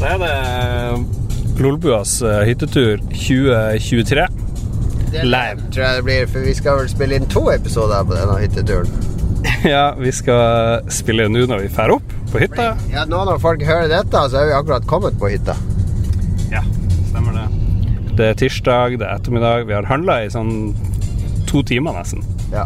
[0.00, 0.34] Da er det
[1.60, 4.26] Lolbuas eh, hyttetur 2023.
[5.10, 5.60] Det Live.
[5.74, 8.90] tror jeg det blir, for vi skal vel spille inn to episoder på denne hytteturen.
[9.64, 12.70] Ja, vi skal spille nå når vi drar opp på hytta.
[12.92, 15.52] Ja, nå når folk hører dette, så er vi akkurat kommet på hytta.
[16.52, 16.62] Ja,
[17.10, 17.44] stemmer det.
[18.16, 19.66] Det er tirsdag, det er ettermiddag.
[19.68, 20.72] Vi har handla i sånn
[21.48, 22.24] to timer nesten.
[22.52, 22.64] Ja.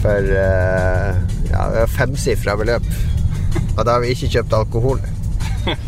[0.00, 2.86] For eh, ja, det er femsifra beløp.
[3.76, 5.00] Og da har vi ikke kjøpt alkohol.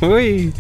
[0.06, 0.50] Oi!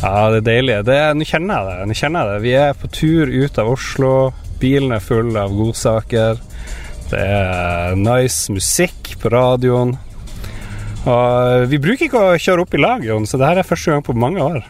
[0.00, 0.76] Ja, det er deilig.
[1.16, 1.96] Nå kjenner jeg det.
[2.00, 2.38] Kjenner det.
[2.44, 4.12] Vi er på tur ut av Oslo.
[4.60, 6.40] Bilen er full av godsaker.
[7.10, 9.96] Det er nice musikk på radioen.
[11.10, 13.94] Og vi bruker ikke å kjøre opp i lag, Jon, så det her er første
[13.94, 14.60] gang på mange år.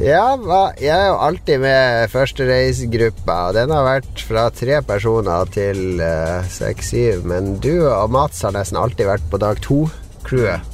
[0.00, 0.32] Ja,
[0.80, 6.00] jeg er jo alltid med førstereisgruppa, den har vært fra tre personer til
[6.48, 7.26] seks-syv.
[7.28, 10.64] men du og Mats har nesten alltid vært på dag to-crewet.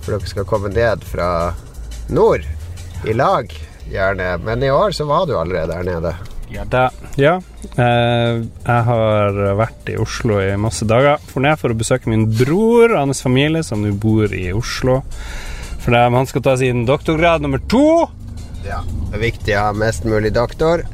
[0.00, 1.52] For dere skal komme ned fra
[2.08, 2.46] nord
[3.04, 3.52] i lag,
[3.92, 4.30] gjerne.
[4.46, 6.14] Men i år så var du allerede der nede.
[6.50, 6.86] Ja, da.
[7.20, 7.34] ja.
[7.76, 11.20] Eh, jeg har vært i Oslo i masse dager.
[11.28, 15.02] For ned for å besøke min bror og hans familie, som nå bor i Oslo.
[15.84, 18.08] For han skal ta sin doktorgrad nummer to.
[18.66, 18.82] Ja.
[19.10, 20.84] Det er viktig å ha mest mulig doktor.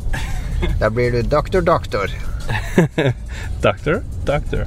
[0.81, 2.13] Da blir du doktor-doktor.
[3.67, 4.67] Doctor, doktor.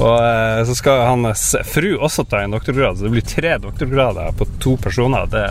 [0.00, 4.34] Og eh, så skal hans fru også ta en doktorgrad, så det blir tre doktorgrader
[4.38, 5.28] på to personer.
[5.30, 5.44] Det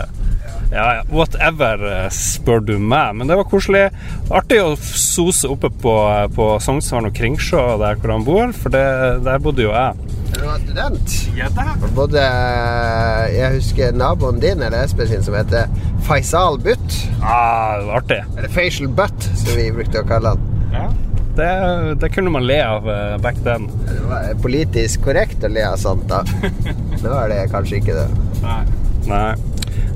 [0.70, 3.16] ja, ja, whatever, eh, spør du meg.
[3.16, 3.88] Men det var koselig.
[4.30, 5.94] Artig å sose oppe på,
[6.36, 8.86] på Sognsvann og Kringsjå, der hvor han bor, for det,
[9.26, 10.16] der bodde jo jeg.
[10.30, 11.16] Du var student.
[11.34, 11.74] Ja, da.
[11.96, 12.22] Både
[13.34, 15.66] Jeg husker naboen din, eller Espen sin, som heter
[16.06, 17.00] Faisal Butt.
[17.18, 18.22] Ah, det var artig.
[18.36, 20.50] Eller Facial Butt, som vi brukte å kalle han.
[20.70, 20.86] Ja.
[21.36, 21.50] Det,
[22.02, 23.68] det kunne man le av eh, back then.
[23.86, 26.24] Det var politisk korrekt å le av sånt, da.
[27.04, 28.08] Nå er det kanskje ikke det.
[28.42, 28.60] Nei.
[29.10, 29.30] Nei.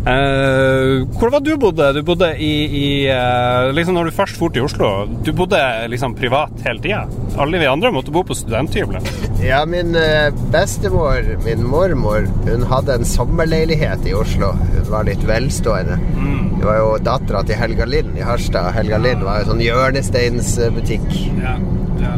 [0.05, 1.87] Uh, hvor var du bodde?
[1.97, 4.91] Du bodde i, i uh, Liksom når du først dro til Oslo,
[5.25, 7.07] du bodde liksom privat hele tida?
[7.41, 9.24] Alle vi andre måtte bo på studenthybelen.
[9.45, 14.55] Ja, min eh, bestemor, min mormor, hun hadde en sommerleilighet i Oslo.
[14.57, 15.99] Hun var litt velstående.
[16.17, 16.47] Mm.
[16.59, 18.71] Det var jo dattera til Helga Lind i Harstad.
[18.73, 21.05] Helga Lind var jo sånn hjørnesteinsbutikk.
[21.43, 21.59] Ja.
[22.01, 22.15] ja.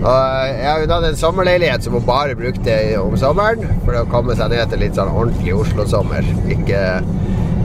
[0.00, 4.36] Og ja, Hun hadde en sommerleilighet som hun bare brukte om sommeren for å komme
[4.40, 6.24] seg ned til litt sånn ordentlig Oslo-sommer.
[6.56, 6.82] Ikke,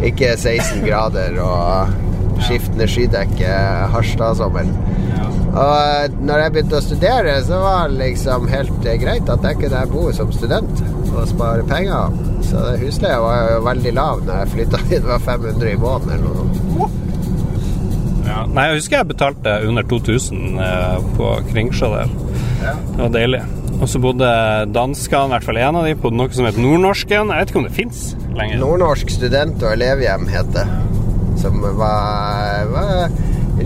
[0.04, 1.96] ikke 16 grader og
[2.44, 3.56] skiftende skydekke
[3.96, 4.68] Harstad-sommer.
[5.52, 9.60] Og når jeg begynte å studere, så var det liksom helt eh, greit at jeg
[9.60, 12.14] kunne bo som student og spare penger.
[12.48, 15.02] Så husleia var jo veldig lav når jeg flytta inn.
[15.02, 16.90] Det var 500 i måneden eller noe.
[18.22, 18.46] Ja.
[18.48, 22.14] Nei, jeg husker jeg betalte under 2000 eh, på Kringsjå der.
[22.62, 23.42] Det var deilig.
[23.82, 24.30] Og så bodde
[24.70, 27.34] danskene, i hvert fall en av de, på noe som het Nordnorsken.
[27.34, 28.02] Jeg vet ikke om det fins
[28.38, 28.62] lenger.
[28.62, 30.68] Nordnorsk student- og elevhjem het det.
[31.42, 33.12] Som var, var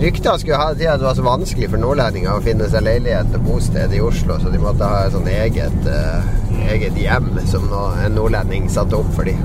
[0.00, 2.84] Rykter skulle ha det til at det var så vanskelig for nordlendinger å finne seg
[2.84, 6.28] leilighet og bosted i Oslo, så de måtte ha et sånn eget, eh,
[6.74, 9.40] eget hjem som en nordlending satte opp for dem.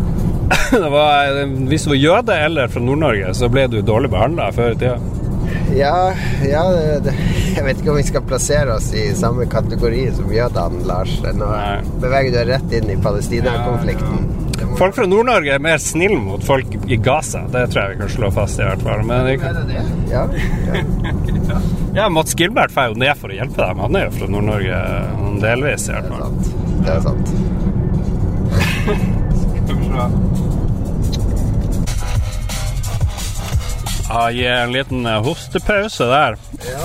[1.72, 5.00] Hvis du var jøde eller fra Nord-Norge, så ble du dårlig behandla før i tida.
[5.76, 6.12] Ja,
[6.44, 7.14] ja det, det,
[7.56, 11.16] jeg vet ikke om vi skal plassere oss i samme kategori som jødene, Lars.
[11.36, 11.48] Nå
[12.04, 14.20] beveger du deg rett inn i Palestina-konflikten.
[14.20, 17.44] Ja, må- Folk fra Nord-Norge er mer snille mot folk i Gaza.
[17.52, 19.04] Det tror jeg vi kan slå fast, i hvert fall.
[19.06, 19.84] Men det, Er det det?
[20.12, 20.24] Ja.
[20.68, 21.62] ja.
[22.00, 23.84] ja, Mats Gilbert drar jo ned for å hjelpe dem.
[23.86, 24.78] Han er jo fra Nord-Norge
[25.44, 26.46] delvis, i hvert Det er sant.
[26.82, 27.28] Det er sant.
[34.12, 36.36] Ja, gi en liten eh, hostepause der.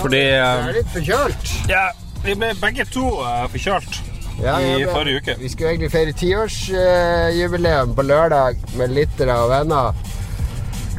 [0.03, 1.55] Fordi Jeg eh, er litt forkjølt.
[1.71, 1.89] Ja,
[2.23, 4.06] vi ble begge to uh, forkjølt
[4.43, 5.35] Ja, i ble- forrige uke.
[5.41, 9.95] Vi skulle egentlig feire tiårsjubileum på lørdag med lyttere og venner.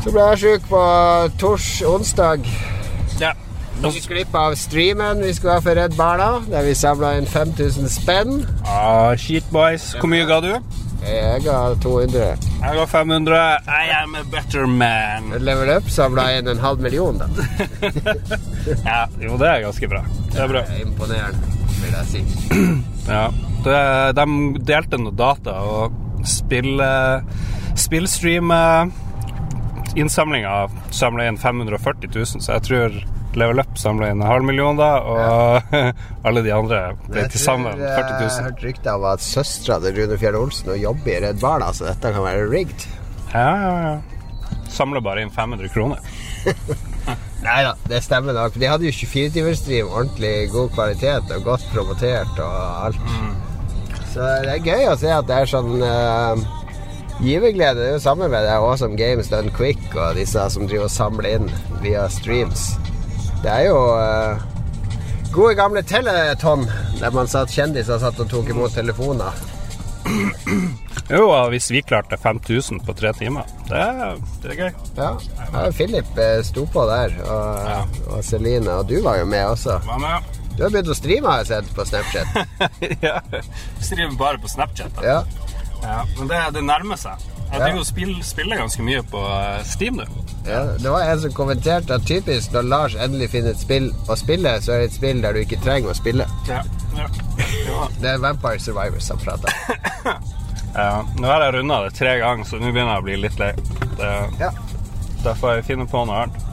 [0.03, 0.81] Så ble jeg sjuk på
[1.42, 2.48] tors onsdag.
[3.22, 3.34] Ja.
[3.78, 7.28] Vi gikk glipp av streamen vi skulle ha for Redd Barna, der vi samla inn
[7.30, 8.39] 5000 spenn.
[8.66, 9.92] Ah, shit, boys.
[10.00, 10.54] Hvor mye ga du?
[11.07, 12.24] Jeg ga 200.
[12.63, 13.38] Jeg ga 500.
[13.69, 15.30] I am a better man.
[15.45, 17.28] Level Up samla inn en halv million, da.
[18.88, 20.01] Ja, jo, det er ganske bra.
[20.34, 20.63] Det er bra.
[20.68, 21.54] Det er imponerende,
[21.88, 22.22] vil jeg si.
[23.07, 23.30] Ja.
[23.63, 23.75] Det,
[24.18, 24.24] de
[24.68, 25.94] delte noe data og
[26.28, 26.88] spille,
[27.80, 28.57] spillstreame
[29.98, 32.98] innsamlinga samla inn 540 000, så jeg tror
[33.38, 35.74] Level Up samla inn en halv million da, og
[36.28, 39.24] alle de andre ble til sammen tror, eh, 40 Jeg har hørt rykter om at
[39.25, 42.88] søstera til Rune Fjell Olsen og jobber i Redd Barna, så dette kan være rigged.
[43.34, 44.57] Ja, ja, ja.
[44.72, 46.04] Samler bare inn 500 kroner.
[47.48, 48.58] Nei da, det stemmer nok.
[48.60, 52.58] De hadde jo 24-timersdriv, ordentlig god kvalitet og godt promotert og
[52.90, 53.00] alt.
[54.12, 56.42] Så det er gøy å se at det er sånn uh,
[57.24, 57.80] giverglede.
[57.80, 60.96] Det er jo samme med det Awesome Games Done Quick og disse som driver og
[60.98, 61.48] samler inn
[61.86, 62.74] via streams.
[63.46, 64.44] Det er jo uh,
[65.32, 66.68] gode gamle Teleton,
[67.00, 69.47] der man satt kjendiser satt og tok imot telefoner.
[71.09, 73.83] Jo, og hvis vi klarte 5000 på tre timer, det
[74.44, 74.71] det er gøy.
[74.98, 75.12] Ja.
[75.54, 77.77] ja Philip eh, sto på der, og, Ja.
[78.12, 78.71] og Celine.
[78.80, 79.80] Og du var jo med også.
[79.86, 80.36] Var med?
[80.57, 82.27] Du har begynt å streame, har jeg sett på Snapchat.
[83.07, 83.19] ja.
[83.80, 85.04] Streamer bare på Snapchat.
[85.06, 85.21] Ja.
[85.83, 87.21] Ja, men det, det nærmer seg.
[87.48, 90.07] Jeg driver og spiller, spiller ganske mye på eh, Steam nå.
[90.48, 94.18] Ja, det var en som kommenterte at typisk når Lars endelig finner et spill å
[94.19, 96.27] spille, så er det et spill der du ikke trenger å spille.
[96.50, 96.60] Ja.
[96.98, 97.08] Ja.
[97.68, 97.88] Ja.
[98.02, 99.54] Det er Vampire Survivors som prater.
[100.78, 103.40] Ja, nå har jeg runda det tre ganger, så nå begynner jeg å bli litt
[103.42, 103.54] lei.
[103.98, 104.10] Det,
[104.44, 104.50] Ja.
[105.24, 106.44] Da får jeg finne på noe annet.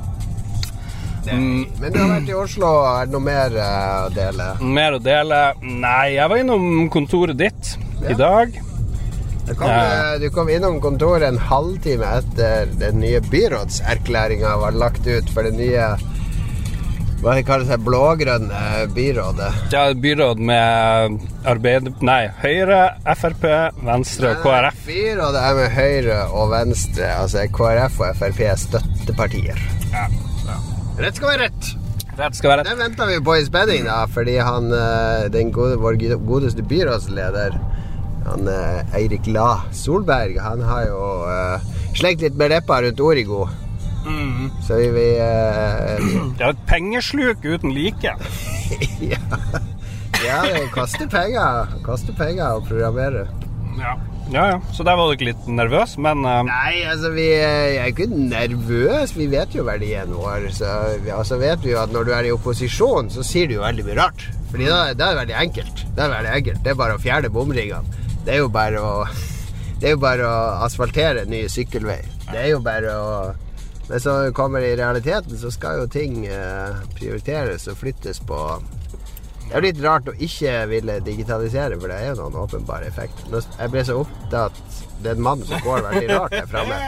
[1.26, 4.46] Mm, Men du har vært i Oslo, er det noe mer eh, å dele?
[4.60, 5.40] mer å dele?
[5.62, 8.10] Nei, jeg var innom kontoret ditt Ja.
[8.14, 8.56] i dag.
[9.44, 10.14] Du kom, Ja.
[10.14, 15.42] eh, du kom innom kontoret en halvtime etter den nye byrådserklæringa var lagt ut for
[15.42, 15.90] det nye
[17.24, 18.62] hva det kalles det, blågrønne
[18.92, 19.50] byrådet.
[19.72, 21.88] Ja, er byråd med Arbeid...
[22.04, 22.80] Nei, Høyre,
[23.16, 23.46] Frp,
[23.86, 24.82] Venstre og KrF.
[24.88, 27.08] Byrådet er med Høyre og Venstre.
[27.22, 29.64] Altså KrF og Frp er støttepartier.
[29.94, 30.04] Ja.
[30.44, 30.58] Ja.
[31.00, 31.70] Rett skal være rett.
[32.18, 32.82] Rett skal være Det rett.
[32.84, 35.96] venter vi på i spenning, da, fordi han, eh, den gode, vår
[36.28, 37.56] godeste byrådsleder,
[38.28, 43.46] han eh, Eirik La Solberg, han har jo uh, slengt litt med leppa rundt Origo.
[44.04, 44.50] Mm.
[44.62, 48.14] Så vi, vi uh, Det er et pengesluk uten like.
[49.12, 49.20] ja.
[50.24, 51.72] ja, det koster penger.
[51.84, 53.26] Koster penger å programmere.
[53.78, 53.96] Ja.
[54.30, 54.60] ja, ja.
[54.72, 56.42] Så der var du ikke litt nervøs, men uh...
[56.46, 59.16] Nei, altså vi eh, er ikke nervøs.
[59.18, 60.48] Vi vet jo verdien vår.
[60.54, 60.70] Så
[61.02, 63.66] vi, altså vet vi jo at når du er i opposisjon, så sier du jo
[63.66, 64.26] veldig mye rart.
[64.52, 65.86] Fordi da, da er det veldig enkelt.
[65.96, 66.64] Det er veldig enkelt.
[66.64, 68.02] Det er bare å fjerne bomringene.
[68.24, 68.92] Det er jo bare å
[69.84, 72.06] Det er jo bare å asfaltere nye sykkelveier.
[72.30, 73.08] Det er jo bare å
[73.88, 78.40] Men så kommer det i realiteten, så skal jo ting eh, prioriteres og flyttes på
[79.44, 82.88] det er jo litt rart å ikke ville digitalisere, for det er jo noen åpenbare
[82.88, 83.28] effekter.
[83.58, 86.78] Jeg ble så opptatt Det er en mann som går veldig rart der framme.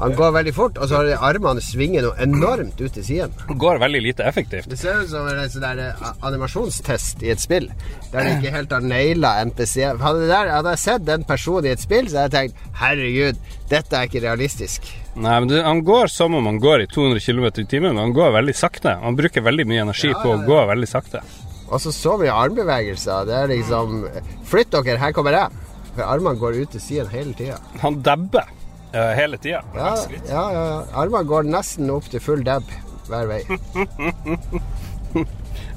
[0.00, 3.34] Han går veldig fort, og så har armene svinger noe enormt ut til siden.
[3.60, 4.68] går veldig lite effektivt.
[4.70, 7.68] Det ser ut som en sånn eh, animasjonstest i et spill,
[8.12, 9.76] der de ikke helt har naila NPC.
[10.02, 13.40] Hadde, der, hadde jeg sett den personen i et spill, så hadde jeg tenkt herregud,
[13.70, 14.90] dette er ikke realistisk.
[15.14, 18.16] Nei, men Han går som om han går i 200 km i timen, men han
[18.16, 18.96] går veldig sakte.
[19.02, 21.22] Han bruker veldig mye energi Ja, på ja, å gå veldig sakte.
[21.70, 23.28] Og så så mye armbevegelser.
[23.28, 24.02] Det er liksom
[24.50, 25.63] Flytt dere, her kommer jeg.
[25.94, 27.58] For armene går ut til siden hele tida.
[27.84, 28.48] Han dabber
[28.94, 29.60] uh, hele tida.
[29.78, 29.92] Ja,
[30.28, 30.64] ja, ja.
[30.98, 32.66] Armene går nesten opp til full dab
[33.10, 33.42] hver vei.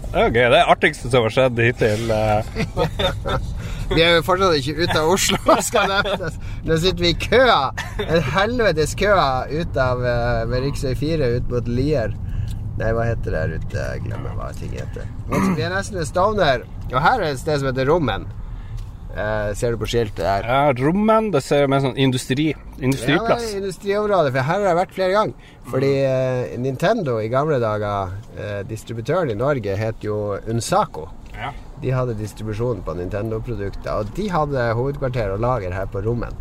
[0.08, 0.38] Det er gøy.
[0.38, 2.12] Det er det artigste som har skjedd hittil.
[2.16, 2.46] eh.
[3.92, 5.38] Vi er jo fortsatt ikke ute av Oslo,
[5.68, 6.38] skal nevnes.
[6.68, 7.58] Nå sitter vi i køa.
[8.06, 10.96] En helvetes køa ut av eh, ved rv.
[11.02, 12.16] 4 ut mot Lier.
[12.80, 13.84] Nei, hva heter det der ute?
[13.94, 15.08] Jeg glemmer hva ting heter.
[15.58, 18.28] Vi er nesten ved Stovner, og her er et sted som heter Rommen.
[19.18, 20.46] Eh, ser du på skiltet der?
[20.46, 22.52] Ja, Rommen, det ser jo mer sånn industri.
[22.54, 23.42] Ja, Industriplass.
[23.42, 25.48] det er industriområdet, for her har jeg vært flere ganger.
[25.72, 31.08] Fordi eh, Nintendo i gamle dager, eh, distributøren i Norge, het jo Unsaco.
[31.34, 31.50] Ja.
[31.82, 36.34] De hadde distribusjon på Nintendo-produkter, og de hadde hovedkvarter og lager her på Rommen.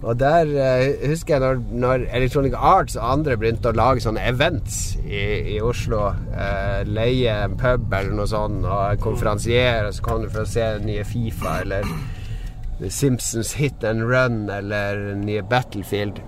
[0.00, 4.22] Og der eh, husker jeg når, når Electronic Arts og andre begynte å lage sånne
[4.30, 6.06] events i, i Oslo.
[6.32, 10.48] Eh, leie en pub eller noe sånt, og konferansiere, og så kom du for å
[10.48, 11.84] se nye Fifa eller
[12.88, 16.22] Simpsons Hit and Run eller nye Battlefield.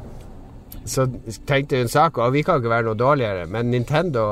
[0.84, 1.06] Så
[1.48, 4.26] tenkte Unsako og vi kan ikke være noe dårligere, men Nintendo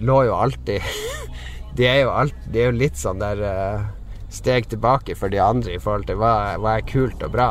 [0.00, 0.84] lå jo alltid
[1.76, 3.86] De er jo, alt, de er jo litt sånn der eh,
[4.32, 7.50] steg tilbake for de andre i forhold til hva, hva er kult og bra.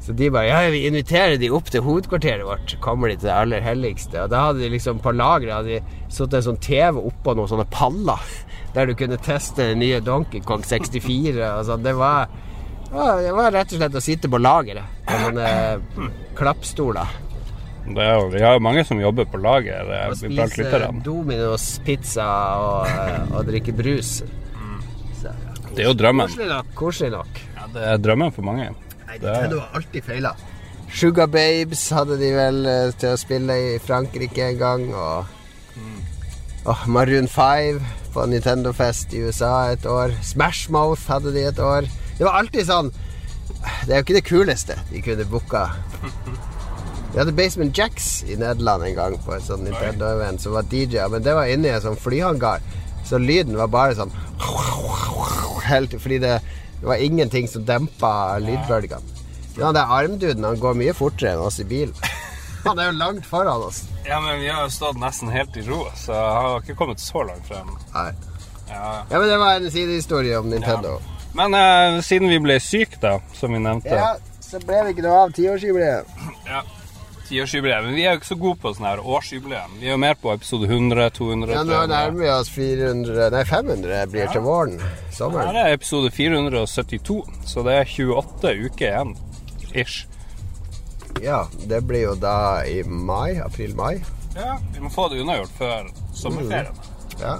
[0.00, 2.76] Så de bare Ja, vi inviterer de opp til hovedkvarteret vårt.
[2.80, 4.22] Kommer de til det aller helligste.
[4.24, 7.50] Og da hadde de liksom på lageret hadde de satt en sånn TV oppå noen
[7.50, 8.30] sånne paller.
[8.74, 11.84] Der du kunne teste den nye Donkey Kong 64 og sånn.
[11.84, 12.30] Det var
[12.90, 15.02] det var rett og slett å sitte på lageret.
[15.06, 15.50] På sånne
[16.38, 17.18] klappstoler.
[17.90, 20.86] Det er jo, vi har jo mange som jobber på lager Og spiser.
[21.04, 22.26] Dominos pizza
[22.60, 24.20] og, og drikker brus.
[25.20, 25.54] Så, ja.
[25.70, 26.28] Det er jo drømmen.
[26.30, 26.70] Koselig nok.
[26.78, 27.42] Koselig nok.
[27.56, 28.70] Ja, det er drømmen for mange.
[29.10, 30.34] Nei, Det er- Nintendo har alltid feila.
[30.92, 34.84] Sugar Babes hadde de vel eh, til å spille i Frankrike en gang.
[34.94, 35.26] Og
[36.66, 37.80] Åh, Maroon 5
[38.12, 40.12] på Nintendo Fest i USA et år.
[40.22, 41.88] Smash Mouth hadde de et år.
[42.18, 42.90] Det var alltid sånn
[43.86, 45.64] Det er jo ikke det kuleste de kunne booka.
[47.12, 51.08] Vi hadde Basement Jacks i Nederland en gang på et sånt Nintendo-event som var DJ,
[51.10, 52.60] men det var inni en sånn flyhangar.
[53.04, 54.12] Så lyden var bare sånn
[55.66, 56.40] Helt, Fordi det,
[56.80, 59.18] Det var ingenting som dempa lydbølgene.
[59.58, 60.44] Ja, det er armduden.
[60.46, 61.94] Han går mye fortere enn oss i bilen.
[62.64, 63.82] Han er jo langt foran oss.
[64.06, 67.00] Ja, men vi har jo stått nesten helt i ro, så han har ikke kommet
[67.00, 67.70] så langt frem.
[67.94, 68.10] Nei.
[68.68, 68.82] Ja.
[69.10, 70.98] Ja, men det var en sidehistorie om Nintendo.
[71.36, 74.10] Men eh, siden vi ble syke, da, som vi nevnte Ja,
[74.44, 76.12] så ble det ikke noe av tiårsjubileet.
[76.48, 76.60] ja.
[77.30, 77.84] Tiårsjubileet.
[77.86, 79.76] Men vi er jo ikke så gode på sånne her årsjubileum.
[79.78, 83.44] Vi er jo mer på episode 100, 200 Ja, nå nærmer vi oss 400 Nei,
[83.46, 84.80] 500 blir til våren.
[85.20, 89.14] Her er episode 472, så det er 28 uker igjen.
[89.74, 90.06] Ish.
[91.20, 93.36] Ja, det blir jo da i mai.
[93.44, 94.00] April-mai.
[94.36, 96.76] Ja, vi må få det unnagjort før sommerferien.
[97.20, 97.36] Ja.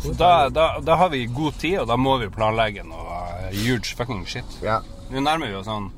[0.00, 3.56] Så da, da, da har vi god tid, og da må vi planlegge noe eh,
[3.56, 4.60] huge fucking shit.
[4.64, 4.80] ja.
[5.10, 5.88] Nå nærmer vi oss sånn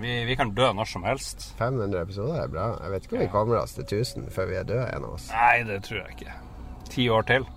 [0.00, 1.50] vi, vi kan dø når som helst.
[1.58, 2.66] 500 episoder er bra.
[2.80, 5.16] Jeg vet ikke om vi kommer oss til 1000 før vi er døde, en av
[5.18, 5.28] oss.
[5.34, 6.36] Nei, det tror jeg ikke.
[6.90, 7.48] Ti år til.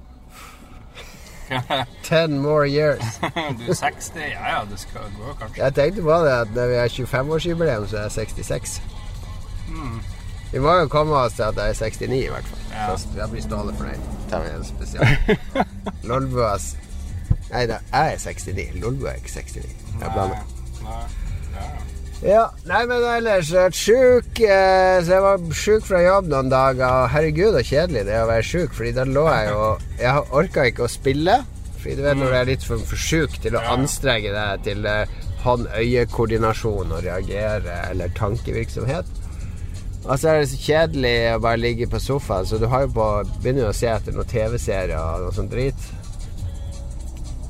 [2.03, 3.19] 10 more years.
[3.59, 4.15] du er 60?
[4.15, 5.63] Ja ja, det skal gå, kanskje.
[5.63, 8.81] Jeg tenkte på det at når vi har 25-årsjubileum, så er jeg 66.
[10.53, 12.59] Vi må jo komme oss til at jeg er 69, i hvert fall.
[12.71, 12.97] Ja.
[12.97, 14.03] Så jeg blir stående fornøyd.
[14.29, 15.07] tar vi en spesial.
[16.09, 16.75] Lolbuas
[17.53, 18.69] Nei, da, jeg er 69.
[18.81, 19.65] Lolbua er ikke 69.
[20.01, 20.45] Jeg blander.
[20.83, 21.01] Nei,
[21.55, 21.67] ja.
[22.23, 24.37] Ja, nei, men ellers jeg har vært sjuk.
[24.47, 26.85] Eh, så jeg var sjuk fra jobb noen dager.
[26.87, 29.65] og Herregud, så kjedelig det er å være sjuk, Fordi da lå jeg jo
[29.99, 31.41] Jeg orka ikke å spille.
[31.81, 34.87] Fordi du vet når du er litt for, for sjuk til å anstrenge deg til
[34.87, 39.11] eh, hånd-øye-koordinasjon og reagere eller tankevirksomhet.
[40.03, 42.93] Og så er det så kjedelig å bare ligge på sofaen, så du har jo
[42.95, 43.09] på
[43.41, 45.91] begynner jo å se etter noen TV-serier og noe sånt drit.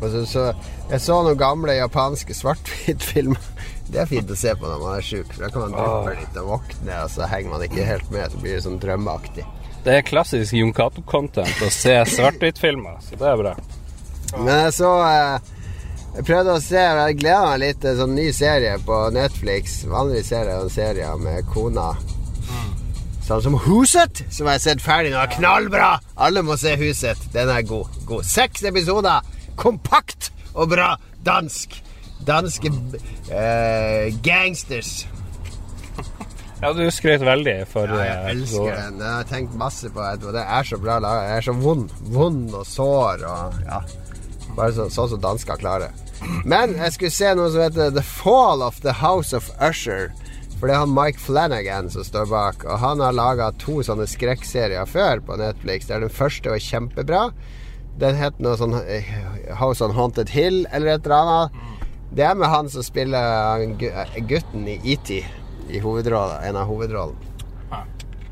[0.02, 0.50] Og så, så
[0.90, 3.53] Jeg så noen gamle japanske svart-hvitt-filmer.
[3.94, 6.16] Det er fint å se på når man er sjuk, for da kan man duppe
[6.18, 9.46] litt og våkne, og så henger man ikke helt med, så blir det sånn drømmeaktig.
[9.86, 13.52] Det er klassisk Jon Cato-content å se svart-hvitt-filmer, så det er bra.
[14.42, 15.52] Men så eh,
[16.16, 19.84] Jeg prøvde å se Jeg gleder meg litt til sånn ny serie på Netflix.
[19.86, 21.92] Vanligvis ser jeg en serie med kona.
[23.28, 25.22] Sånn som Huset, som jeg har sett ferdig nå.
[25.38, 25.94] Knallbra!
[26.18, 27.22] Alle må se Huset.
[27.36, 27.94] Den er god.
[28.10, 28.26] god.
[28.26, 29.22] Seks episoder.
[29.60, 30.96] Kompakt og bra.
[31.24, 31.83] Dansk.
[32.26, 32.70] Danske
[33.32, 35.06] eh, gangsters.
[36.64, 39.00] Ja, du skrøt veldig for Ja, jeg eh, elsker så- den.
[39.04, 40.32] Jeg har tenkt masse på etterpå.
[40.32, 41.26] Det er så bra laga.
[41.28, 41.90] Jeg er så vond.
[42.14, 43.82] Vond og sår og ja.
[44.56, 45.92] Bare så- sånn som dansker klarer.
[46.46, 50.14] Men jeg skulle se noe som heter The Fall of the House of Usher.
[50.60, 52.64] For det er han Mike Flanagan som står bak.
[52.66, 55.88] Og han har laga to sånne skrekkserier før på Netflix.
[55.88, 57.34] Der den første var kjempebra.
[58.00, 59.04] Den het noe sånn eh,
[59.60, 61.52] House on Haunted Hill eller et eller annet.
[62.14, 63.64] Det er med han som spiller
[64.30, 65.24] gutten i ET i.
[65.74, 67.32] En av hovedrollene.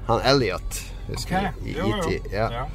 [0.08, 1.70] Han Elliot, husker du?
[1.70, 1.76] I.
[1.78, 2.32] ET.
[2.34, 2.48] Ja.
[2.52, 2.66] Ja.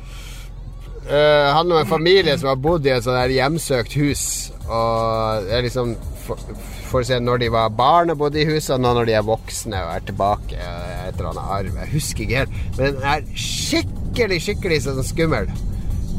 [1.07, 4.25] Eh, han og en familie som har bodd i et sånt hjemsøkt hus.
[4.67, 5.95] Og det er liksom
[6.25, 6.41] for,
[6.89, 9.27] for se når de var barn og bodde i huset, og nå når de er
[9.27, 10.59] voksne og er tilbake.
[10.59, 11.81] Et eller annet arv.
[11.85, 12.61] Jeg husker ikke helt.
[12.79, 15.51] Men den er skikkelig, skikkelig sånn skummel.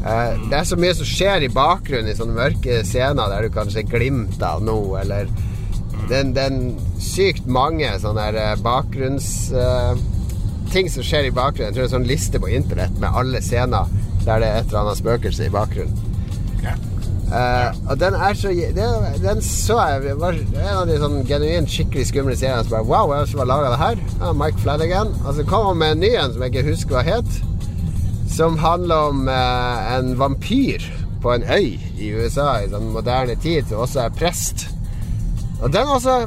[0.04, 3.54] Eh, det er så mye som skjer i bakgrunnen i sånne mørke scener der du
[3.54, 5.30] kan se glimt av noe, eller
[6.08, 6.60] den, den
[7.02, 9.32] sykt mange sånne eh, bakgrunns...
[9.52, 10.06] eh,
[10.72, 11.70] ting som skjer i bakgrunnen.
[11.70, 13.88] Jeg tror det er en sånn liste på internett med alle scener
[14.26, 16.04] der det er et eller annet spøkelse i bakgrunnen.
[17.28, 21.18] Uh, og den er så Den, Den så jeg det var en av de sånn
[21.28, 24.00] genuint skikkelig skumle seriene som bare Wow, hvem som har laga det her?
[24.22, 25.12] Ja, Mike Flanagan.
[25.26, 27.36] Og så kom han med en ny en som jeg ikke husker hva het.
[28.28, 30.84] Som handler om eh, en vampyr
[31.22, 34.68] på en øy i USA i sånn moderne tid, som også er prest.
[35.58, 36.18] Og den var også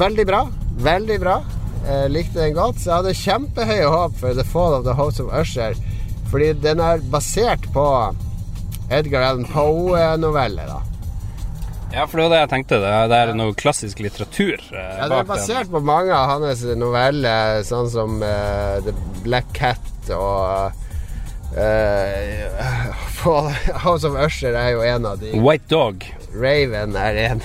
[0.00, 0.42] veldig bra.
[0.80, 1.38] Veldig bra.
[1.84, 2.80] Jeg likte den godt.
[2.80, 5.76] Så jeg hadde kjempehøye håp for The Fall of the House of Usher.
[6.30, 7.84] Fordi den er basert på
[8.92, 10.80] Edgar Allan Poe-novelle, da.
[11.92, 12.80] ja, for det var det jeg tenkte.
[12.80, 16.64] Det er, det noe klassisk litteratur eh, Ja, det er basert på mange av hans
[16.76, 18.94] noveller, sånn som eh, The
[19.26, 20.87] Black Cat og
[21.56, 25.32] eh, Fall- House of Usher er jo en av de.
[25.40, 26.04] White Dog.
[26.34, 27.42] Raven er en.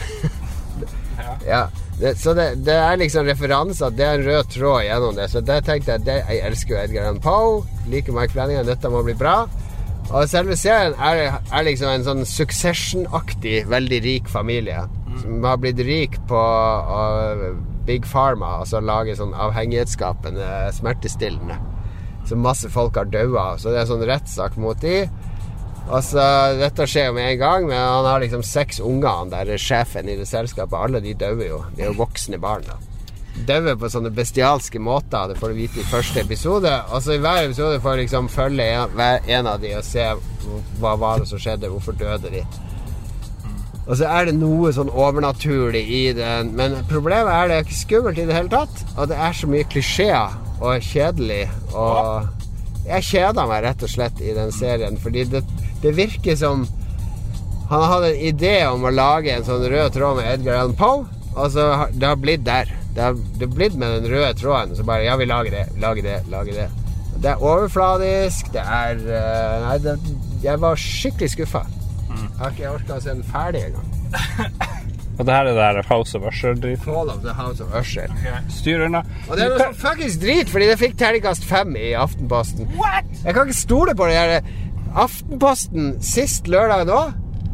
[1.53, 1.67] ja.
[1.99, 3.93] Det, så det, det er liksom referanser.
[3.93, 5.27] Det er en rød tråd gjennom det.
[5.31, 7.61] Så det tenkte jeg det, Jeg elsker jo Edgar Allan Poe.
[7.91, 8.65] Liker Mike Flanagan.
[8.67, 9.43] Dette må bli bra.
[10.09, 14.83] Og selve serien er, er liksom en sånn Succession-aktig, veldig rik familie.
[15.21, 17.53] Som har blitt rik på uh,
[17.87, 21.55] Big Pharma, altså lage sånn avhengighetsskapende smertestillende.
[22.27, 23.53] Så masse folk har daua.
[23.59, 25.03] Så det er sånn rettssak mot de.
[25.91, 26.23] Altså,
[26.61, 30.07] Dette skjer jo med en gang, men han har liksom seks unger, han der sjefen
[30.07, 30.79] i det selskapet.
[30.79, 31.61] Alle de dauer jo.
[31.75, 32.79] De er jo voksne barn, da.
[33.47, 36.71] Dauer på sånne bestialske måter, det får du vite i første episode.
[36.93, 39.87] Og så i hver episode får du liksom følge en, hver en av de og
[39.87, 40.05] se
[40.79, 42.45] hva var det som skjedde, hvorfor døde de.
[43.83, 46.53] Og så er det noe sånn overnaturlig i den.
[46.55, 48.85] Men problemet er det er ikke skummelt i det hele tatt.
[48.95, 51.43] Og det er så mye klisjeer og kjedelig.
[51.75, 55.43] Og jeg kjeda meg rett og slett i den serien, fordi det,
[55.83, 56.65] det virker som
[57.69, 61.05] han hadde en idé om å lage en sånn rød tråd med Edgar Allan Poe,
[61.33, 62.69] og så har det har blitt der.
[62.93, 64.75] Det har, det har blitt med den røde tråden.
[64.77, 66.67] Så bare Ja, vi lager det, lager det, lager det.
[67.23, 68.51] Det er overfladisk.
[68.53, 69.95] Det er eh, Nei, det,
[70.43, 71.63] jeg var skikkelig skuffa.
[72.13, 73.89] Jeg har ikke orka å se den ferdig engang.
[75.19, 76.83] Og det her er det der House of Usher-driten.
[76.83, 78.09] Fall of the House of Usher.
[78.49, 79.03] Styr unna.
[79.29, 82.71] Og det er noe sånn fuckings drit, fordi det fikk terningkast fem i Aftenposten.
[83.21, 84.47] Jeg kan ikke stole på det der
[85.03, 87.01] Aftenposten sist lørdag nå,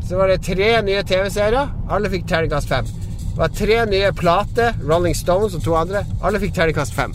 [0.07, 1.71] så var det tre nye TV-serier.
[1.91, 2.87] Alle fikk terningkast fem.
[3.29, 6.05] Det var tre nye plater, Rolling Stones og to andre.
[6.23, 7.13] Alle fikk terningkast fem.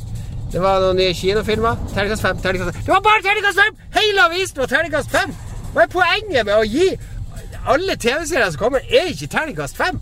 [0.52, 1.80] Det var noen nye kinofilmer.
[1.92, 2.38] Terningkast fem.
[2.44, 2.84] terningkast fem.
[2.86, 3.80] Det var bare terningkast fem!
[3.96, 5.34] Hele avisen var terningkast fem!
[5.74, 6.92] Hva er poenget med å gi
[7.66, 9.98] alle TV-serier som kommer, er ikke terningkast fem?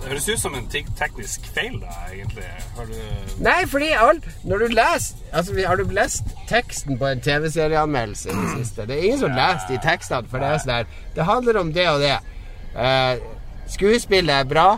[0.00, 2.44] Det høres ut som en teknisk feil, da, egentlig.
[2.78, 8.30] Du Nei, fordi alt når du leser Altså, Har du lest teksten på en TV-serieanmeldelse
[8.30, 8.86] i det siste?
[8.88, 11.74] Det er ingen som leser de tekstene, for det er sånn her Det handler om
[11.76, 12.16] det og det.
[12.76, 13.20] Eh,
[13.76, 14.68] skuespillet er bra.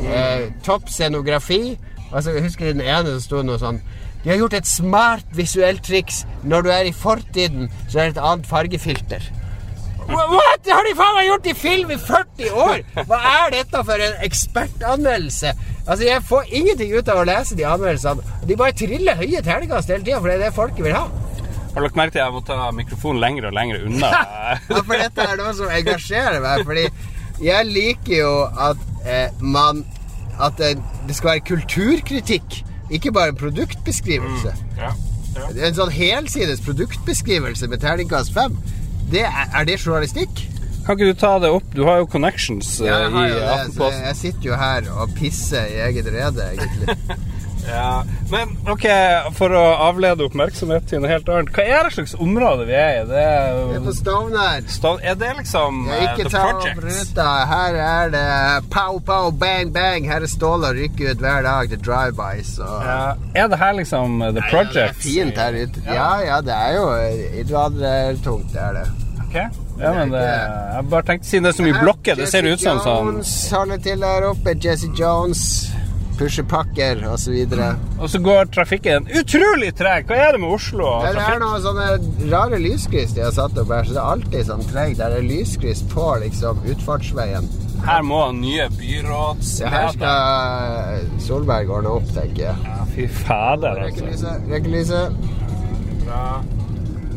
[0.00, 1.76] Eh, topp scenografi.
[2.10, 3.82] Altså, jeg husker den ene som sto noe sånn
[4.24, 6.24] De har gjort et smart visuelt triks.
[6.42, 9.28] Når du er i fortiden, så er det et annet fargefilter.
[10.08, 10.60] Wha- What?!
[10.64, 12.82] Det har de faen meg gjort i film i 40 år!
[13.08, 15.52] Hva er dette for en ekspertanmeldelse?
[15.86, 18.24] Altså, Jeg får ingenting ut av å lese de anmeldelsene.
[18.48, 21.04] De bare triller høye terningkast hele tida, for det er det folket vil ha.
[21.74, 24.10] Har dere merket at jeg må ta mikrofonen lenger og lenger unna?
[24.70, 26.62] Ja, for dette er noe som engasjerer meg.
[26.68, 26.84] Fordi
[27.42, 28.34] jeg liker jo
[28.68, 29.82] at eh, man
[30.38, 30.76] At det,
[31.08, 34.54] det skal være kulturkritikk, ikke bare en produktbeskrivelse.
[34.78, 34.88] ja.
[35.34, 35.44] ja.
[35.66, 38.54] En sånn helsides produktbeskrivelse med terningkast fem,
[39.12, 40.44] det er, er det journalistikk?
[40.84, 41.64] Kan ikke du ta det opp?
[41.72, 44.02] Du har jo connections eh, Ja, jeg har i jo Aftenposten.
[44.04, 46.96] jeg sitter jo her og pisser i eget rede, egentlig.
[47.68, 48.04] Ja.
[48.30, 48.84] Men ok,
[49.36, 51.50] for å avlede oppmerksomhet til noe helt annet.
[51.54, 53.04] Hva er det slags område vi er i?
[53.08, 54.64] Det er, Vi er på Stovner.
[54.72, 57.28] Sta- er det liksom Ja, eh, ikke The ta opp ruta.
[57.52, 60.04] Her er det pow, pow, bang, bang.
[60.10, 62.58] Her er Ståle og rykker ut hver dag til drive-bys.
[62.58, 63.14] Ja.
[63.34, 65.86] Er det her liksom eh, The Nei, Ja, Det er fint her ute.
[65.86, 66.86] Ja, ja, det er jo
[67.40, 68.86] innvandrertungt, det er det.
[69.28, 69.46] Okay.
[69.80, 72.60] Ja, men det, jeg bare tenkte Siden det er så mye blokker, det ser ut
[72.62, 74.52] som sånn Jones holder til der oppe.
[74.62, 75.42] Jesse Jones.
[76.18, 77.34] Pushepakker osv.
[77.98, 80.06] Og så går trafikken utrolig treg.
[80.08, 83.58] Hva er det med Oslo og Det er noen sånne rare lyskryss de har satt
[83.58, 84.96] opp her, så det er alltid sånn treg.
[85.00, 87.50] Der er lyskryss på liksom utfartsveien.
[87.84, 88.68] Her må nye
[89.60, 92.56] Ja, her skal Solberg ordne opp, tenker jeg.
[92.64, 94.06] Ja, fy fader, altså.
[94.06, 95.06] Røykelyset, røykelyset.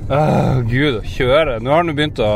[0.09, 1.59] oh, Gud, å kjøre.
[1.63, 2.31] Nå har han begynt å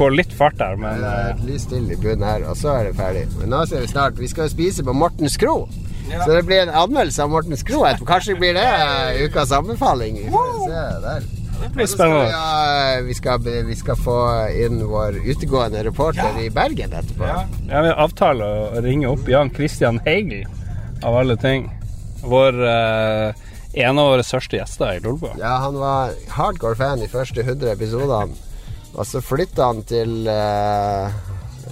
[0.00, 2.56] få litt fart der, men Det er eh, et lys til i bunnen her, og
[2.58, 3.26] så er det ferdig.
[3.40, 5.56] Men nå ser vi snart Vi skal jo spise på Mortens Kro.
[6.10, 6.24] Ja.
[6.24, 7.84] Så det blir en anmeldelse av Mortens Kro.
[8.08, 10.22] Kanskje blir det eh, ukas anbefaling.
[10.24, 11.28] Vi får se der.
[11.60, 13.02] det blir så skal vi, spennende.
[13.08, 14.16] vi, skal, vi skal få
[14.64, 17.28] inn vår utegående reporter i Bergen etterpå.
[17.28, 20.48] Ja, ja vi avtaler å ringe opp Jan Christian Heigel,
[21.04, 21.68] av alle ting.
[22.24, 25.36] Vår eh, en av våre største gjester i Lolbua.
[25.38, 28.34] Ja, han var hardcore fan i første 100 episodene.
[29.00, 31.14] Og så flytta han til eh,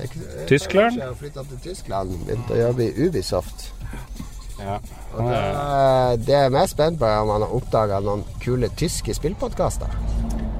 [0.04, 1.00] ikke- Tyskland?
[1.02, 2.14] Han flytta til Tyskland.
[2.24, 3.66] Begynte å jobbe i Ubisoft.
[4.58, 4.78] Ja.
[5.14, 5.42] Og det,
[6.26, 9.92] det jeg er mest spent på, er om han har oppdaga noen kule tyske spillpodkaster.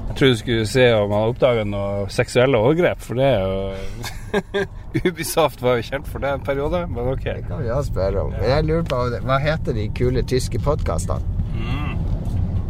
[0.09, 4.63] Jeg trodde du skulle se om han oppdaga noe seksuelle overgrep, for det er jo
[5.09, 7.25] Ubisoft var jo kjent for det en periode, men ok.
[7.27, 8.31] Det kan vi også spørre om.
[8.37, 11.37] Men jeg lurer på hva heter de kule tyske podkastene?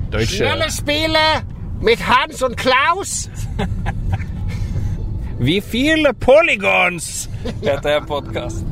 [0.09, 1.25] Deutsche Spiele
[1.81, 3.29] mit Hans und Klaus!
[5.39, 7.29] Vi filer polygons,
[7.61, 8.65] heter en podcast.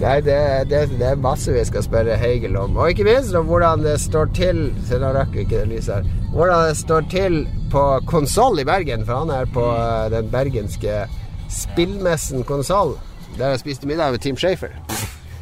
[0.00, 0.36] Nei, det,
[0.70, 2.76] det, det er masse vi skal spørre Heigel om.
[2.76, 6.04] Og ikke minst om hvordan det står til Se, nå rakk ikke det lyset her.
[6.34, 7.40] Hvordan det står til
[7.72, 11.04] på Konsoll i Bergen, for han er på eh, den bergenske
[11.50, 12.94] spillmessen Konsoll.
[13.38, 14.70] Der jeg spiste middag med Team Shafer.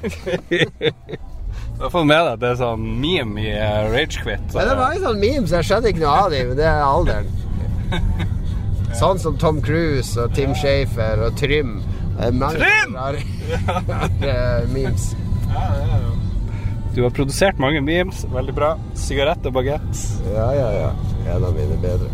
[1.82, 4.52] Du har fått med deg at det er sånn meme i uh, Ragequit.
[4.54, 6.82] Ja, det var jo sånn memes, jeg skjønner ikke noe av dem, men det er
[6.86, 7.32] alderen.
[9.00, 11.72] Sånn som Tom Cruise og Tim Shafer og Trym.
[12.20, 12.94] Det mange Trym!
[12.94, 13.24] rare,
[13.88, 14.36] rare
[14.70, 15.08] memes.
[16.94, 18.68] Du har produsert mange memes, veldig bra.
[19.02, 20.04] Sigarett og bagett.
[20.36, 20.92] Ja, ja, ja.
[21.34, 22.12] En av mine bedre.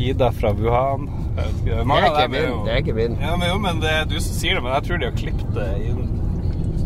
[0.00, 1.10] Ida fra Wuhan.
[1.36, 2.56] Jeg vet ikke, Det er ikke min.
[2.64, 3.20] Det er ikke min.
[3.20, 5.20] Ja, men, jo, men det er du som sier det, men jeg tror de har
[5.20, 6.19] klippet det inn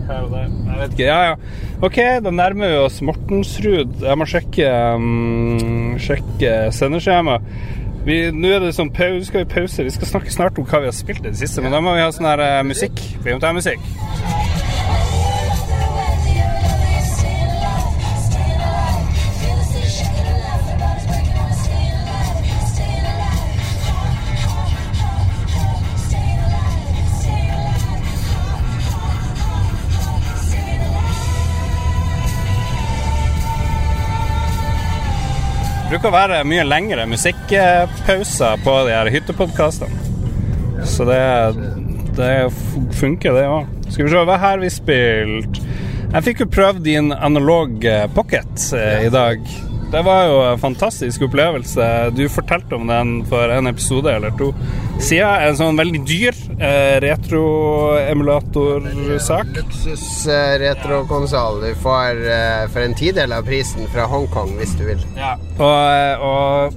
[0.08, 0.48] her og der.
[0.48, 1.06] Jeg vet ikke.
[1.08, 1.36] Ja, ja.
[1.84, 3.96] Ok, da nærmer vi oss Mortensrud.
[4.02, 7.38] Jeg må sjekke, um, sjekke sendeskjema.
[8.04, 9.84] Vi, nå er det sånn pause, skal vi pause.
[9.86, 11.96] Vi skal snakke snart om hva vi har spilt i det siste, men da må
[11.96, 13.00] vi ha sånn her uh, musikk.
[13.24, 13.32] Vi
[36.04, 39.88] bruker å være mye lengre musikkpauser på de her hyttepodkastene.
[40.84, 41.20] Så det,
[42.18, 42.50] det
[42.98, 43.70] funker, det òg.
[43.88, 45.60] Skal vi se, hva har vi spilt?
[46.12, 49.40] Jeg fikk jo prøvd din analog eh, pocket eh, i dag.
[49.94, 52.10] Det var jo en fantastisk opplevelse.
[52.18, 54.50] Du fortalte om den for en episode eller to
[54.98, 55.30] siden.
[55.46, 59.52] En sånn veldig dyr eh, retro-emulatorsak.
[59.60, 61.60] Luksus-retrokonsoll.
[61.62, 64.98] Du får eh, for en tidel av prisen fra Hongkong, hvis du vil.
[65.14, 65.38] Ja.
[65.60, 66.74] Og, eh, og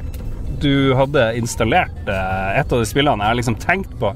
[0.62, 4.14] du hadde installert eh, et av de spillene jeg har liksom tenkt på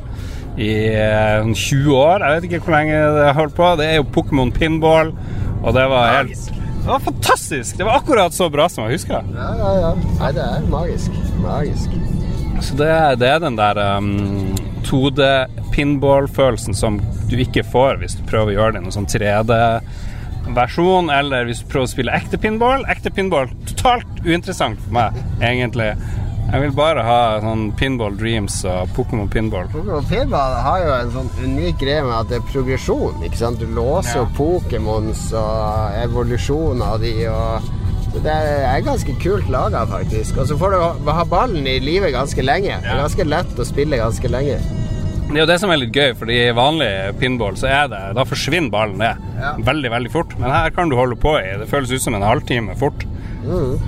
[0.61, 2.21] i eh, 20 år.
[2.21, 3.65] Jeg vet ikke hvor lenge det har holdt på.
[3.81, 5.09] Det er jo Pokémon Pinball,
[5.63, 6.60] og det var helt.
[6.81, 7.77] Det var fantastisk!
[7.77, 9.21] Det var akkurat så bra som jeg husker.
[9.35, 9.91] Ja, ja, ja.
[10.17, 11.11] Nei, det er magisk.
[11.43, 11.93] Magisk.
[12.61, 12.89] Så det,
[13.21, 14.55] det er den der um,
[14.89, 16.97] 2D-pinball-følelsen som
[17.29, 21.61] du ikke får hvis du prøver å gjøre det i noen sånn 3D-versjon, eller hvis
[21.61, 22.85] du prøver å spille ekte pinball.
[22.89, 25.91] Ekte pinball totalt uinteressant for meg, egentlig.
[26.51, 29.69] Jeg vil bare ha sånn Pinball Dreams og Pokémon Pinball.
[29.71, 33.21] Pokémon Pinball har jo en sånn unik greie med at det er progresjon.
[33.23, 33.59] ikke sant?
[33.61, 34.33] Du låser jo Ja.
[34.35, 37.61] Pokémons og evolusjon av de og
[38.11, 40.37] så Det er ganske kult laga, faktisk.
[40.37, 40.71] Og så får
[41.05, 42.81] du ha- ballen i live ganske lenge.
[42.81, 44.59] Det er ganske lett å spille ganske lenge.
[45.31, 48.15] Det er jo det som er litt gøy, fordi i vanlig pinball så er det
[48.15, 49.53] Da forsvinner ballen ned Ja.
[49.55, 50.37] veldig, veldig fort.
[50.37, 53.05] Men her kan du holde på i Det føles ut som en halvtime fort.
[53.45, 53.79] Mm.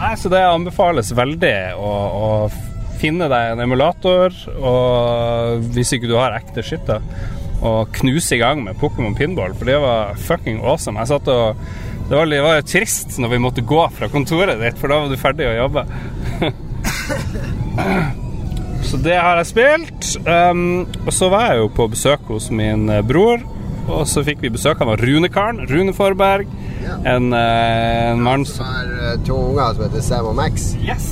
[0.00, 2.28] Nei, så det anbefales veldig å, å
[3.00, 7.00] finne deg en emulator, og hvis ikke du har ekte skitt, da,
[7.60, 11.00] og knuse i gang med Pokémon Pinball, for det var fucking awesome.
[11.02, 11.60] Jeg satt og
[12.10, 14.96] det var, det var jo trist når vi måtte gå fra kontoret ditt, for da
[15.02, 15.82] var du ferdig å jobbe.
[18.90, 20.02] Så det har jeg spilt.
[20.24, 23.38] Um, og så var jeg jo på besøk hos min bror,
[23.88, 25.64] og så fikk vi besøk av Rune-karen.
[25.70, 26.50] Rune Forberg.
[26.80, 26.96] Ja.
[27.16, 30.74] En, eh, en mann som har eh, to unger som heter Sam og Max.
[30.82, 31.08] Yes!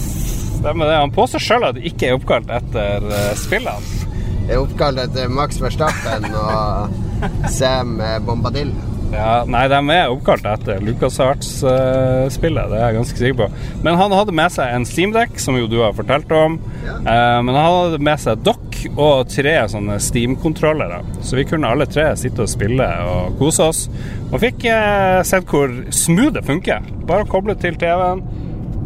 [0.58, 0.98] Stemmer det.
[0.98, 4.06] Han påstår sjøl at det ikke er oppkalt etter uh, spillene.
[4.48, 6.96] Det er oppkalt etter Max Verstappen og
[7.58, 8.72] Sam eh, Bombadil.
[9.08, 13.46] Ja, nei, de er oppkalt etter LucasArts-spillet, det er jeg ganske sikker på.
[13.86, 16.58] Men han hadde med seg en steamdekk, som jo du har fortalt om.
[16.84, 16.98] Ja.
[16.98, 21.00] Eh, men han hadde med seg dokk og tre sånne Steam-kontrollere.
[21.24, 23.82] Så vi kunne alle tre sitte og spille og kose oss.
[24.28, 26.84] Og fikk eh, sett hvor smooth det funker.
[27.08, 28.22] Bare å koble til TV-en.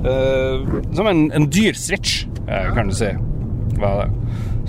[0.07, 3.11] Eh, som en, en dyr switch, eh, kan du si.
[3.83, 4.09] Var det.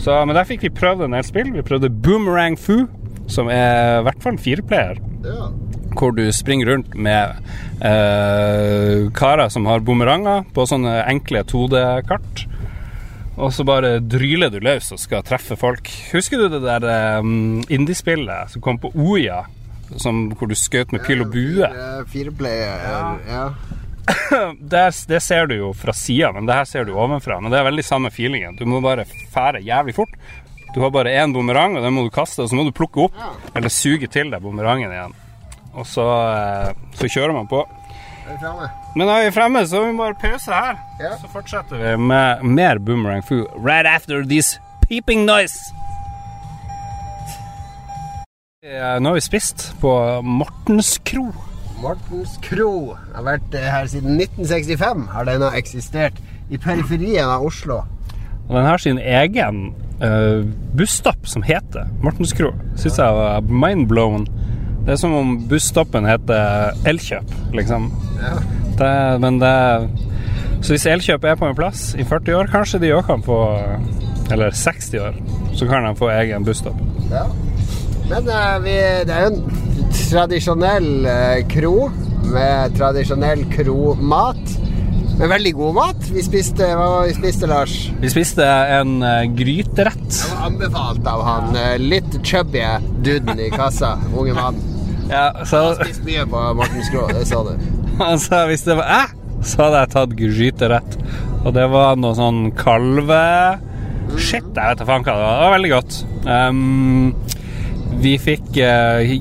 [0.01, 1.53] Så, men der fikk vi prøvd en del spill.
[1.53, 2.89] Vi prøvde Boomerang Foo,
[3.29, 5.49] som er i hvert fall fireplayer Ja.
[5.93, 7.37] hvor du springer rundt med
[7.79, 12.45] eh, karer som har bumeranger på sånne enkle 2D-kart.
[13.33, 15.89] Og så bare dryler du løs og skal treffe folk.
[16.13, 19.43] Husker du det der um, indiespillet som kom på Oya?
[19.97, 21.69] Som, hvor du skjøt med pil og bue?
[22.09, 22.59] Fire, fire.
[23.29, 23.45] Ja.
[24.73, 27.39] det, det ser du jo fra sida, men det her ser du ovenfra.
[27.41, 28.57] Men det er veldig samme feelingen.
[28.59, 30.17] Du må bare fære jævlig fort.
[30.73, 33.05] Du har bare én bumerang, og den må du kaste, og så må du plukke
[33.05, 33.17] opp,
[33.53, 35.13] eller suge til deg bumerangen igjen.
[35.73, 37.61] Og så, eh, så kjører man på.
[38.23, 38.69] Er vi fremme?
[38.95, 40.77] Men er vi fremme, så må vi bare pause her.
[40.99, 41.15] Ja.
[41.21, 44.57] Så fortsetter vi med mer Boomerang Foo right after this
[44.87, 45.57] peeping noise.
[48.63, 49.91] Eh, Nå har vi spist på
[50.23, 51.33] Mortens kro.
[51.83, 55.07] Mortens Kro har vært eh, her siden 1965.
[55.11, 56.15] Har denne eksistert
[56.49, 57.81] i periferien av Oslo.
[58.47, 60.45] Og den har sin egen uh,
[60.77, 62.53] busstopp som heter Mortens kro.
[62.79, 64.27] Syns jeg var mindblown.
[64.83, 67.87] Det er som om busstoppen heter Elkjøp, liksom.
[68.19, 68.33] Ja.
[68.79, 69.53] Det, men det
[70.63, 73.39] Så hvis Elkjøp er på en plass i 40 år, kanskje de òg kan få
[74.31, 75.17] Eller 60 år,
[75.53, 76.79] så kan de få egen busstopp.
[77.11, 77.27] ja.
[78.09, 78.73] Men uh, vi,
[79.07, 81.89] det er jo en tradisjonell uh, kro
[82.33, 84.41] med tradisjonell kromat.
[85.19, 86.05] Med veldig god mat.
[86.09, 87.73] Vi spiste, hva vi spiste, Lars?
[88.01, 88.45] Vi spiste
[88.77, 90.07] en uh, gryterett.
[90.09, 92.63] Det var anbefalt av han uh, litt chubby
[93.05, 93.93] duden i kassa.
[94.17, 94.57] Unge mann.
[95.11, 97.53] Ja, så Spist mye på Morten Skrå, det sa du.
[97.99, 99.09] Han sa hvis det var jeg,
[99.45, 100.95] så hadde jeg tatt gryterett.
[101.43, 103.21] Og det var noe sånn kalve...
[104.13, 105.35] Shit, jeg vet da faen hva det var.
[105.35, 105.99] Det var veldig godt.
[106.25, 107.13] Um,
[108.01, 109.13] Vi fikk eh,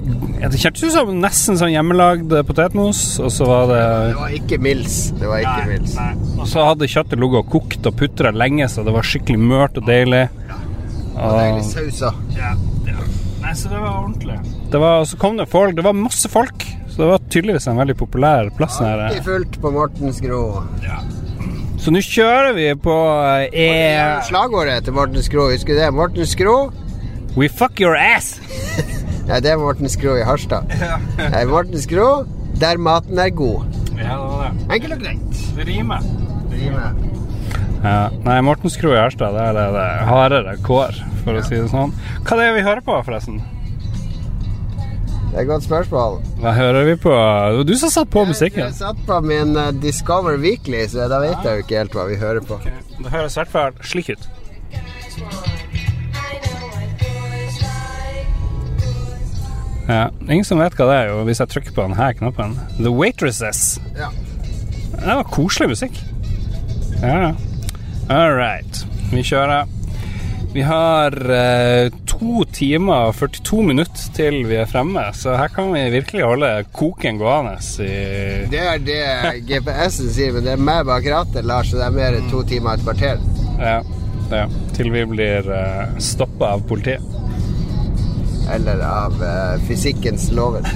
[0.50, 4.58] Det kjentes ut som nesten sånn hjemmelagd potetmos, og så var det Det var ikke
[4.64, 4.96] mils.
[5.20, 5.96] Det var ikke Mills.
[6.38, 9.78] Og så hadde kjøttet ligget og kokt og putra lenge, så det var skikkelig mørt
[9.78, 10.24] og deilig.
[11.12, 12.02] Og deilig saus.
[12.36, 12.54] Ja,
[12.88, 13.06] ja.
[13.42, 14.38] Nei, så det var ordentlig.
[14.72, 15.76] Det var, så kom det folk.
[15.76, 16.66] Det var masse folk.
[16.92, 18.78] Så det var tydeligvis en veldig populær plass.
[18.80, 19.06] her.
[19.08, 20.42] Alltid fullt på Mortens Gro.
[21.82, 22.94] Så nå kjører vi på
[23.50, 23.68] E...
[24.28, 25.88] Slagordet til Mortens Skrå, husker du det?
[25.90, 26.70] Mortens Gro
[27.34, 28.36] We fuck your ass!
[29.28, 30.66] Nei, det er Morten Skro i Harstad.
[31.20, 32.08] Nei, Morten Skro,
[32.60, 33.68] der maten er god.
[33.94, 34.66] Ja, det var det.
[34.76, 35.40] Enkelt og greit.
[35.56, 36.04] Det rimer.
[36.50, 37.00] Det rimer.
[37.82, 37.96] Ja.
[38.26, 41.56] Nei, Morten Skro i Harstad, det er det, det er hardere kår, for å si
[41.58, 41.94] det sånn.
[42.26, 43.40] Hva er det vi hører på, forresten?
[45.32, 46.18] Det er et godt spørsmål.
[46.42, 47.12] Hva hører vi på?
[47.14, 48.74] Det var du som satt på Jeg musikken.
[48.76, 52.18] satt på min eh, Discover Weekly, så da vet jeg jo ikke helt hva vi
[52.20, 52.58] hører på.
[52.98, 54.26] Det høres i hvert fall slik ut.
[59.92, 62.56] Ja, Ingen som vet hva det er, jo, hvis jeg trykker på denne knappen.
[62.78, 63.76] The Waitresses.
[63.98, 64.08] Ja.
[64.96, 66.00] Det var koselig musikk.
[67.02, 67.32] Ja.
[68.08, 68.84] All right.
[69.12, 69.68] Vi kjører.
[70.52, 75.70] Vi har eh, to timer og 42 minutter til vi er fremme, så her kan
[75.72, 77.92] vi virkelig holde koken gående i
[78.52, 79.00] Det er det
[79.48, 82.42] GPS-en sier, men det er meg bak rattet, Lars, så det er mer enn to
[82.48, 83.24] timer og et kvarter.
[83.62, 83.78] Ja,
[84.32, 84.44] ja.
[84.76, 87.08] Til vi blir eh, stoppa av politiet.
[88.50, 90.66] Eller av uh, fysikkens lover.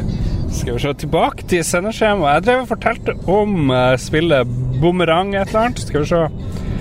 [0.60, 2.40] Skal vi se tilbake til sendeskjemaet.
[2.40, 4.48] Jeg drev og fortalte om uh, spillet
[4.80, 5.82] Bumerang et eller annet.
[5.84, 6.22] Skal vi se.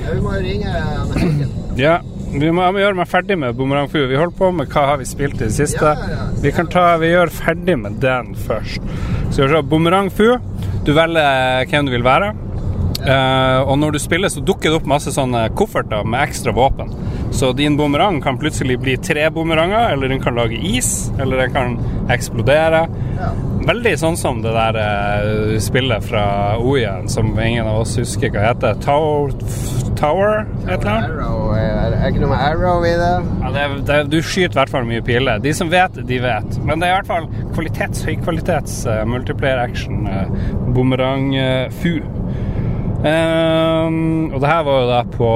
[0.05, 1.49] Ja, vi må jo ringe
[1.79, 1.99] Ja,
[2.29, 3.99] vi må, må gjøre meg ferdig med Bumerang Fu.
[4.09, 5.85] Vi holder på med hva har vi spilt i det siste.
[5.85, 6.27] Ja, ja.
[6.43, 8.83] Vi kan ta, vi gjør ferdig med den først.
[9.29, 9.63] Skal vi se.
[9.69, 10.35] Bumerang Fu.
[10.85, 12.33] Du velger hvem du vil være.
[12.99, 16.91] Uh, og når du spiller, så dukker det opp masse sånne kofferter med ekstra våpen.
[17.31, 21.53] Så din bumerang kan plutselig bli tre bumeranger, eller den kan lage is, eller den
[21.53, 21.77] kan
[22.11, 22.87] eksplodere.
[23.19, 23.29] Ja.
[23.69, 26.23] Veldig sånn som det der eh, spillet fra
[26.57, 28.79] Oyen som ingen av oss husker hva heter.
[28.81, 29.33] Tower,
[29.99, 31.09] Tower et eller annet?
[31.11, 33.11] Arrow, eh, er det ikke noe med Arrow i det?
[33.43, 35.43] Ja, det det du skyter i hvert fall mye piler.
[35.43, 36.59] De som vet, de vet.
[36.63, 40.07] Men det er i hvert fall kvalitets, høykvalitets uh, multiplayer action.
[40.07, 40.25] Uh,
[40.73, 41.29] Bumerang
[43.07, 45.31] Ehm, og det her var jo da på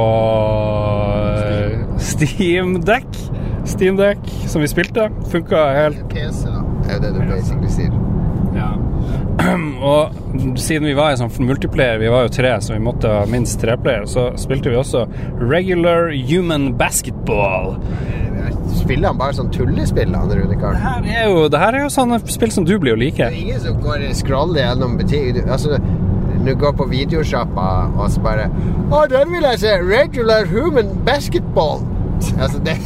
[2.04, 3.08] Steam Deck.
[3.65, 5.10] Steam Deck, som vi spilte.
[5.32, 6.63] Funka helt PC, da.
[6.84, 7.93] Det er jo det du basically sier.
[8.54, 8.73] Ja.
[9.93, 13.23] Og siden vi var i sånn multiplayer, vi var jo tre, så vi måtte ha
[13.30, 15.06] minst tre player, så spilte vi også
[15.39, 17.78] regular human basketball.
[18.73, 21.91] Spiller han bare sånn tullespill, han Rune Det her er jo, det her er jo
[21.93, 23.23] sånne spill som du blir å like.
[23.23, 25.39] Det er ingen som går scroller gjennom butikk...
[25.47, 25.80] Altså,
[26.45, 28.49] du går på videosjappa og så bare
[28.91, 29.73] Å, den vil jeg se!
[29.88, 31.82] Regular human basketball!
[32.39, 32.77] Altså, det,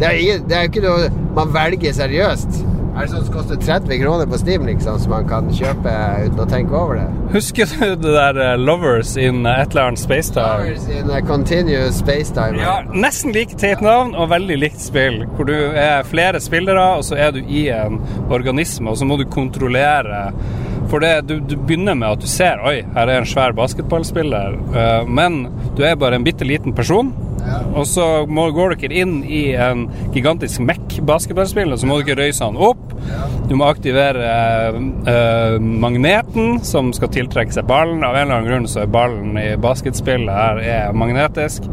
[0.00, 2.62] det, er, jo ikke noe man velger seriøst.
[2.96, 5.90] Er det sånn som koster 30 kroner på Steam, liksom, som man kan kjøpe
[6.22, 7.08] uten å tenke over det?
[7.34, 10.62] Husker du det der eh, Lovers in et eller annet Spacetime?
[10.62, 12.56] Lovers in a continuous spacetime.
[12.62, 15.26] Ja, nesten like teit navn og veldig likt spill.
[15.36, 18.00] Hvor du er flere spillere, og så er du i en
[18.32, 20.30] organisme, og så må du kontrollere
[20.90, 24.54] For det, du, du begynner med at du ser Oi, her er en svær basketballspiller.
[24.76, 25.46] eh, men
[25.76, 27.10] du er bare en bitte liten person.
[27.76, 32.56] Og så må, går dere inn i en gigantisk Mac-basketballspill, så må dere røyse han
[32.56, 32.94] opp.
[33.46, 34.26] Du må aktivere
[35.06, 38.02] eh, magneten som skal tiltrekke seg ballen.
[38.02, 41.68] Av en eller annen grunn så er ballen i basketspillet her er magnetisk.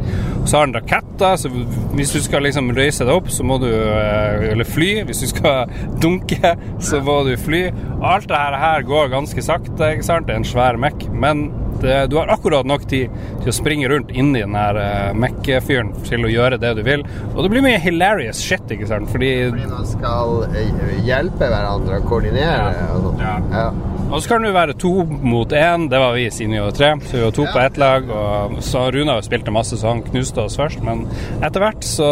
[0.45, 1.49] Så har den raketter, så
[1.95, 4.91] hvis du skal liksom røyse deg opp, så må du eh, Eller fly.
[5.07, 5.71] Hvis du skal
[6.03, 7.65] dunke, så må du fly.
[8.03, 10.27] Alt det her, går ganske sakte, ikke sant?
[10.27, 11.07] Det er en svær Mac.
[11.09, 11.47] Men
[11.81, 13.07] det, du har akkurat nok tid
[13.41, 17.01] til å springe rundt inni den her uh, Mac-fyren til å gjøre det du vil.
[17.33, 19.07] Og det blir mye hilarious shit, ikke sant?
[19.11, 20.69] Fordi Fordi man skal eh,
[21.07, 22.77] hjelpe hverandre og koordinere Ja.
[22.99, 23.05] og.
[23.19, 23.35] Ja.
[23.53, 23.67] Ja.
[24.13, 24.91] Og så kan du være to
[25.25, 25.87] mot én.
[25.89, 26.91] Det var vi siden vi var tre.
[27.07, 28.05] Så vi var to på ett lag.
[28.13, 30.83] Og så Runa spilte masse, så han knuste oss først.
[30.85, 31.07] Men
[31.41, 32.09] etter hvert så,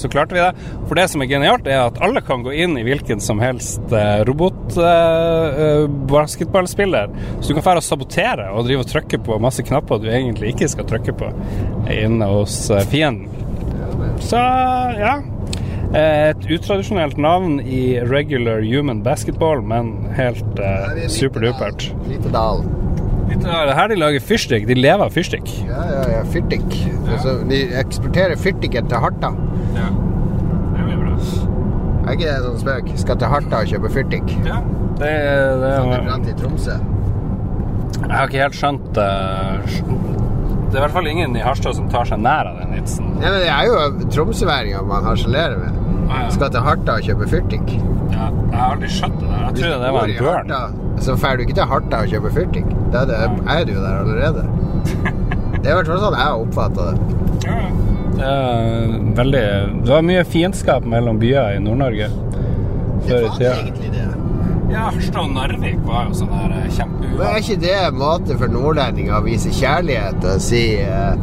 [0.00, 0.50] så klarte vi det.
[0.88, 3.86] For det som er genialt, er at alle kan gå inn i hvilken som helst
[3.94, 7.06] eh, robot-basketballspiller.
[7.40, 10.54] så du kan fære og sabotere og drive og trykke på masse knapper du egentlig
[10.54, 11.30] ikke skal trykke på
[11.92, 13.28] inne hos eh, fienden.
[14.20, 14.36] Så
[14.98, 15.18] ja.
[15.94, 21.92] Eh, Et utradisjonelt navn i regular human basketball, men helt eh, superdupert.
[22.08, 22.64] Lite dal.
[23.34, 24.66] Det er her de lager fyrstikk.
[24.68, 25.48] De lever av fyrstikk.
[25.66, 26.22] Ja, ja, ja.
[26.30, 26.66] Fyrtikk.
[27.08, 29.30] Altså, de eksporterer fyrtikken til Harta.
[29.74, 29.88] Ja.
[30.74, 31.16] Det blir bra.
[32.04, 32.90] Er ikke sånn spøk?
[33.00, 34.34] Skal til Harta og kjøpe fyrtikk.
[34.46, 34.60] Ja.
[35.00, 35.10] Det,
[35.62, 36.76] det, Sånn det brant i Tromsø.
[38.00, 39.72] Jeg har ikke helt skjønt eh,
[40.70, 43.10] Det er i hvert fall ingen i Harstad som tar seg nær av den vitsen.
[43.22, 45.80] Ja, men det er jo tromsøværinger man harselerer med.
[46.10, 46.24] ja.
[46.34, 47.70] Skal til Harta og kjøpe fyrtikk.
[48.14, 49.44] Ja, jeg har aldri skjønt det der.
[49.44, 50.50] Jeg trodde det var en børn.
[50.50, 52.74] Harta, Så drar du ikke til Harta og kjøper fyrtikk.
[52.92, 54.44] Da er, er du jo der allerede.
[55.64, 56.96] Det er i hvert fall sånn jeg oppfatta det.
[57.46, 57.54] Ja.
[58.18, 59.40] Det veldig
[59.86, 62.10] Det var mye fiendskap mellom byer i Nord-Norge
[63.08, 63.54] før i tida.
[63.62, 64.04] egentlig det.
[64.72, 66.52] Ja, Harstad og Narvik var jo sånn der
[66.88, 71.18] Men er ikke det måte for nordlendinger å vise kjærlighet og si uh,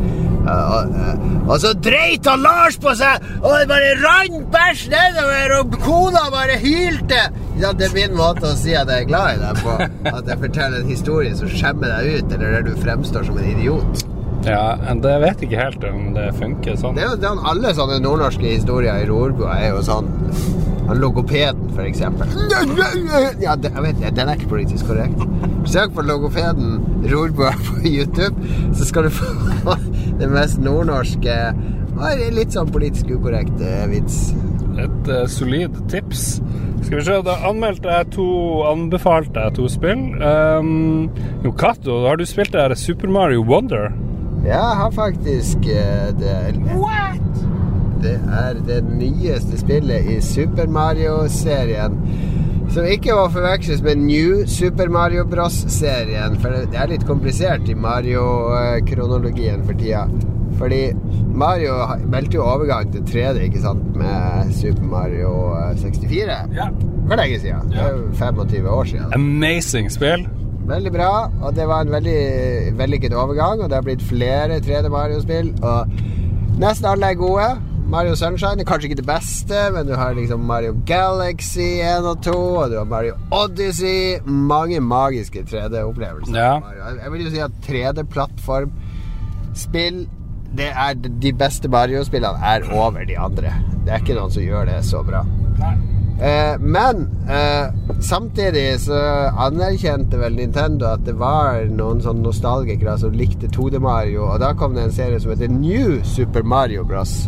[0.46, 5.56] uh, uh, Og så dreit han Lars på seg, og det bare rant bæsj nedover,
[5.58, 7.26] og kona bare hylte!
[7.62, 9.76] Ja, det er min måte å si at jeg er glad i deg på.
[10.10, 13.52] At jeg forteller en historie som skjemmer deg ut, eller der du fremstår som en
[13.52, 14.06] idiot.
[14.48, 16.98] Ja, men det vet ikke helt om det funker sånn.
[16.98, 20.10] Det er jo alle sånne nordnorske historier i Rorbua er jo sånn
[20.92, 22.28] Han logopeden, for eksempel.
[23.40, 25.22] Ja, det, jeg vet, den er ikke politisk korrekt.
[25.72, 28.36] Søk på logopeden Rorbua på YouTube,
[28.76, 29.78] så skal du få
[30.20, 31.38] den mest nordnorske
[31.96, 34.18] og litt sånn politisk ukorrekt eh, vits.
[34.84, 36.42] Et uh, solid tips.
[36.82, 38.28] Skal vi se, da anmeldte jeg to
[38.68, 40.04] Anbefalte jeg to spill.
[40.20, 41.08] Um,
[41.46, 43.94] jo, Cato, har du spilt det her Super Mario Wonder?
[44.44, 46.36] Ja, jeg har faktisk uh, det.
[46.76, 47.48] What?
[48.02, 51.98] Det er det nyeste spillet i Super Mario-serien.
[52.72, 56.38] Som ikke må forveksles med New Super Mario Bros.-serien.
[56.40, 60.06] For det er litt komplisert i Mario-kronologien for tida.
[60.60, 60.82] Fordi
[61.36, 61.74] Mario
[62.12, 66.38] meldte jo overgang til 3D, ikke sant, med Super Mario eh, 64.
[66.56, 66.68] Ja.
[67.08, 67.72] For lenge siden.
[67.74, 69.14] Det er 25 år siden.
[69.16, 70.28] Amazing spill.
[70.72, 71.12] Veldig bra,
[71.42, 72.20] og det var en veldig
[72.78, 73.62] vellykket overgang.
[73.62, 75.92] Og det har blitt flere 3D Mario-spill, og
[76.62, 77.50] nesten alle er gode.
[77.92, 82.22] Mario Sunshine er kanskje ikke det beste, men du har liksom Mario Galaxy 1 og
[82.24, 84.22] 2, og du har Mario Odyssey.
[84.24, 86.38] Mange magiske 3D-opplevelser.
[86.38, 86.54] Ja.
[87.02, 88.72] Jeg vil jo si at 3D-plattform
[89.60, 90.06] spill
[90.56, 93.52] det er De beste Mario-spillene er over de andre.
[93.84, 95.26] Det er ikke noen som gjør det så bra.
[96.22, 99.04] Eh, men eh, samtidig så
[99.48, 104.56] anerkjente vel Nintendo at det var noen sånn nostalgikere som likte 2D Mario, og da
[104.56, 107.26] kom det en serie som heter New Super Mario Bros.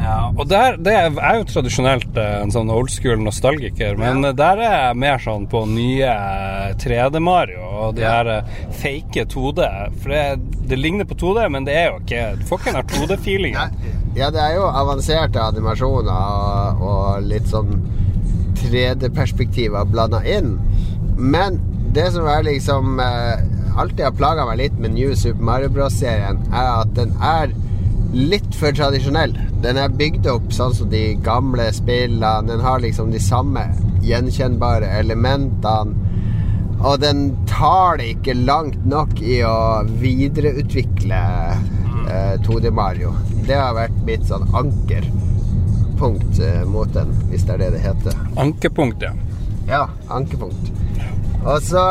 [0.00, 3.98] Ja, og der, det er jeg er jo tradisjonelt eh, en sånn old school nostalgiker,
[4.00, 4.30] men Ja.
[4.30, 6.08] eh, der er jeg mer sånn på nye
[6.80, 8.10] 3D-Mario og de Ja.
[8.22, 8.42] her eh,
[8.80, 9.66] fake 2D.
[10.00, 12.80] For det, det ligner på 2D, men det er jo ikke Du får ikke den
[12.80, 13.76] her 2D-feelingen.
[14.16, 17.76] Ja, det er jo avanserte animasjoner og, og litt sånn
[18.58, 20.56] 3D-perspektiver blanda inn.
[21.16, 21.60] Men
[21.94, 23.42] det som er liksom eh,
[23.78, 27.54] alltid har plaga meg litt med New Super Mario Bros.-serien, er at den er
[28.12, 29.34] litt for tradisjonell.
[29.62, 32.32] Den er bygd opp sånn som de gamle spillene.
[32.48, 33.66] Den har liksom de samme
[34.04, 36.08] gjenkjennbare elementene.
[36.80, 41.18] Og den tar det ikke langt nok i å videreutvikle
[42.08, 43.12] eh, 2D Mario.
[43.44, 48.16] Det har vært mitt sånn ankerpunkt eh, mot den, hvis det er det det heter.
[48.40, 49.12] Ankepunkt, ja.
[49.68, 50.72] Ja, ankepunkt.
[51.44, 51.84] Og så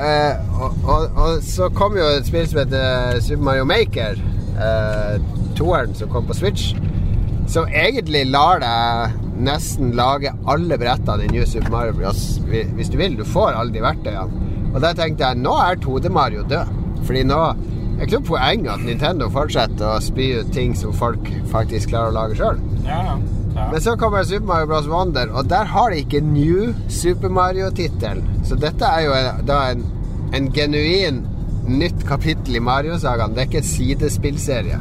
[0.00, 4.16] eh, og, og, og så kom jo et spill som heter Super Mario Maker.
[4.60, 5.20] Eh,
[5.56, 6.74] toeren som kom på Switch.
[7.48, 12.38] Som egentlig lar deg nesten lage alle brettene i New Super Mario Bros.
[12.46, 13.16] Hvis du vil.
[13.16, 14.46] Du får alle de verktøyene.
[14.70, 16.76] Og da tenkte jeg nå er 2D Mario død.
[17.08, 21.26] Fordi nå er ikke noe poeng at Nintendo fortsetter å spy ut ting som folk
[21.50, 22.60] faktisk klarer å lage sjøl.
[22.86, 23.20] ja, ja.
[23.72, 24.86] Men så kommer Super Mario Bros.
[24.88, 28.22] Wonder, og der har de ikke New Super Mario-tittelen.
[28.46, 29.82] Så dette er jo en, da en,
[30.36, 31.24] en genuin
[31.70, 33.34] nytt kapittel i Mario-sagaen.
[33.36, 34.80] Det er ikke en sidespillserie.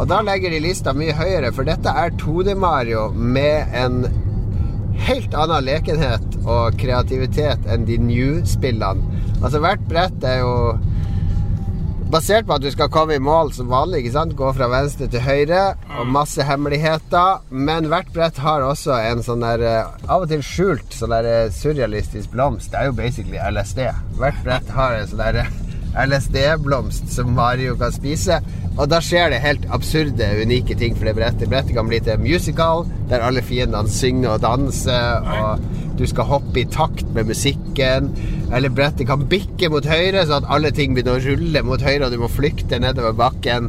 [0.00, 4.04] Og da legger de lista mye høyere, for dette er 2D-Mario med en
[5.00, 9.20] helt annen lekenhet og kreativitet enn de New-spillene.
[9.40, 10.54] Altså, hvert brett er jo
[12.10, 14.02] basert på at du skal komme i mål som vanlig.
[14.02, 14.36] ikke sant?
[14.38, 15.62] Gå fra venstre til høyre,
[15.98, 17.44] og masse hemmeligheter.
[17.50, 21.28] Men hvert brett har også en sånn der eh, Av og til skjult sånn der
[21.30, 22.72] eh, surrealistisk blomst.
[22.72, 23.84] Det er jo basically LSD.
[24.18, 25.52] Hvert brett har en sånn der eh,
[25.98, 28.40] LSD-blomst som Mario kan spise.
[28.76, 31.50] Og da skjer det helt absurde, unike ting for det brettet.
[31.50, 36.62] Brettet kan bli til musical der alle fiendene synger og danser, og du skal hoppe
[36.62, 38.08] i takt med musikken.
[38.54, 42.06] Eller brettet kan bikke mot høyre, så at alle ting begynner å rulle mot høyre,
[42.06, 43.68] og du må flykte nedover bakken.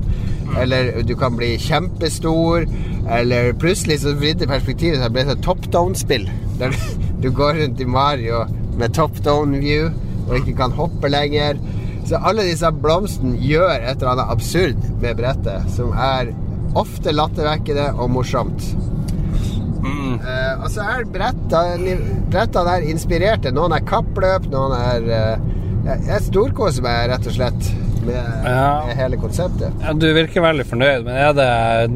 [0.61, 2.69] Eller du kan bli kjempestor.
[3.11, 6.29] Eller plutselig så vridde perspektivet seg det et top down-spill.
[6.61, 6.75] Der
[7.21, 8.45] du går rundt i Mario
[8.79, 9.91] med top down view
[10.27, 11.59] og ikke kan hoppe lenger.
[12.11, 16.33] Så alle disse blomstene gjør et eller annet absurd med brettet, som er
[16.75, 18.65] ofte lattervekkende og morsomt.
[19.79, 20.17] Mm.
[20.19, 21.95] Eh, og så er brettene
[22.33, 23.53] brettene er inspirerte.
[23.55, 25.47] Noen er kappløp, noen er uh,
[25.87, 27.71] Jeg storkoser meg rett og slett.
[28.07, 28.85] Med, Ja.
[28.87, 29.73] med hele konseptet.
[29.83, 31.47] Ja, du virker veldig fornøyd, men det,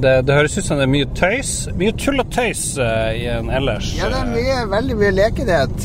[0.04, 1.54] det, det høres ut som det er mye tøys?
[1.80, 5.14] Mye tull og tøys uh, i en ellers Ja, det er eh, mye, veldig mye
[5.16, 5.76] lekenhet.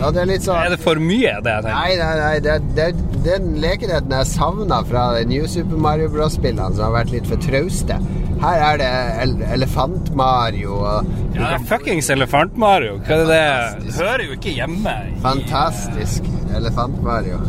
[0.00, 1.76] Det er sånn Er det for mye, det jeg tenker?
[1.76, 2.34] Nei, nei, nei.
[2.44, 2.88] Det, det,
[3.26, 7.98] den lekenheten jeg savna fra New Super Mario Bros.-spillene, som har vært litt for trauste.
[8.40, 11.02] Her er det el Elefant-Mario Ja,
[11.34, 12.96] det er fuckings Elefant-Mario.
[13.04, 13.92] Hva er det?
[13.98, 16.24] Hører jo ikke hjemme Fantastisk
[16.56, 17.40] Elefant-Mario.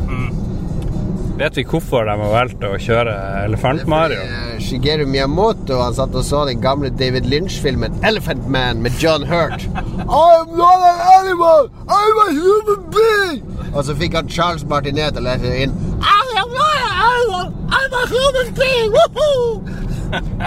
[1.38, 3.14] Vet vi hvorfor de har valgt å kjøre
[3.48, 4.22] Elefant-Mario?
[4.22, 9.24] Eh, Shigeru Miyamoto han satt og så den gamle David Lynch-filmen 'Elephant Man' med John
[9.26, 9.66] Hurt.
[10.22, 11.70] I'm not an animal!
[11.88, 13.42] I'm a human being!
[13.74, 15.74] Og så fikk han Charles Martinet til å lese inn
[16.04, 17.46] I am not an animal!
[17.80, 18.92] I'm a human being!
[18.98, 19.62] Woohoo!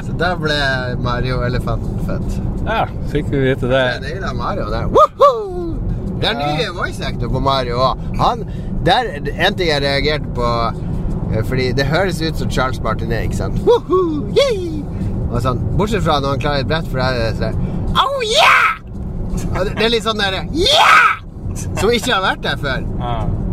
[0.05, 0.61] så da ble
[1.01, 2.39] Mario-elefanten født.
[2.69, 3.85] Ja, fikk vi vite det.
[3.95, 4.91] Jeg naila Mario der.
[4.93, 5.54] Woohoo!
[6.25, 8.05] Det er ny voice actor på Mario òg.
[8.21, 8.45] Han
[8.85, 10.49] der, En ting jeg reagerte på
[11.33, 13.61] eh, Fordi det høres ut som Charles Martinet, ikke sant?
[13.67, 14.25] Woohoo!
[14.37, 14.81] Yay!
[15.31, 17.61] Og sånn, Bortsett fra når han klarer et brett, for da er det sånn
[17.95, 18.81] Oh yeah!
[19.35, 21.21] Det, det er litt sånn derre Yeah!
[21.55, 22.83] Som ikke har vært der før.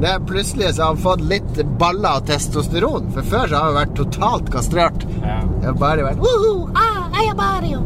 [0.02, 3.12] Det er Plutselig så har han fått litt baller av testosteron.
[3.14, 5.06] For før så har han vært totalt kastrert.
[5.22, 5.38] Ja.
[5.60, 6.66] Det har bare vært Woohoo!
[6.74, 7.84] Ah, jeg er Mario!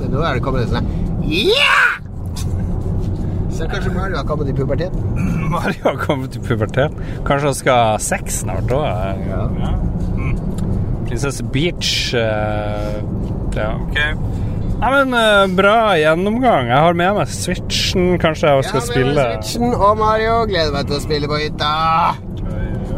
[0.00, 0.90] Men Nå er det kommet en sånn
[1.28, 2.07] Yeah!
[3.58, 4.92] Så kanskje Mario har kommet i pubertet?
[5.54, 6.92] Mario har kommet i pubertet.
[7.26, 8.84] Kanskje han skal ha sex snart òg?
[9.26, 9.72] Ja.
[10.14, 10.36] Mm.
[11.08, 13.00] Prinsesse Beach uh,
[13.56, 13.98] Ja, OK.
[14.78, 16.70] Nei, men uh, Bra gjennomgang.
[16.70, 18.12] Jeg har med meg Switchen.
[18.22, 20.44] Kanskje jeg skal spille Switchen og Mario.
[20.46, 21.72] Gleder meg til å spille på hytta.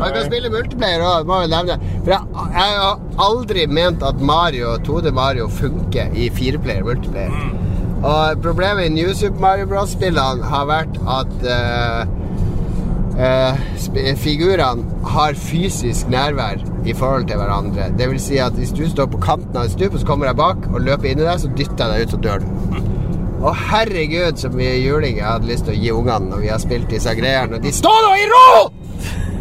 [0.00, 1.80] Man kan spille multiplayer òg, må jeg nevne.
[2.04, 7.32] For jeg, jeg har aldri ment at Mario, 2D Mario funker i fireplayer multiplayer.
[8.00, 12.02] Og problemet i New Super Mario Bros.-spillene har vært at uh,
[13.20, 17.90] uh, figurene har fysisk nærvær i forhold til hverandre.
[17.98, 20.30] Det vil si at hvis du står på kanten av et stup, og så kommer
[20.30, 22.48] jeg bak og løper inn i deg, så dytter jeg deg ut, så dør du.
[23.40, 26.60] Å herregud, så mye juling jeg hadde lyst til å gi ungene når vi har
[26.60, 27.56] spilt disse greiene.
[27.56, 28.48] Og de Stå nå i ro!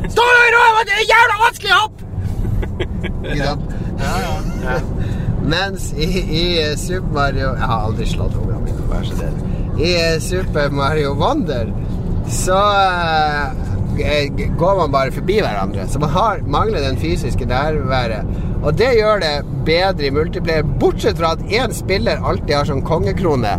[0.04, 0.66] Stå nå i ro!
[0.84, 2.06] Det er jævla vanskelig hopp!
[3.30, 5.18] Ikke sant?
[5.46, 6.44] Mens i, i
[6.78, 9.38] Super Mario Jeg har aldri slått ungene mine, vær så snill.
[9.80, 11.72] I eh, Super Mario Wonder
[12.30, 12.60] så
[13.98, 15.88] eh, går man bare forbi hverandre.
[15.88, 18.28] Så man har, mangler den fysiske nærværet.
[18.64, 19.36] Og det gjør det
[19.66, 23.56] bedre i multiplayer, bortsett fra at én spiller alltid har sånn kongekrone,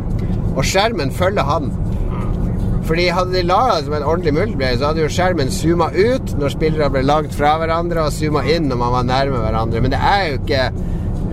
[0.53, 1.70] og skjermen følger han.
[2.85, 6.33] Fordi Hadde de laga det som en ordentlig multiplayer, så hadde jo skjermen zooma ut
[6.41, 9.83] når spillere ble langt fra hverandre, og zooma inn når man var nærme hverandre.
[9.85, 10.64] Men det er jo ikke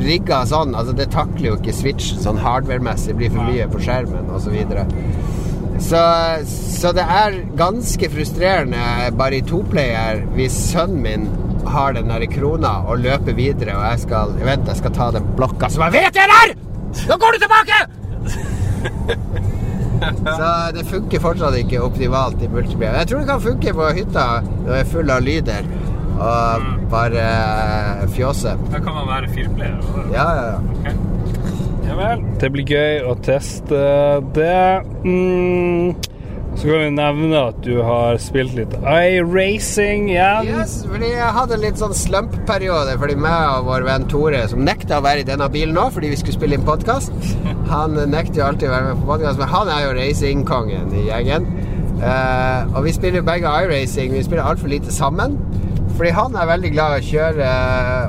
[0.01, 0.75] rigga sånn.
[0.77, 3.17] Altså Det takler jo ikke Switch sånn hardware-messig.
[3.17, 4.47] Blir for mye på skjermen osv.
[4.47, 4.85] Så, videre.
[5.83, 6.01] så
[6.47, 11.27] Så det er ganske frustrerende bare i toplayer hvis sønnen min
[11.67, 15.25] har den der krona og løper videre, og jeg skal Vent, jeg skal ta den
[15.35, 16.53] blokka som jeg vet er der!
[17.09, 17.77] Nå går du tilbake!
[20.37, 22.99] Så det funker fortsatt ikke optimalt i multiplayer.
[23.01, 25.69] Jeg tror det kan funke på hytta når det er full av lyder
[26.17, 27.27] og bare
[28.15, 28.57] fjåse.
[28.71, 29.79] Da kan man være fireplayer.
[30.13, 30.51] Ja, ja,
[30.85, 30.97] ja.
[31.87, 32.23] Ja vel.
[32.41, 33.79] Det blir gøy å teste
[34.35, 34.83] det.
[35.05, 35.95] Mm.
[36.57, 40.47] Så kan vi nevne at du har spilt litt iRacing igjen.
[40.49, 44.65] Yes, fordi jeg hadde en litt sånn slump-periode fordi meg og vår venn Tore, som
[44.65, 47.13] nekta å være i denne bilen nå fordi vi skulle spille inn podkast
[47.73, 51.05] Han nekter jo alltid å være med på podkast, men han er jo racingkongen i
[51.11, 51.47] gjengen.
[51.97, 54.13] Uh, og vi spiller jo begge iRacing.
[54.17, 55.37] Vi spiller altfor lite sammen.
[55.97, 57.47] Fordi han er veldig glad i å kjøre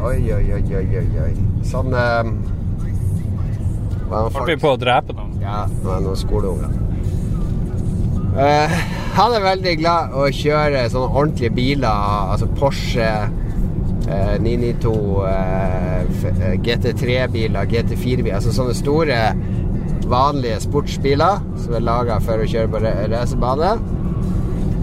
[0.05, 1.31] Oi, oi, oi, oi, oi, oi.
[1.65, 2.35] Sånn um,
[4.09, 5.35] er Holdt vi på å drepe noen?
[5.43, 6.71] ja, det var noen skoleunger.
[8.39, 8.77] Uh,
[9.19, 14.93] han er veldig glad i å kjøre sånne ordentlige biler, altså Porsche eh, 992,
[15.27, 19.19] eh, eh, GT3-biler, GT4-biler, altså sånne store,
[20.09, 23.73] vanlige sportsbiler som er laga for å kjøre på ra- racerbane.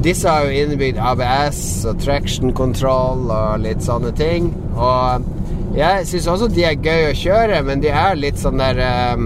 [0.05, 4.51] Disse har jo innebygd ABS og traction control og litt sånne ting.
[4.77, 5.25] Og
[5.73, 9.25] jeg syns også de er gøy å kjøre, men de er litt sånn der eh,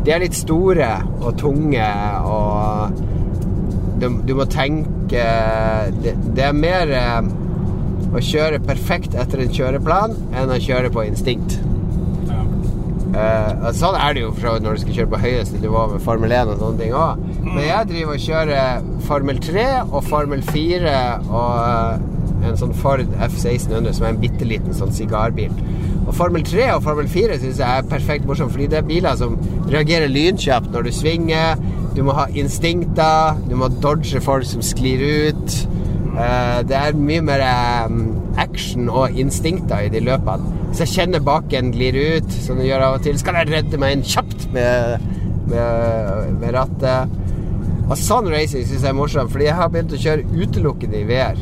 [0.00, 0.88] De er litt store
[1.20, 1.86] og tunge
[2.24, 2.98] og
[4.00, 5.24] du, du må tenke
[6.00, 7.30] det, det er mer eh,
[8.10, 11.60] å kjøre perfekt etter en kjøreplan enn å kjøre på instinkt.
[13.10, 16.34] Eh, sånn er det jo fra når du skal kjøre på høyeste nivå med Formel
[16.34, 17.24] 1 og sånne ting òg.
[17.42, 20.92] Men jeg driver og kjører Formel 3 og Formel 4
[21.24, 25.56] og uh, en sånn Ford F1600 som er en bitte liten sånn sigarbil.
[26.04, 29.18] Og Formel 3 og Formel 4 syns jeg er perfekt morsomt, fordi det er biler
[29.18, 29.34] som
[29.72, 31.66] reagerer lynkjapt når du svinger.
[31.96, 35.58] Du må ha instinkter, du må dodge folk som sklir ut.
[36.14, 37.42] Uh, det er mye mer
[37.90, 38.02] um,
[38.38, 40.59] action og instinkter i de løpene.
[40.70, 43.50] Hvis jeg kjenner baken glir ut, som det gjør av og til, så kan jeg
[43.50, 45.08] redde meg inn kjapt med,
[45.50, 47.16] med, med rattet.
[47.90, 51.08] Og sånn racing syns jeg er morsomt, fordi jeg har begynt å kjøre utelukkende i
[51.08, 51.40] VR.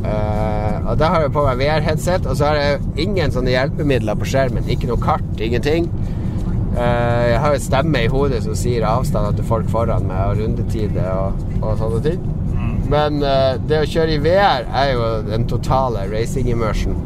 [0.00, 4.16] Uh, og da har jeg på meg VR-headset, og så har jeg ingen sånne hjelpemidler
[4.16, 4.68] på skjermen.
[4.72, 5.90] Ikke noe kart, ingenting.
[6.72, 10.40] Uh, jeg har en stemme i hodet som sier avstander til folk foran meg, og
[10.40, 12.24] rundetider og, og sånne ting.
[12.90, 16.96] Men uh, det å kjøre i VR er jo den totale racing immersion.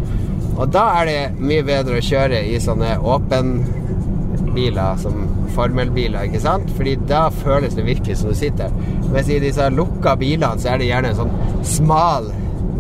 [0.57, 5.25] Og da er det mye bedre å kjøre i sånne åpenbiler som
[5.55, 6.71] formelbiler, ikke sant?
[6.77, 8.71] Fordi da føles det virkelig som du sitter.
[9.13, 11.35] Mens i disse lukka bilene så er det gjerne en sånn
[11.67, 12.31] smal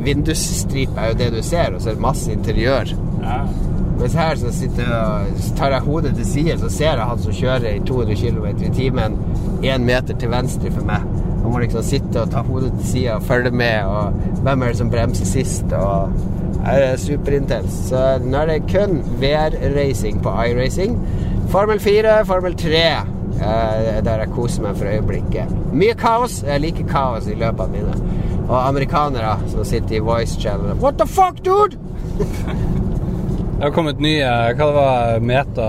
[0.04, 2.90] vindusstripe er jo det du ser, og så er det masse interiør.
[3.24, 3.38] Ja.
[3.98, 7.18] Mens her så, sitter, jeg- så tar jeg hodet til side, så ser jeg han
[7.18, 9.18] som kjører i 200 km i timen
[9.62, 11.00] én meter til venstre for meg.
[11.42, 14.12] Han må liksom sitte og ta hodet til side og følge med, og
[14.42, 15.72] hvem er det som bremser sist?
[15.72, 16.10] og
[16.66, 17.76] er superintens.
[17.90, 20.96] Så nå er det kun VR-racing på iRacing.
[21.52, 25.52] Formel 4, Formel 3, eh, der jeg koser meg for øyeblikket.
[25.72, 26.40] Mye kaos.
[26.46, 27.96] Jeg liker kaos i løpene mine.
[28.48, 30.74] Og amerikanere som sitter i voice channel.
[30.82, 31.78] What the fuck, dude?
[33.54, 34.26] Det har kommet nye
[34.58, 35.66] Hva det var Meta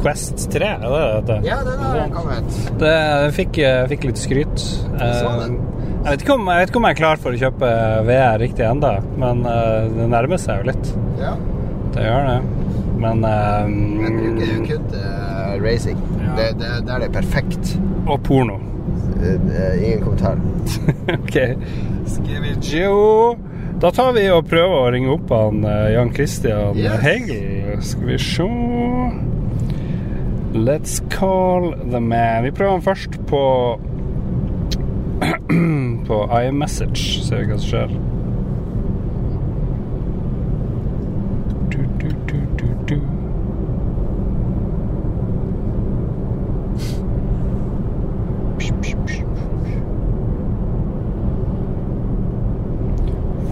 [0.00, 0.70] Quest 3?
[0.80, 1.36] Er det det?
[1.46, 2.56] Ja, den har kommet.
[2.80, 2.94] Det,
[3.36, 3.60] fikk,
[3.92, 4.64] fikk litt skryt.
[4.96, 5.58] så den.
[5.60, 5.71] Eh,
[6.02, 7.68] Jeg vet, om, jeg vet ikke om jeg er klar for å kjøpe
[8.08, 10.90] VR riktig ennå, men uh, det nærmer seg jo litt.
[11.20, 11.36] Ja.
[11.94, 12.40] Det gjør det.
[13.02, 16.02] Men bruker jo eh, kun til eh, racing.
[16.22, 16.34] Ja.
[16.38, 17.72] Det, det, der er det perfekt.
[18.06, 18.58] Og porno.
[19.22, 20.38] Eh, ingen kommentar.
[21.20, 21.38] ok.
[22.10, 22.96] Skal vi jo
[23.82, 26.98] Da tar vi og prøver å ringe opp han Jan Christian Yes.
[27.02, 27.78] Hegel.
[27.82, 28.48] Skal vi se
[30.52, 32.44] Let's call the man.
[32.44, 33.42] Vi prøver han først på
[36.06, 37.22] På iMessage.
[37.22, 37.94] Ser vi hva som skjer.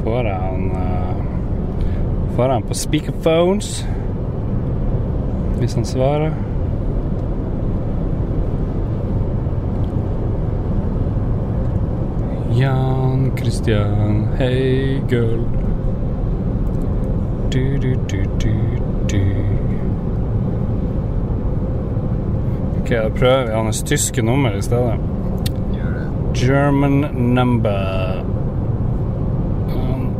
[0.01, 1.17] Får han eh,
[2.37, 3.87] Får han på speakerphones?
[5.59, 6.50] Hvis han svarer.
[13.39, 15.45] Jan hey girl.
[17.51, 18.53] Du, du, du, du,
[19.07, 19.23] du.
[22.81, 24.95] Ok, da prøver vi hans tyske nummer i stedet.
[26.35, 27.01] German
[27.35, 28.25] number.
[29.75, 30.15] Um,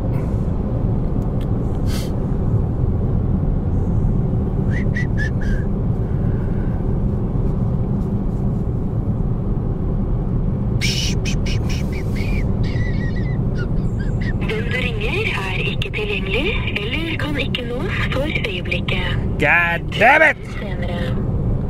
[14.49, 16.47] Den du ringer er ikke tilgjengelig
[16.81, 19.07] eller kan ikke nås for øyeblikket.
[19.39, 20.37] God damn it!
[20.59, 21.15] Senere.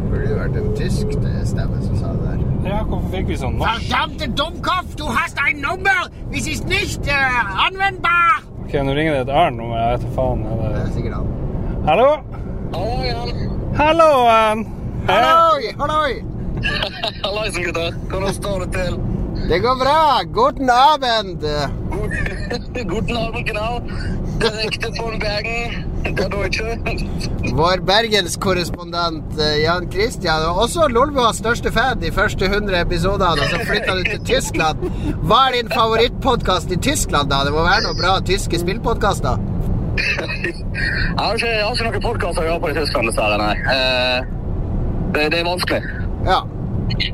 [0.10, 2.46] Burde jo vært en tysk det stemme som sa det der.
[2.70, 3.90] Ja, hvorfor fikk vi sånn norsk?
[3.92, 6.02] Verdammte Dummkopf, du hast ein Nummer!
[6.34, 8.42] Es ist nicht äh, anwendbar!
[9.22, 10.40] Det et ØRN-nummer, Jeg vet faen.
[10.50, 10.78] Er Det det...
[10.82, 11.28] er sikkert han.
[11.86, 12.06] Hallo?
[12.74, 13.30] Hallo Jan!
[13.78, 14.64] Hallo, um,
[15.10, 15.74] Halloi!
[15.82, 16.14] Halloi!
[17.26, 17.92] Hallaisen, gutter.
[18.10, 18.98] Hvordan står det til?
[19.52, 20.00] Det går bra.
[20.40, 21.46] Guten Abend.
[22.90, 23.80] Guten Abend, genau.
[24.42, 25.91] Direkte von Bergen.
[27.62, 33.52] Vår bergenskorrespondent eh, Jan Christian, og også Lolbuas største fan de første 100 episodene, og
[33.52, 34.82] så flytta du til Tyskland.
[35.30, 37.44] Hva er din favorittpodkast i Tyskland, da?
[37.46, 39.42] Det må være noen bra tyske spillpodkaster?
[40.02, 40.58] Jeg
[41.12, 43.38] jeg har ikke noen podkaster å gjøre på i Tyskland, dessverre.
[43.42, 43.56] Nei.
[43.76, 44.20] Eh,
[45.16, 45.82] det, det er vanskelig.
[46.26, 46.42] Ja.
[46.98, 47.12] Det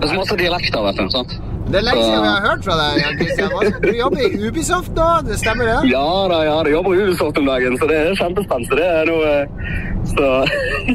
[0.00, 1.08] er så masse dialekter, vet du.
[1.12, 1.36] sant?
[1.64, 3.52] Det er lenge siden vi har hørt fra deg, Christian.
[3.82, 5.76] Du jobber i Ubisoft nå, det stemmer det?
[5.90, 8.78] Ja da, ja, jeg jobber i Ubisoft om dagen, så det er kjempespennende.
[8.78, 9.72] Det er noe eh,
[10.10, 10.28] Så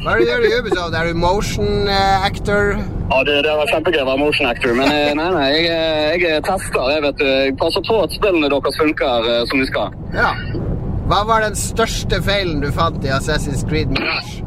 [0.06, 0.98] Hva er det du gjør i Ubisoft?
[1.00, 2.76] Er du motion eh, actor?
[3.10, 5.70] Ja, det, det var kjempegøy å være motion actor, men eh, nei, nei, jeg,
[6.24, 6.92] jeg er tester.
[6.94, 9.98] Jeg vet, jeg passer på at spillene deres funker som de skal.
[10.14, 10.36] Ja.
[11.10, 14.44] Hva var den største feilen du fant i Assassin's Creed Mirage?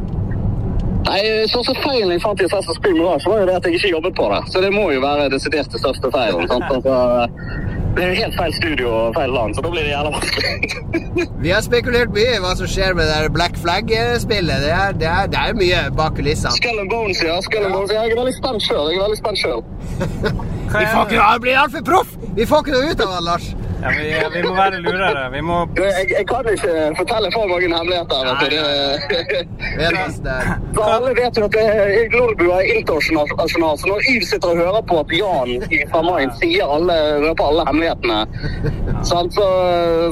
[1.02, 3.90] Nei, Største feilen jeg fant i Assassin's Creed Mirage, var jo det at jeg ikke
[3.96, 4.40] jobbet på det.
[4.52, 6.46] Så det må jo være desidert det største feilen.
[6.50, 6.68] sant?
[6.70, 6.94] Altså,
[7.96, 10.52] det er jo helt feil studio og feil land, så da blir det jævla vanskelig.
[11.44, 14.62] Vi har spekulert mye i hva som skjer med det der Black Flag-spillet.
[14.64, 16.54] Det, det, det er mye bak kulissene.
[16.56, 17.36] Skull and Bones, ja.
[17.44, 17.92] Skull and Bones.
[17.92, 18.86] Ja, Jeg er veldig spent sjøl.
[18.94, 19.60] Jeg er veldig spent sjøl.
[20.72, 22.14] Vi får ikke, han blir altfor proff!
[22.38, 23.50] Vi får ikke noe ut av det, Lars.
[23.82, 24.04] Ja, vi,
[24.34, 25.22] vi må være lurere.
[25.32, 28.18] Vi må Du, Jeg, jeg kan ikke fortelle for mange hemmeligheter.
[28.28, 28.58] Vet du.
[29.78, 30.36] Det,
[30.76, 31.90] så alle vet jo at det er
[32.58, 36.98] er internasjonal, så når Yv sitter og hører på at Jan fra Main sier alle,
[37.26, 38.20] røper alle hemmelighetene,
[39.08, 39.24] så,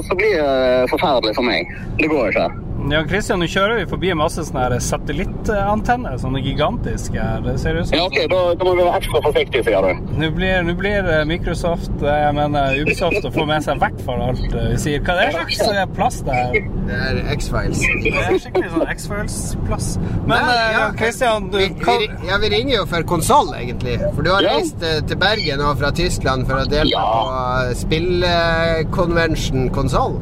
[0.07, 1.71] så blir det forferdelig for meg.
[2.01, 2.49] Det går ikke.
[2.89, 6.15] Jan Christian, nå kjører vi forbi masse sånne her satellittantenner.
[6.19, 7.13] Sånne gigantiske.
[7.21, 7.41] her.
[7.45, 10.09] Det ser ut som Ja, ok, da, da må vi være ekstra forsiktige, sier du.
[10.17, 13.83] Nå blir, nå blir eh, Microsoft, eh, jeg mener Ubisoft, å få med seg i
[13.83, 15.03] hvert fall alt eh, vi sier.
[15.05, 16.57] Hva er det slags eh, plass det er?
[16.89, 17.83] Det er X-Files.
[18.07, 19.87] Det er skikkelig sånn X-Files-plass.
[20.25, 22.01] Men Nei, eh, ja, Jan Christian, du vi, kan...
[22.01, 23.99] vi, ja, vi ringer jo for konsoll, egentlig.
[24.17, 24.57] For du har Ja.
[24.57, 27.07] reist eh, til Bergen og fra Tyskland for å delta Ja.
[27.13, 30.17] på eh, spillkonvensjon konsoll.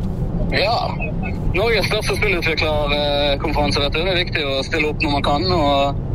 [0.51, 0.75] Ja.
[1.53, 3.99] Norges største spillutviklerkonferanse, vet du.
[4.03, 5.51] Det er viktig å stille opp når man kan.
[5.53, 6.05] og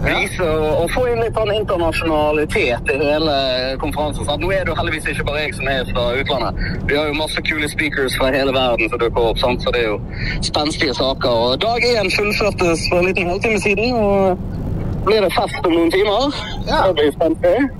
[0.00, 3.34] vise og få inn litt sånn internasjonalitet i hele
[3.82, 4.24] konferansen.
[4.24, 4.40] Sant?
[4.42, 6.62] Nå er det jo heldigvis ikke bare jeg som er fra utlandet.
[6.88, 9.62] Vi har jo masse kule speakers fra hele verden som dukker opp, sant?
[9.64, 10.00] så det er jo
[10.46, 11.44] spenstige saker.
[11.50, 15.92] Og dag én fullførtes for en liten halvtime siden, og blir det fest om noen
[15.92, 16.40] timer.
[16.70, 16.82] Ja.
[16.88, 17.79] Det blir spenstig.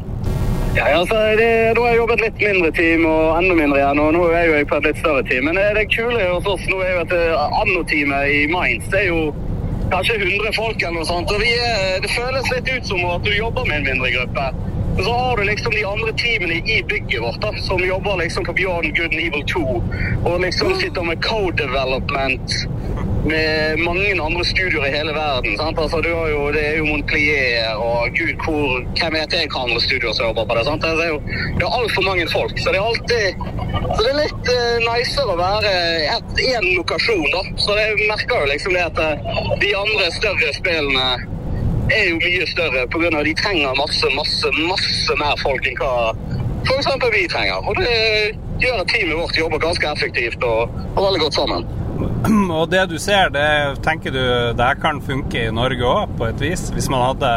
[0.77, 4.13] Ja, altså, det, Da har jeg jobbet litt mindre team og enda mindre igjen, og
[4.15, 5.49] nå er jo jeg på et litt større team.
[5.49, 9.09] Men det, kule hos oss nå er jo at eh, anno-teamet i Mainz det er
[9.09, 9.33] jo
[9.91, 11.33] kanskje 100 folk eller noe sånt.
[11.35, 14.47] og vi er, Det føles litt ut som at du jobber med en mindre gruppe.
[15.05, 18.53] Så har du liksom de andre teamene i bygget vårt da, som jobber liksom på
[18.53, 19.83] Beyond Good and Evil 2,
[20.25, 22.53] og liksom sitter med code development
[23.25, 25.57] med mange andre studioer i hele verden.
[25.59, 25.79] Sant?
[25.79, 29.65] Altså, du har jo, det er jo Montpellier og gud, hvor, hvem vet jeg hva
[29.67, 30.65] andre studioer som jobber på det.
[30.69, 30.85] Sant?
[30.85, 31.21] Det er jo
[31.59, 35.29] det er altfor mange folk, så det er alltid så det er litt uh, nicer
[35.31, 35.71] å være
[36.43, 37.43] én lokasjon, da.
[37.61, 39.29] Så jeg merker jo liksom det at eh,
[39.63, 41.07] de andre større spillene
[41.97, 43.23] er jo mye større pga.
[43.25, 45.93] de trenger masse, masse, masse mer folk enn hva
[46.69, 46.89] f.eks.
[47.13, 47.61] vi trenger.
[47.69, 51.69] Og det gjør at teamet vårt jobber ganske effektivt og, og veldig godt sammen.
[52.59, 54.23] Og det du ser, det tenker du
[54.57, 56.69] det kan funke i Norge òg, på et vis?
[56.73, 57.33] Hvis man hadde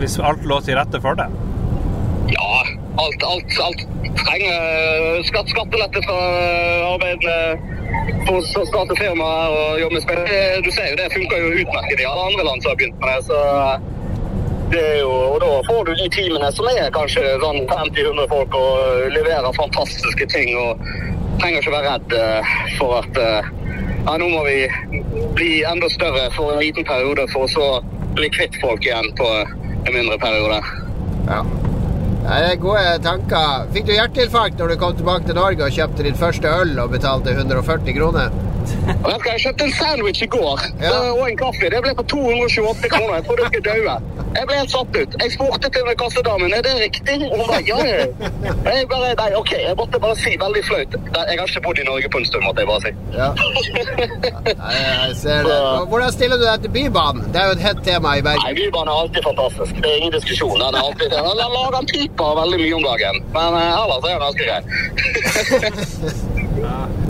[0.00, 1.26] Hvis alt lå til rette for det?
[3.00, 3.84] Alt, alt, alt
[4.20, 6.18] trenger skatt, skattelette fra
[6.90, 7.36] arbeidende
[8.26, 10.20] for å starte og jobbe med spill.
[10.64, 13.08] Du ser jo det funker jo utmerket i alle andre land som har begynt med
[13.14, 13.22] det.
[13.30, 13.38] så
[14.70, 18.54] det er jo, og Da får du de teamene som er kanskje sånn 50-100 folk
[18.54, 20.52] og leverer fantastiske ting.
[20.58, 20.84] og
[21.40, 23.48] Trenger ikke være redd eh, for at eh,
[24.04, 24.68] ja, nå må vi
[25.38, 27.66] bli enda større for en liten periode, for å så
[28.14, 30.62] bli kvitt folk igjen på en mindre periode.
[31.30, 31.42] Ja.
[32.28, 33.64] Er gode tanker.
[33.72, 36.92] Fikk du hjerteinfarkt når du kom tilbake til Norge og kjøpte din første øl og
[36.92, 38.34] betalte 140 kroner?
[39.08, 40.94] Vet Jeg kjøpte en sandwich i går Ja.
[41.12, 41.70] og en kaffe.
[41.72, 43.14] Det ble på 228 kroner.
[43.18, 43.94] Jeg trodde skulle daue.
[44.36, 45.14] Jeg ble helt satt ut.
[45.22, 47.16] Jeg spurte til kassedamen er det riktig.
[47.30, 47.78] Og hun bare ja.
[48.70, 50.96] Jeg bare, nei, ok, jeg måtte bare si veldig flaut.
[51.16, 52.92] Jeg har ikke bodd i Norge på en stund, måtte jeg bare si.
[53.20, 53.28] Ja.
[54.64, 55.58] Nei, jeg ser det.
[55.92, 57.22] Hvordan stiller du deg til Bybanen?
[57.34, 59.72] Det er jo et hett tema i Nei, Bybanen er alltid fantastisk.
[59.82, 60.56] Det er ingen diskusjon.
[60.60, 61.24] Den er alltid, den
[61.56, 63.22] lager piper veldig mye om dagen.
[63.36, 64.60] Men eh, ellers er den ganske grei.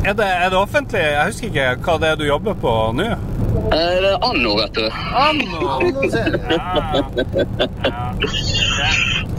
[0.05, 1.01] Er det, er det offentlig?
[1.01, 3.07] Jeg husker ikke hva det er du jobber på nå?
[3.11, 3.17] Eh,
[3.71, 4.87] Det er anno, vet du.
[5.25, 5.59] Anno!
[5.77, 6.39] Annonserer.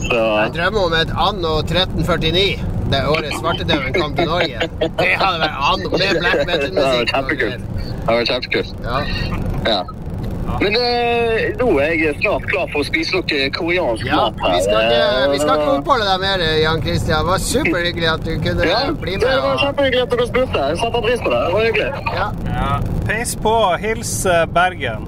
[0.01, 2.59] Så, Jeg drømmer om et anno 1349.
[2.91, 4.67] Det året svartedauden kom til Norge.
[4.99, 7.13] Det hadde vært anno med black metal-musikk.
[7.15, 8.73] Det vært kjempekult.
[9.67, 9.81] Ja.
[10.51, 10.57] Ja.
[10.59, 14.17] Men eh, nå er jeg snart klar for å spise noe koreansk ja.
[14.19, 14.35] mat.
[14.43, 14.51] her.
[14.57, 17.21] Vi skal ikke, vi skal ikke oppholde deg mer, Jan Christian.
[17.21, 20.59] Det var superhyggelig at du kunne Ja, bli det var Og, kjempehyggelig at du spurte.
[20.73, 21.39] Jeg satte pris på det.
[21.45, 21.89] Det var hyggelig.
[22.19, 22.27] ja.
[22.51, 22.71] Ja.
[23.07, 23.55] Peis på.
[23.81, 25.07] Hils eh, Bergen.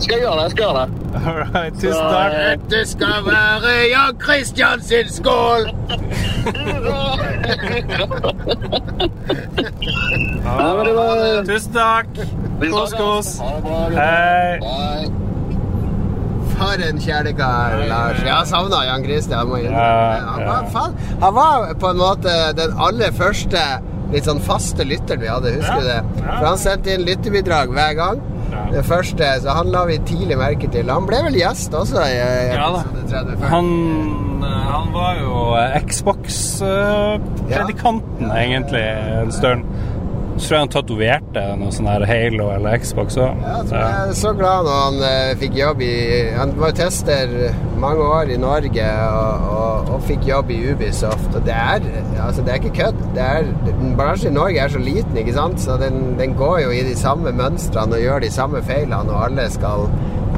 [0.00, 0.42] Skal jeg gjøre det?
[0.42, 0.88] Jeg skal gjøre det.
[1.20, 2.32] All right, tusen takk.
[2.32, 5.62] Dette skal være Jan Christian sin skål!
[10.44, 12.08] Ja, men det var Tusen takk.
[12.60, 13.00] Vi Kos, snakkes.
[13.00, 13.40] kos.
[13.96, 14.58] Hei.
[16.60, 18.18] For en kjælekar, Lars.
[18.20, 19.38] Jeg har savna Jan Christian.
[19.38, 19.48] Han,
[20.46, 20.92] var, faen,
[21.22, 23.62] han var på en måte den aller første
[24.10, 26.02] litt sånn faste lytteren vi hadde, husker du det?
[26.26, 28.16] For han sendte inn lyttebidrag hver gang.
[28.74, 30.90] Det første, så han la vi tidlig merke til.
[30.90, 32.16] Han ble vel gjest også i
[32.50, 33.36] episode 30.
[33.52, 33.66] Han,
[34.42, 38.84] eh, han var jo eh, Xbox-predikanten, egentlig,
[39.22, 39.62] en stund.
[40.40, 43.42] Så tror jeg han tatoverte noe sånn her Halo eller Xbox òg.
[43.44, 45.90] Ja, så jeg er så glad når han eh, fikk jobb i
[46.38, 47.34] Han var tester
[47.80, 51.28] mange år i Norge og, og, og fikk jobb i Ubisoft.
[51.36, 51.84] Og det er
[52.24, 53.04] altså det er ikke kødd.
[53.16, 53.50] Det er,
[54.00, 55.60] bransjen i Norge er så liten, ikke sant?
[55.60, 59.26] så den, den går jo i de samme mønstrene og gjør de samme feilene, og
[59.28, 59.90] alle skal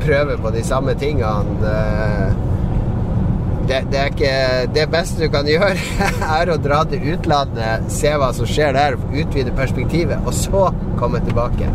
[0.03, 1.70] prøve på de samme tingene.
[1.76, 2.51] eh.
[3.68, 5.76] Det, det er ikke Det beste du kan gjøre,
[6.40, 10.68] er å dra til utlandet, se hva som skjer der, utvide perspektivet, og så
[11.00, 11.70] komme tilbake.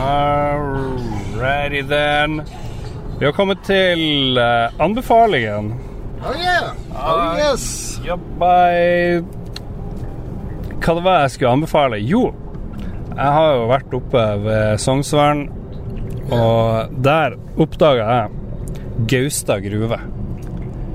[0.00, 2.42] Alrighty then.
[3.20, 5.74] Vi har kommet til eh, anbefalingen.
[6.24, 6.72] Oh yeah!
[6.96, 8.00] Oh yes!
[8.04, 9.39] Jobbai
[10.80, 11.98] Hva det var jeg skulle anbefale?
[12.00, 12.30] Jo,
[13.10, 15.42] jeg har jo vært oppe ved Sognsvern,
[16.32, 18.38] og der oppdaga jeg
[19.10, 19.98] Gaustad gruve.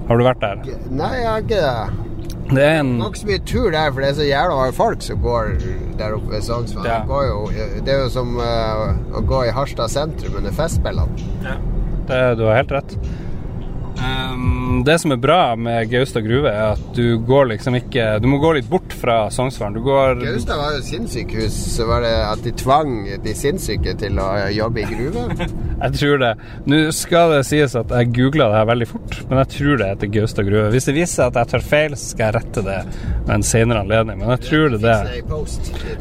[0.05, 0.65] Har du vært der?
[0.93, 2.01] Nei, jeg har ikke det.
[2.45, 5.01] Det er en Nok så mye tur der, for det er så jævla mange folk
[5.01, 5.47] som går
[5.97, 6.85] der oppe ved Sognsvann.
[6.85, 6.99] Ja.
[7.05, 11.55] Det Det er jo som uh, å gå i Harstad sentrum under Festspillene.
[12.09, 12.97] det, Du har helt rett.
[14.05, 18.27] Um, det som er bra med Gaustad gruve, er at du går liksom ikke Du
[18.29, 19.75] må gå litt bort fra Sognsvann.
[19.75, 21.55] Du går Gaustad var jo sinnssykehus.
[21.75, 25.25] Så var det at de tvang de sinnssyke til å jobbe i gruve.
[25.85, 26.31] Jeg tror det.
[26.71, 29.89] Nå skal det sies at jeg googla det her veldig fort, men jeg tror det
[29.89, 30.69] heter Gaustad gruve.
[30.71, 32.77] Hvis det viser seg at jeg tar feil, skal jeg rette det
[33.25, 35.19] ved en senere anledning, men jeg tror det er det.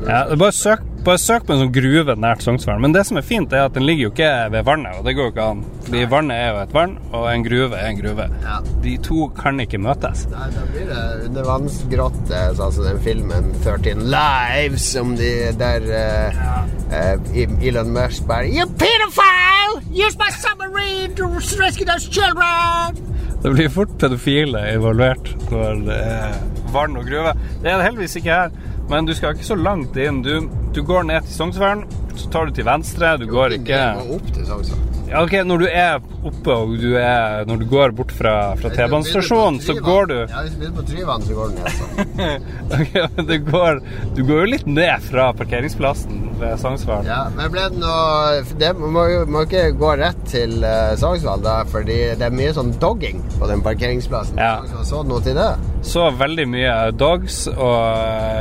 [0.07, 2.81] Ja, det bare, søk, bare søk på en sånn gruve nært Sognsvann.
[2.83, 5.15] Men det som er fint, er at den ligger jo ikke ved vannet, og det
[5.17, 5.63] går jo ikke an.
[5.85, 8.29] Fordi vannet er jo et vann, og en gruve er en gruve.
[8.45, 8.57] Ja.
[8.85, 10.25] De to kan ikke møtes.
[10.33, 17.15] Nei, da blir det undervannsgrotte, altså den filmen 13 Lives, om de der uh, ja.
[17.15, 19.83] uh, Elon Musk bare You Pedophile!
[19.95, 21.29] Use my submarine to
[21.61, 22.97] rescue those children!
[23.45, 26.37] Det blir fort pedofile involvert når det er
[26.73, 27.35] vann og gruve.
[27.61, 28.55] Det er det heldigvis ikke her,
[28.91, 30.23] men du skal ikke så langt inn.
[30.25, 31.85] Du, du går ned til Sognsvann,
[32.17, 33.17] så tar du til venstre.
[33.21, 33.85] Du går ikke
[34.17, 34.95] opp til Sognsvann.
[35.15, 38.71] Ja, ok, Når du er oppe og du er Når du går bort fra, fra
[38.73, 42.47] T-banestasjonen, så går du Ja, hvis du begynner på Tryvann, så går du ned sånn.
[42.79, 43.83] okay, men det går,
[44.17, 47.07] Du går jo litt ned fra parkeringsplassen ved Sognsvann.
[47.07, 51.61] Ja, men ble det noe Det må jo ikke gå rett til uh, Sognsvann, da,
[51.71, 54.41] fordi det er mye sånn dogging på den parkeringsplassen.
[54.41, 54.57] Ja.
[54.89, 55.53] Så noe til det?
[55.85, 57.77] Så veldig mye dogs og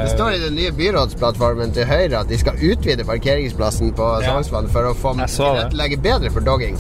[0.08, 3.63] Det står i den nye byrådsplattformen til Høyre at de skal utvide parkeringsplassen
[3.98, 5.30] på Sognsvann for å få det.
[5.36, 6.80] tilrettelegge bedre for dogging.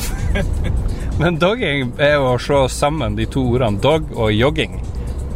[1.21, 4.79] Men dogging er jo å slå sammen de to ordene dog og jogging.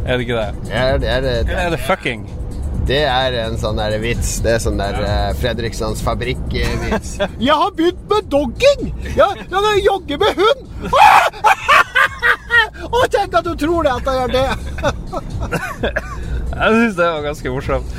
[0.04, 0.72] Er det ikke det?
[0.72, 2.26] Er det, er det, Eller er det fucking?
[2.88, 4.38] det er en sånn der vits.
[4.44, 7.10] Det er sånn der eh, Fredrikssons fabrikk-vits.
[7.48, 8.82] Jeg har begynt med dogging!
[9.04, 10.62] Jeg, jeg jogger jogge med hund!
[12.88, 14.48] Å, tenk at du tror det, at jeg gjør det!
[16.58, 17.92] Jeg syns det var ganske morsomt.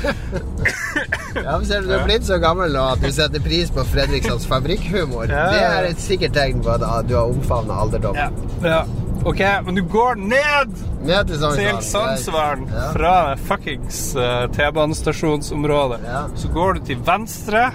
[1.30, 3.84] Ja, men ser du, du er blitt så gammel nå at du setter pris på
[3.86, 5.30] Fredrikssons fabrikkhumor.
[5.30, 8.18] Ja, Det er et sikkert tegn på at du har omfavna alderdom.
[8.18, 8.26] Ja.
[8.66, 8.80] ja.
[9.24, 10.74] Ok, men du går ned
[11.06, 11.78] Ned til.
[11.84, 12.86] Sognsvann Ja.
[12.92, 13.14] fra
[13.46, 16.00] fuckings uh, T-banestasjonsområdet.
[16.04, 16.24] Ja.
[16.36, 17.70] Så går du til venstre.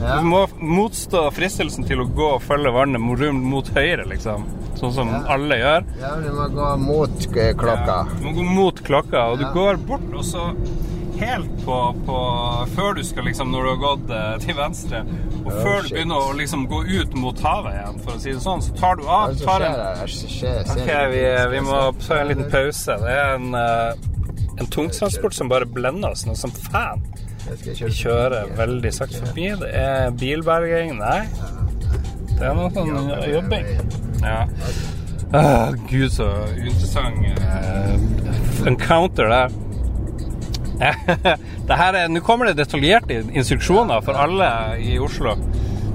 [0.00, 0.16] Ja.
[0.20, 4.46] Du må motstå fristelsen til å gå og følge vannet mot, høyre, liksom.
[4.80, 5.22] Sånn som Ja.
[5.34, 5.84] alle gjør.
[6.00, 7.86] Ja, du må gå mot klokka.
[7.86, 10.54] Ja, Du må gå mot klokka, og du går bort, og så
[11.20, 12.18] helt på, på
[12.74, 15.02] Før du skal liksom Når du har gått eh, til venstre,
[15.44, 18.32] og Oh, før du begynner å liksom gå ut mot havet igjen, for å si
[18.32, 22.50] det sånn, så tar du av tar en, Ok, vi, vi må ta en liten
[22.52, 22.96] pause.
[23.00, 23.92] Det er en, eh,
[24.60, 27.02] en tungtransport som bare blender oss noe som faen.
[27.50, 29.48] Jeg Vi kjøre kjører veldig sakte forbi.
[29.58, 30.94] Det er bilberging.
[31.00, 31.24] Nei.
[32.36, 33.66] Det er noe sånn jobbing.
[34.22, 34.44] Ja.
[35.30, 36.26] Ah, Gud, så
[36.58, 39.58] interessant uh, encounter der.
[41.70, 44.48] er, Nå kommer det detaljerte instruksjoner for alle
[44.82, 45.36] i Oslo.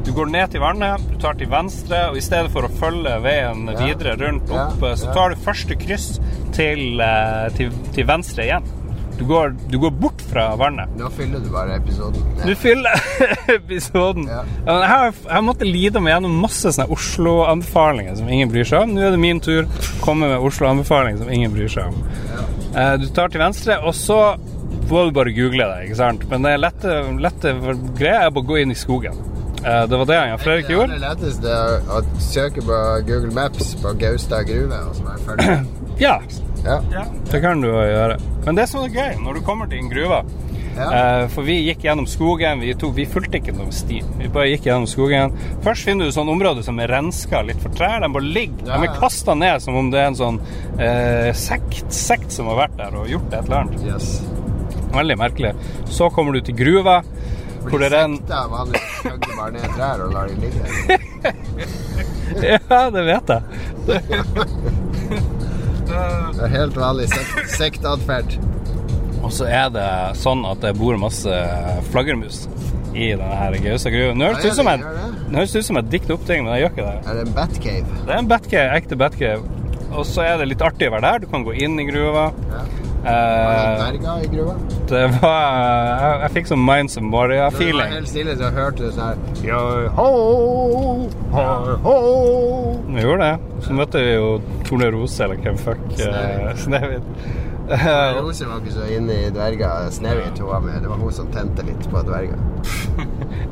[0.06, 3.16] Du går ned til vannet, du tar til venstre, og i stedet for å følge
[3.24, 6.20] veien videre rundt opp, så tar du første kryss
[6.53, 8.75] til, eh, til, til venstre igjen.
[9.16, 10.91] Du går, du går bort fra vannet.
[10.99, 12.24] Nå fyller du bare episoden.
[12.43, 13.05] Du fyller
[13.55, 14.26] episoden.
[14.28, 14.41] Ja.
[14.66, 18.68] Ja, jeg, har, jeg har måttet lide meg gjennom masse sånne Oslo-anbefalinger som ingen bryr
[18.68, 18.95] seg om.
[18.97, 22.01] Nå er det min tur å komme med Oslo-anbefalinger som ingen bryr seg om.
[22.76, 22.97] Ja.
[22.99, 24.20] du tar til venstre, og så
[24.89, 25.88] må du bare google det.
[25.88, 26.28] ikke sant?
[26.30, 27.55] Men det lette, lette
[27.97, 29.16] greia er bare å gå inn i skogen.
[29.66, 30.93] Eh, det var det Jan Fredrik gjorde.
[30.93, 35.55] Det letteste er å søke på Google Maps på Gaustad gruve, og så være ferdig.
[35.95, 36.18] Ja,
[36.66, 37.05] Ja.
[37.32, 38.18] det kan du gjøre.
[38.45, 40.24] Men det som er gøy når du kommer til en gruve
[40.76, 40.88] Ja.
[40.91, 42.59] Eh, for vi gikk gjennom skogen.
[42.59, 44.01] Vi, tok, vi fulgte ikke noen sti.
[44.20, 45.32] Vi bare gikk gjennom skogen.
[45.63, 48.01] Først finner du sånn område som er renska litt for trær.
[48.03, 48.66] De bare ligger.
[48.68, 50.41] Ja, De er kasta ned som om det er en sånn
[50.76, 53.88] eh, sekt, sekt som har vært der og gjort et eller annet.
[53.88, 54.09] Yes.
[54.91, 55.53] Veldig merkelig.
[55.95, 56.97] Så kommer du til gruva,
[57.70, 60.63] hvor det renner Sekta vanligvis hogger bare ned trær og lar de ligge.
[62.43, 63.41] Ja, det vet jeg.
[65.86, 68.38] Det er helt vanlig sekt- sektatferd.
[69.26, 69.88] Og så er det
[70.22, 71.38] sånn at det bor masse
[71.92, 72.44] flaggermus
[72.96, 74.14] i denne her Gaustad-gruva.
[74.16, 75.46] Nå høres det ut som en, Gjør det?
[75.52, 76.98] det ut som en dikt opp-ting, men jeg gjør ikke det.
[77.10, 78.00] Er det en Batcave?
[78.06, 79.42] Det er en Batcave, ekte Batcave.
[79.96, 81.20] Og så er det litt artig å være der.
[81.26, 82.30] Du kan gå inn i gruva.
[82.52, 82.64] Ja.
[83.06, 84.53] Eh, Dverger i gruva?
[84.89, 85.41] det var
[86.01, 87.93] Jeg, jeg fikk sånn Minds of Når det var Moria-feeling.
[87.93, 89.60] helt stille, så hørte du sånn Yo,
[89.97, 90.10] ho,
[91.36, 91.45] ho,
[91.86, 91.95] ho.
[92.89, 93.62] Vi gjorde det.
[93.66, 94.30] Så møtte vi jo
[94.66, 97.03] Tornerose, eller hvem fuck eh, Snehvit.
[97.66, 99.88] Eh, Rose var ikke så inne i dverger.
[99.89, 100.84] Snehvit var med.
[100.84, 102.38] Det var hun som tente litt på dverger.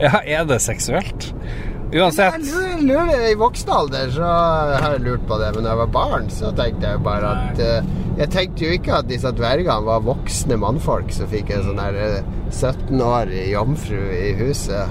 [0.04, 1.32] ja, er det seksuelt?
[1.94, 2.39] Jeg Uansett.
[2.50, 5.91] lurer, lurer, I voksen alder så har jeg lurt på det, men da jeg var
[5.94, 10.02] barn, så tenkte jeg bare at uh, Jeg tenkte jo ikke at disse dvergene var
[10.06, 14.89] voksne mannfolk som fikk en sånn der eh, 17-årig jomfru i huset.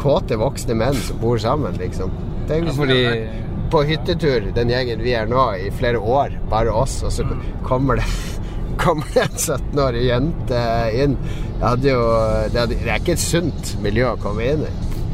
[0.00, 2.12] Kåte voksne menn som bor sammen, liksom.
[2.48, 6.96] Tenk ja, fordi- på hyttetur, den gjengen vi er nå, i flere år, bare oss,
[7.06, 7.22] og så
[7.62, 8.08] kommer det
[8.80, 10.60] Kommer det en 17-årig jente
[10.96, 11.18] inn?
[11.60, 12.00] Det, jo,
[12.48, 14.70] det, hadde, det er ikke et sunt miljø å komme inn i.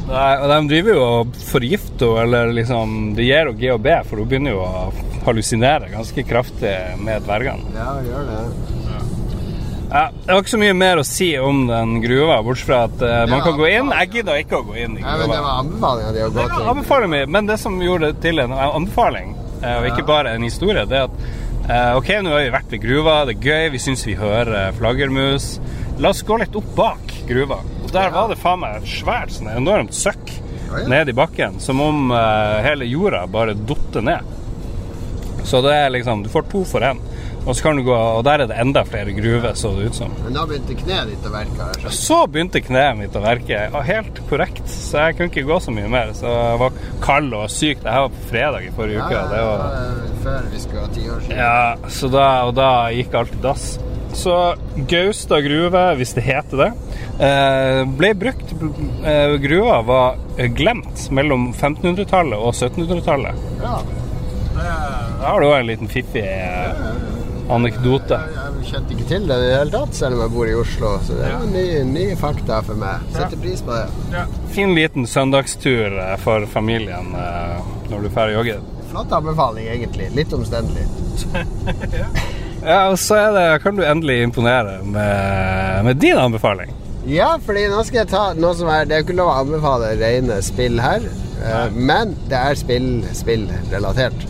[0.07, 4.23] Nei, og de driver jo og forgifter henne, eller liksom Det gir henne GHB, for
[4.23, 4.87] hun begynner jo å
[5.27, 7.75] hallusinere ganske kraftig med dvergene.
[7.75, 8.41] Ja, gjør det.
[9.87, 13.03] Ja, det var ikke så mye mer å si om den gruva, bortsett fra at
[13.03, 13.91] uh, man kan gå inn.
[14.01, 16.43] Jeg gidder ikke å gå inn i Nei, men det var anbefalinga di å gå
[16.43, 16.65] til.
[16.73, 19.31] anbefaling min, men det som gjorde det til en anbefaling,
[19.63, 21.15] uh, og ikke bare en historie, det er at
[21.69, 24.75] uh, OK, nå har vi vært ved gruva, det er gøy, vi syns vi hører
[24.75, 25.53] flaggermus.
[26.03, 27.63] La oss gå litt opp bak gruva.
[27.97, 30.87] Der var det faen meg et svært, sånn enormt søkk ja, ja.
[30.93, 34.33] ned i bakken, som om uh, hele jorda bare dotter ned.
[35.47, 36.99] Så det er liksom Du får to for én.
[37.47, 39.95] Og så kan du gå, og der er det enda flere gruver, så det ut
[39.95, 40.11] som.
[40.25, 41.67] Men da begynte kneet ditt å verke.
[41.79, 41.95] skjønt.
[41.95, 43.61] Så begynte kneet mitt å verke.
[43.87, 44.65] Helt korrekt.
[44.67, 46.11] Så jeg kunne ikke gå så mye mer.
[46.17, 47.79] Så jeg var kald og syk.
[47.85, 49.15] Det her var på fredag i forrige uke.
[49.15, 51.39] ja, Det var, før vi skulle ha ti år siden.
[51.39, 53.69] ja, så da, og da gikk alt i dass.
[54.17, 56.71] Så Gaustad gruve, hvis det heter det,
[57.25, 58.53] eh, ble brukt
[59.05, 60.15] eh, Gruva var
[60.57, 63.43] glemt mellom 1500-tallet og 1700-tallet.
[63.61, 63.75] Ja.
[64.57, 66.81] Da har du også en liten fiffig eh,
[67.53, 68.17] anekdote.
[68.33, 70.95] Jeg kjente ikke til det i det hele tatt, selv om jeg bor i Oslo.
[71.05, 73.05] Så det er nye, nye fakta for meg.
[73.13, 74.25] Setter pris på det.
[74.57, 75.93] Fin liten søndagstur
[76.25, 78.65] for familien når du drar og jogger.
[78.89, 80.09] Flott anbefaling, egentlig.
[80.17, 80.89] Litt omstendelig.
[82.01, 82.09] Ja,
[82.63, 86.73] og så er det, kan du endelig imponere med, med din anbefaling.
[87.07, 89.93] Ja, fordi nå skal jeg ta noe som er Det er ikke lov å anbefale
[89.95, 91.05] rene spill her,
[91.39, 94.25] eh, men det er spill spillrelatert.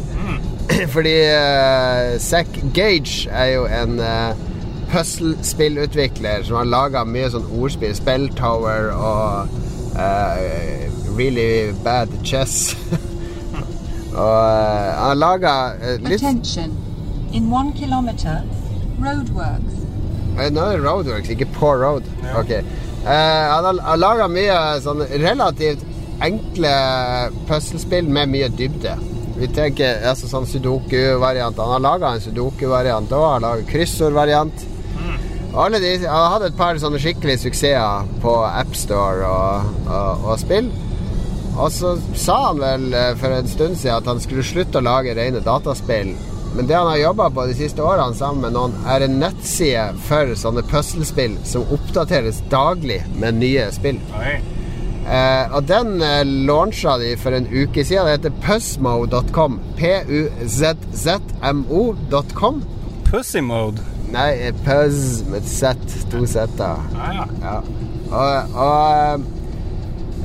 [0.94, 4.36] fordi uh, Zack Gage er jo en uh,
[4.92, 7.96] puzzlespillutvikler som har laga mye sånn ordspill.
[7.98, 9.56] Spelltower og
[9.98, 10.36] uh,
[11.18, 12.76] Really Bad Chess.
[14.14, 15.56] og uh, han har laga
[16.04, 16.76] litt Attention.
[17.34, 18.44] In one kilometer,
[19.02, 19.84] roadworks.
[20.38, 22.06] Nå er det Roadworks, ikke på Road.
[22.38, 22.52] Ok.
[22.52, 22.64] Eh,
[23.08, 25.84] han har, har laga mye sånn relativt
[26.24, 26.72] enkle
[27.50, 28.94] puslespill med mye dybde.
[29.38, 31.58] Vi tenker altså sånn sudoku-variant.
[31.62, 33.26] Han har laga en sudoku-variant òg.
[33.26, 34.66] Han har laga kryssord-variant.
[35.54, 40.42] Og Alle de, han hadde et par sånne skikkelige suksesser på AppStore og, og, og
[40.42, 40.70] spill.
[41.58, 44.86] Og så sa han vel eh, for en stund siden at han skulle slutte å
[44.86, 46.14] lage rene dataspill.
[46.56, 49.94] Men det han har jobba på de siste årene sammen med noen, er en nettside
[50.08, 54.00] for sånne puslespill som oppdateres daglig med nye spill.
[55.08, 58.06] Eh, og den eh, launcha de for en uke siden.
[58.08, 59.60] Det heter puzzmo.com.
[59.78, 60.96] P-u-z-z-m-o.com.
[63.08, 63.80] Pussymode?
[64.12, 65.76] Nei, eh, Puzz med Z.
[66.12, 66.78] To Z-er.
[66.96, 67.26] Ah, ja.
[67.44, 67.62] Ja.
[68.08, 69.20] Og, og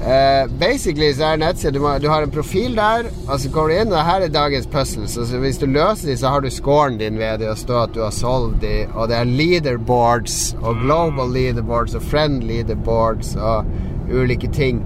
[0.05, 3.75] eh, basically så er nettsida du, du har en profil der, og så går du
[3.77, 5.17] inn, og her er dagens puzzles.
[5.21, 7.95] Og hvis du løser de, så har du scoren din ved det å stå at
[7.97, 13.69] du har solgt de, og det er leaderboards og global leaderboards og friend leaderboards og
[14.13, 14.83] ulike ting.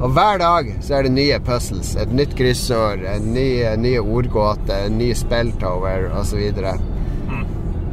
[0.00, 1.92] Og hver dag så er det nye puzzles.
[2.00, 3.48] Et nytt kryssord, en ny,
[3.82, 6.40] nye ordgåte, en ny spelltower osv.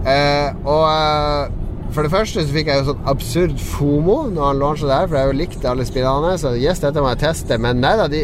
[0.08, 1.57] Eh, og eh,
[1.96, 5.08] for det første så fikk jeg jo sånn absurd FOMO når han launcha det her,
[5.08, 6.34] for jeg har jo likt alle spillene.
[6.42, 7.58] Så yes, dette må jeg teste.
[7.64, 8.22] Men nei da, de,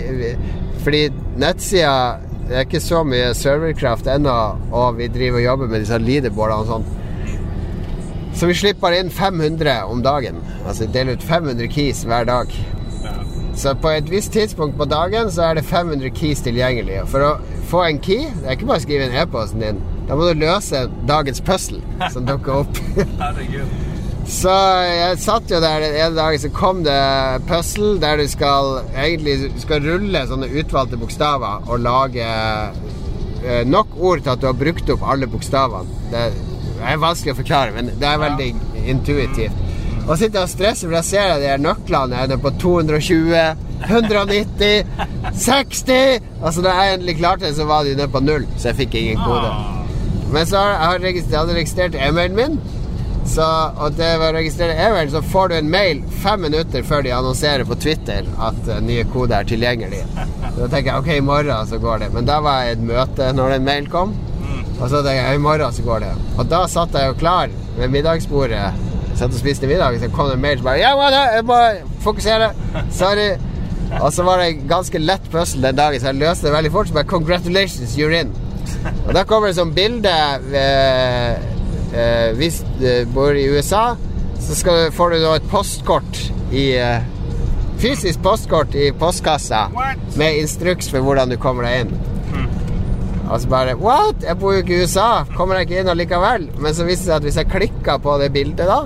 [0.84, 1.08] fordi
[1.42, 1.96] nettsida
[2.44, 4.34] Det er ikke så mye serverkraft ennå,
[4.76, 8.34] og vi driver og jobber med disse leaderboardene og sånn.
[8.36, 10.42] Så vi slipper inn 500 om dagen.
[10.68, 12.52] Altså deler ut 500 keys hver dag.
[13.56, 17.00] Så på et visst tidspunkt på dagen så er det 500 keys tilgjengelig.
[17.14, 17.34] For å
[17.72, 19.82] få en key, det er ikke bare å skrive inn e-posten din.
[20.08, 21.82] Da må du løse dagens puzzle
[22.12, 22.80] som dukker opp.
[24.24, 24.52] Så
[24.88, 26.96] jeg satt jo der den ene dagen, så kom det
[27.50, 34.24] puzzle der du skal egentlig skal rulle sånne utvalgte bokstaver og lage eh, nok ord
[34.24, 36.00] til at du har brukt opp alle bokstavene.
[36.14, 36.24] Det,
[36.84, 38.50] er vanskelig å forklare, men det er veldig
[38.92, 39.60] intuitivt.
[40.04, 43.38] Og sitter jeg og stresser, for jeg ser de nøklene er på 220,
[43.84, 44.90] 190,
[45.36, 48.84] 60 Altså, da jeg endelig klarte det, så var de nede på null, så jeg
[48.84, 49.83] fikk ingen kode.
[50.34, 52.62] Men så har jeg registrert, jeg hadde registrert e-mailen min.
[53.30, 53.46] Så,
[53.80, 57.14] og det var å registrere e-mail, så får du en mail fem minutter før de
[57.16, 60.02] annonserer på Twitter at uh, nye koder er tilgjengelig.
[60.18, 62.10] Så da tenker jeg ok, i morgen så går det.
[62.18, 64.14] Men da var jeg i et møte når den mail kom.
[64.80, 66.12] Og så tenkte jeg i morgen så går det.
[66.36, 68.68] Og da satt jeg jo klar ved middagsbordet.
[69.14, 71.48] Satt og spiste middag, så kom det en mail som bare Ja, må jeg, jeg
[71.48, 71.60] må
[72.04, 72.52] fokusere.
[72.92, 73.30] Sorry.
[74.02, 76.90] Og så var det ganske lett puzzle den dagen, så jeg løste det veldig fort.
[76.90, 78.34] Så bare Congratulations, you're in.
[79.08, 80.12] Og da kommer det sånn bilde
[80.58, 81.34] eh,
[81.94, 83.96] eh, Hvis du bor i USA,
[84.44, 86.20] så skal, du- får du da et postkort
[86.52, 87.06] i eh,
[87.84, 89.66] Fysisk postkort i postkassa
[90.20, 91.96] med instruks for hvordan du kommer deg inn.
[93.28, 94.22] Og så bare What?
[94.24, 95.24] Jeg bor jo ikke i USA.
[95.36, 96.46] Kommer jeg ikke inn allikevel?
[96.62, 98.78] Men så viste det seg at hvis jeg klikker på det bildet, da,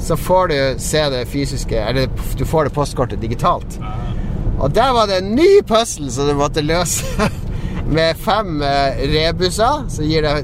[0.00, 3.76] så får du se det fysiske Eller du får det postkortet digitalt.
[4.58, 7.04] Og der var det en ny puzzle som du måtte løse.
[7.90, 10.34] Med fem eh, rebuser, så gir det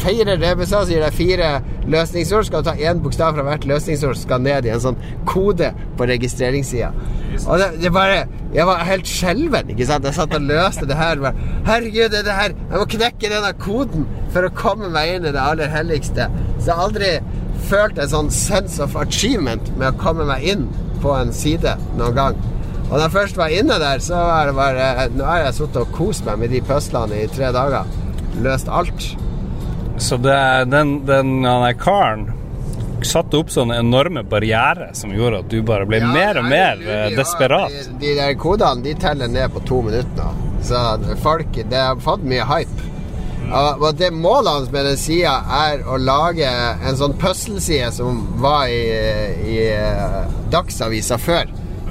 [0.00, 1.48] fire rebuser, så gir det fire
[1.90, 2.46] løsningsord.
[2.48, 6.08] Skal du ta én bokstav fra hvert løsningsord, skal ned i en sånn kode på
[6.08, 6.92] registreringssida.
[7.46, 10.08] Og det, det bare Jeg var helt skjelven, ikke sant?
[10.08, 11.20] Jeg satt og løste det her.
[11.22, 15.28] Bare, Herregud, er det her Jeg må knekke denne koden for å komme meg inn
[15.28, 16.26] i det aller helligste.
[16.58, 17.12] Så jeg har aldri
[17.70, 20.66] følt en sånn sense of achievement med å komme meg inn
[21.04, 22.40] på en side noen gang.
[22.90, 25.76] Og da jeg først var inne der, så var det bare Nå har jeg sittet
[25.84, 27.86] og kost meg med de puslene i tre dager.
[28.42, 29.04] Løst alt.
[30.00, 30.36] Så det,
[30.72, 32.28] den, den der karen
[33.06, 36.76] satte opp sånne enorme barrierer som gjorde at du bare ble Ja, mer og mer
[36.76, 37.70] du- eh, de- desperat.
[37.72, 40.32] De, de der kodene de teller ned på to minutter nå.
[40.66, 40.76] Så
[41.22, 42.88] folk Det har fått mye hype.
[43.50, 48.20] Og og det Målet hans med den sida er å lage en sånn puzzle-side som
[48.42, 48.82] var i,
[49.48, 50.20] i eh,
[50.52, 51.46] Dagsavisa før.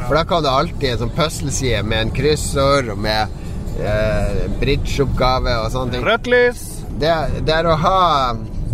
[0.07, 3.39] For da kan det alltid en sånn puzzle-side med en kryssord og med
[3.81, 6.63] eh, bridge-oppgave og sånne ting Rødt lys!
[6.99, 7.11] det,
[7.47, 7.99] det er å ha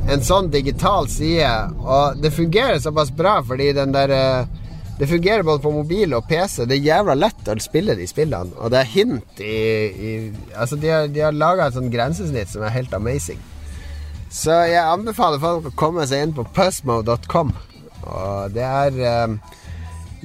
[0.09, 1.49] en sånn digital side,
[1.81, 4.61] og det fungerer såpass bra fordi den der eh,
[4.95, 6.63] Det fungerer både på mobil og PC.
[6.65, 9.57] Det er jævla lett å spille de spillene, og det er hint i,
[9.91, 10.11] i
[10.55, 13.41] Altså, de har, de har laga et sånt grensesnitt som er helt amazing.
[14.31, 17.51] Så jeg anbefaler folk å komme seg inn på puzzmo.com,
[18.07, 19.35] og det er eh,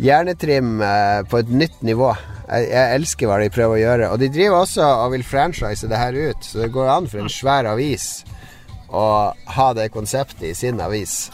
[0.01, 2.11] hjernetrim eh, på et nytt nivå.
[2.51, 4.11] Jeg, jeg elsker hva de prøver å gjøre.
[4.15, 7.23] Og de driver også og vil franchise det her ut, så det går an for
[7.23, 8.11] en svær avis
[8.91, 9.07] å
[9.55, 11.29] ha det konseptet i sin avis.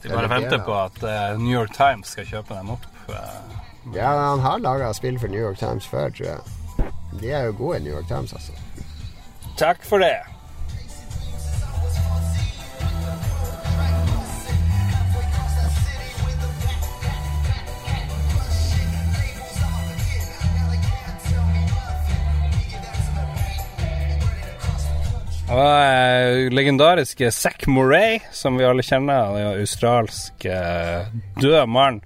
[0.00, 2.86] De bare venter på at uh, New York Times skal kjøpe dem opp.
[3.10, 3.56] Uh,
[3.94, 6.90] Ja, han har laga spill for New York Times før, tror jeg.
[7.20, 8.52] De er jo gode, New York Times, altså.
[9.56, 10.18] Takk for det.
[25.46, 29.28] Det var legendariske Zack Moray, som vi alle kjenner.
[29.28, 31.06] Han er australsk eh,
[31.38, 32.00] død mann.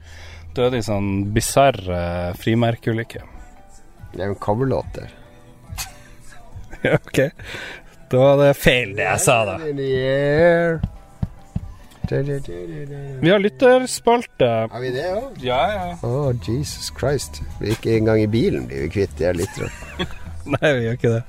[0.52, 3.22] Døde i sånn bisarr eh, frimerkeulykke.
[4.12, 5.08] Det er jo coverlåter.
[6.84, 7.18] Ja, ok.
[8.12, 9.56] Da var det feil, det jeg sa, da.
[13.20, 14.48] Vi har lytterspalte.
[14.72, 15.40] Har vi det òg?
[15.44, 15.88] Ja, ja.
[16.04, 17.40] Oh, Jesus Christ.
[17.60, 20.08] Vi ikke engang i bilen blir vi kvitt de lytterne.
[20.56, 21.24] Nei, vi gjør ikke det.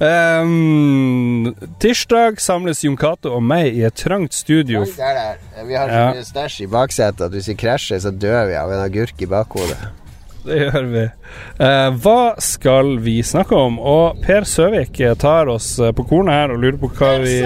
[0.00, 4.80] Ehm, tirsdag samles Jon Cato og meg i et trangt studio.
[4.86, 5.64] Oi, der, der.
[5.68, 6.12] Vi har så Ja.
[6.14, 9.26] mye stæsj i baksetet at hvis vi krasjer, så dør vi av en agurk i
[9.26, 9.76] bakhodet.
[10.46, 11.02] Det gjør vi.
[11.60, 13.78] Uh, hva skal vi snakke om?
[13.78, 17.42] Og Per Søvik tar oss eh, på kornet her og lurer på hva vi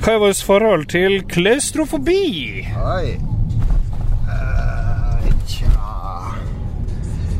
[0.00, 2.64] Hva er vårt forhold til klaustrofobi?
[2.72, 3.18] Oi.
[4.32, 5.68] Eh, tja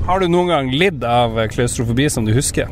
[0.05, 2.69] Har du noen gang lidd av klaustrofobi som du husker?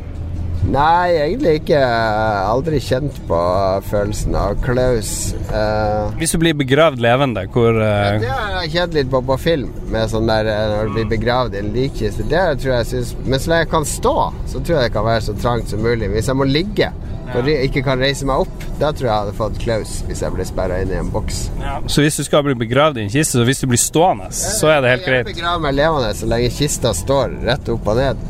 [0.67, 1.79] Nei, egentlig ikke.
[1.79, 3.39] Aldri kjent på
[3.87, 5.33] følelsen av klaus.
[5.49, 9.37] Uh, Hvis du blir begravd levende, hvor eh, det har jeg kjent litt på på
[9.39, 12.27] film, med sånn der eh, når du blir begravd i en likkiste.
[12.29, 14.15] Det tror jeg synes Men så lenge jeg kan stå,
[14.51, 16.11] så tror jeg det kan være så trangt som mulig.
[16.13, 16.91] Hvis jeg må ligge
[17.29, 20.33] og ikke kan reise meg opp, da tror jeg jeg hadde fått klaus hvis jeg
[20.33, 21.43] ble sperra inn i en boks.
[21.85, 24.71] Så hvis du skal bli begravd i en kiste, så hvis du blir stående, så
[24.73, 25.29] er det helt greit?
[25.29, 28.25] Jeg begraver meg levende så lenge kista står rett opp og ned.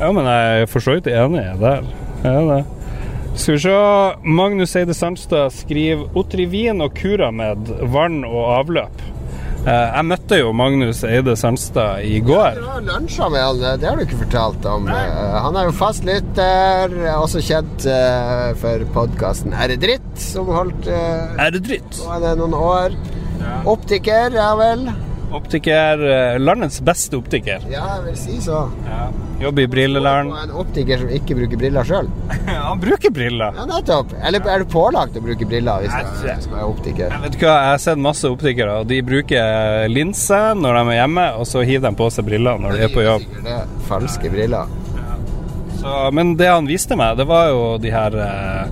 [0.00, 1.84] Ja, men jeg er for så vidt enig der.
[2.24, 2.62] Jeg er det.
[3.38, 3.76] Skal vi se.
[4.40, 9.02] Magnus Eide Sandstad skriver Otrivin og Curamed, vann og avløp.
[9.62, 12.58] Eh, jeg møtte jo Magnus Eide Sandstad i går.
[12.58, 14.88] Du har lunsja med han, det har du ikke fortalt om.
[14.90, 15.04] Nei.
[15.46, 20.90] Han er jo fast lytter, også kjent eh, for podkasten Er det dritt, som holdt
[20.90, 22.02] eh, Er det dritt?
[22.02, 22.98] på det noen år.
[23.70, 24.88] Optiker, ja vel.
[25.32, 26.02] Optiker.
[26.12, 27.62] eh, Landets beste optiker.
[27.72, 28.66] Ja, jeg vil si så.
[29.42, 30.30] Jobber i brilleland.
[30.42, 32.10] En optiker som ikke bruker briller sjøl.
[32.46, 33.56] Han bruker briller.
[33.56, 34.12] Ja, nettopp.
[34.22, 37.08] Eller er du pålagt å bruke briller hvis Nei, du er- optiker?
[37.10, 41.00] Jeg vet hva, jeg har sett masse optikere, og de bruker linse når de er
[41.00, 43.26] hjemme, og så hiver de på seg briller når de er på jobb.
[43.26, 44.78] Sikkert er Falske briller.
[45.82, 48.68] Så, men det han viste meg, det var jo de her eh,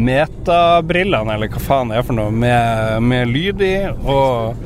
[0.00, 3.74] metabrillene, eller hva faen det er for noe, med, med lyd i.
[4.08, 4.56] Og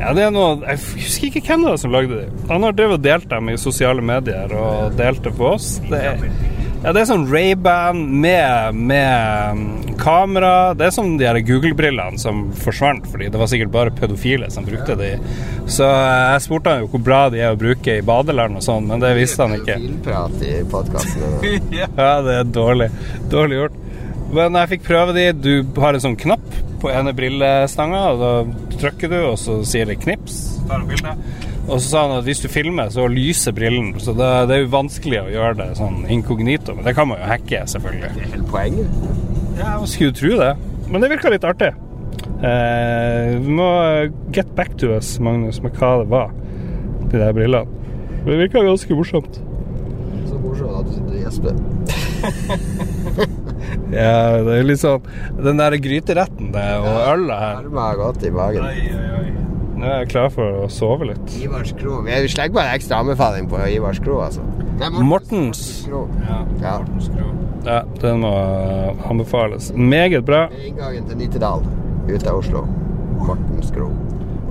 [0.00, 2.74] ja, det er noe Jeg husker ikke hvem det var som lagde det Han har
[2.76, 5.76] drevet og delt dem i sosiale medier og delt det på oss.
[5.88, 6.24] Det er,
[6.82, 10.72] ja, det er sånn Ray-Ban med, med mm, kamera.
[10.74, 14.66] Det er som de her Google-brillene som forsvant, fordi det var sikkert bare pedofile som
[14.66, 15.12] brukte de.
[15.70, 18.66] Så eh, jeg spurte han jo hvor bra de er å bruke i badeland og
[18.66, 19.78] sånn, men det visste han ikke.
[19.78, 21.38] Filmprat i podkasten.
[22.02, 22.90] Ja, det er dårlig.
[23.30, 23.78] Dårlig gjort.
[24.34, 25.28] Men jeg fikk prøve de.
[25.38, 26.50] Du har en sånn knapp
[26.82, 30.40] på ene brillestanga, og da trykker du, og så sier det 'knips'.
[31.68, 33.92] Og så sa han at hvis du filmer, så lyser brillen.
[34.02, 37.22] Så det, det er jo vanskelig å gjøre det sånn inkognito, men det kan man
[37.22, 38.10] jo hacke, selvfølgelig.
[38.16, 38.86] Det er Hele poenget.
[39.60, 40.52] Ja, man skulle jo tro det.
[40.90, 41.70] Men det virka litt artig.
[42.42, 43.68] Eh, vi må
[44.34, 46.34] get back to us, Magnus, med hva det var,
[47.12, 47.66] de der brillene.
[48.26, 49.38] Det virka ganske morsomt.
[50.26, 51.54] Så morsomt at du sitter og gjesper.
[53.92, 58.30] Ja, det er sånn Den der gryteretten det, og ølet her Armen har gått i
[58.32, 58.64] magen.
[59.82, 61.32] Nå er jeg klar for å sove litt.
[61.42, 61.98] Ivars Kro.
[62.06, 64.44] Vi slenger bare ekstra anbefaling på Ivars Kro, altså.
[64.78, 65.62] Nei, Mortens.
[65.88, 66.04] Kro.
[66.28, 66.76] Ja, Ja.
[67.66, 68.30] ja den må
[69.10, 69.72] anbefales.
[69.74, 70.48] Meget bra.
[70.54, 71.66] Inngangen til Nittedal
[72.08, 72.64] ute av Oslo.
[73.26, 73.90] Mortens Kro.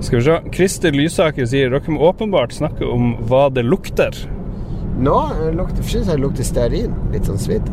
[0.02, 0.38] Skal vi se.
[0.52, 4.12] Christer Lysaker sier dere må åpenbart snakke om hva det lukter.
[5.02, 6.96] Nå eh, lukter, synes jeg det lukter stearin.
[7.14, 7.68] Litt sånn svidd.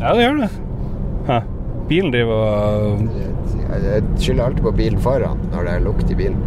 [0.00, 0.52] Ja, det gjør det.
[1.28, 1.42] Hæ.
[1.88, 3.02] Bilen driver og
[3.72, 6.40] Jeg skylder alltid på bilen foran når det er lukt i bilen.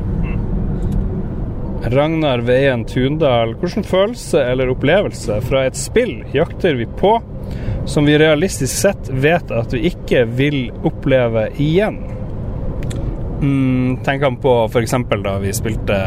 [1.85, 7.19] Ragnar Veien Tundal, hvilken følelse eller opplevelse fra et spill jakter vi på
[7.85, 11.99] som vi realistisk sett vet at vi ikke vil oppleve igjen?
[13.41, 14.95] Mm, tenker han på f.eks.
[15.25, 15.99] da vi spilte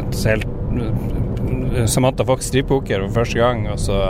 [0.00, 4.00] et helt Samantha Fox stripoker for første gang, og så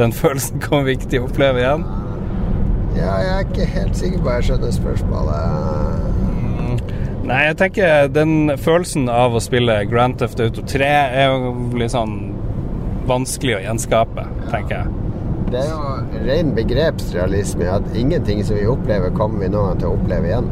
[0.00, 1.84] den følelsen kommer vi ikke til å oppleve igjen.
[2.96, 5.40] Ja, jeg er ikke helt sikker på jeg skjønner spørsmålet.
[7.26, 11.92] Nei, jeg tenker den følelsen av å spille Grand Theft Auto 3 er jo litt
[11.94, 12.14] sånn
[13.06, 14.86] vanskelig å gjenskape, tenker jeg.
[15.50, 19.90] Det er jo ren begrepsrealisme at ingenting som vi opplever, kommer vi noen gang til
[19.90, 20.48] å oppleve igjen.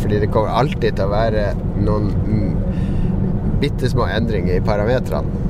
[0.00, 1.46] Fordi det kommer alltid til å være
[1.82, 2.54] noen mm,
[3.60, 5.42] bitte små endringer i parametrene.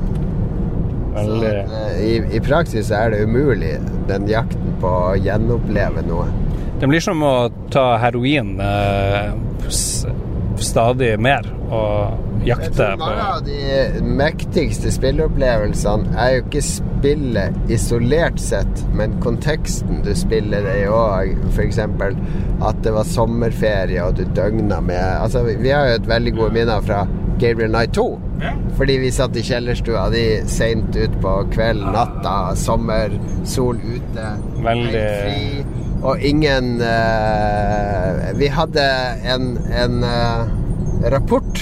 [1.17, 3.75] Så Veldig eh, i, I praksis er det umulig,
[4.07, 6.27] den jakten på å gjenoppleve noe.
[6.79, 7.35] Det blir som å
[7.73, 9.31] ta heroin eh,
[10.57, 18.39] stadig mer og jakte på mange av de mektigste spilleopplevelsene er jo ikke spillet isolert
[18.41, 21.33] sett, men konteksten du spiller det i òg.
[21.51, 21.77] F.eks.
[21.83, 26.33] at det var sommerferie og du døgna med Altså, vi- vi har jo et veldig
[26.39, 27.03] gode minner fra
[27.39, 28.07] Gabriel Night 2.
[28.77, 33.13] Fordi vi satt i kjellerstua di seint utpå kveld, natta, sommer,
[33.45, 34.27] sol ute.
[34.63, 35.65] Veldig- fri,
[36.03, 38.83] Og ingen uh, Vi hadde
[39.25, 40.45] en, en uh,
[41.09, 41.57] rapport,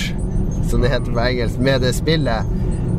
[0.68, 2.44] som det heter på engelsk, med det spillet.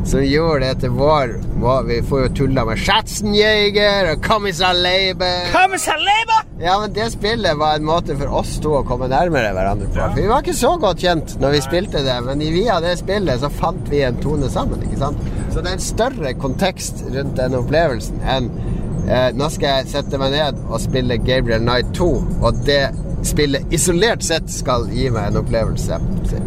[0.07, 5.51] Som gjorde det til vår vår- Vi får jo tulla med Schatzenjäger og Kommissar Leiber.
[6.61, 9.95] Ja, men det spillet var en måte for oss to å komme nærmere hverandre på.
[9.95, 13.41] For vi var ikke så godt kjent når vi spilte det, men via det spillet
[13.43, 15.19] så fant vi en tone sammen, ikke sant?
[15.51, 18.51] Så det er en større kontekst rundt den opplevelsen enn
[19.09, 22.09] eh, Nå skal jeg sette meg ned og spille Gabriel Knight 2,
[22.43, 22.85] og det
[23.25, 25.99] spillet isolert sett skal gi meg en opplevelse.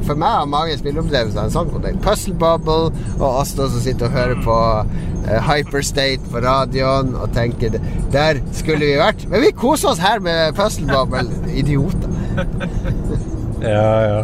[0.07, 2.01] For meg har mange spilleopplevelser en sånn kontekst.
[2.05, 4.57] Puzzle Bubble og oss som sitter og hører på
[5.27, 7.79] eh, Hyperstate på radioen og tenker
[8.13, 9.25] Der skulle vi vært.
[9.31, 11.27] Men vi koser oss her med Puzzle Bubble.
[11.53, 12.09] Idioter.
[13.59, 14.19] Ja, ja.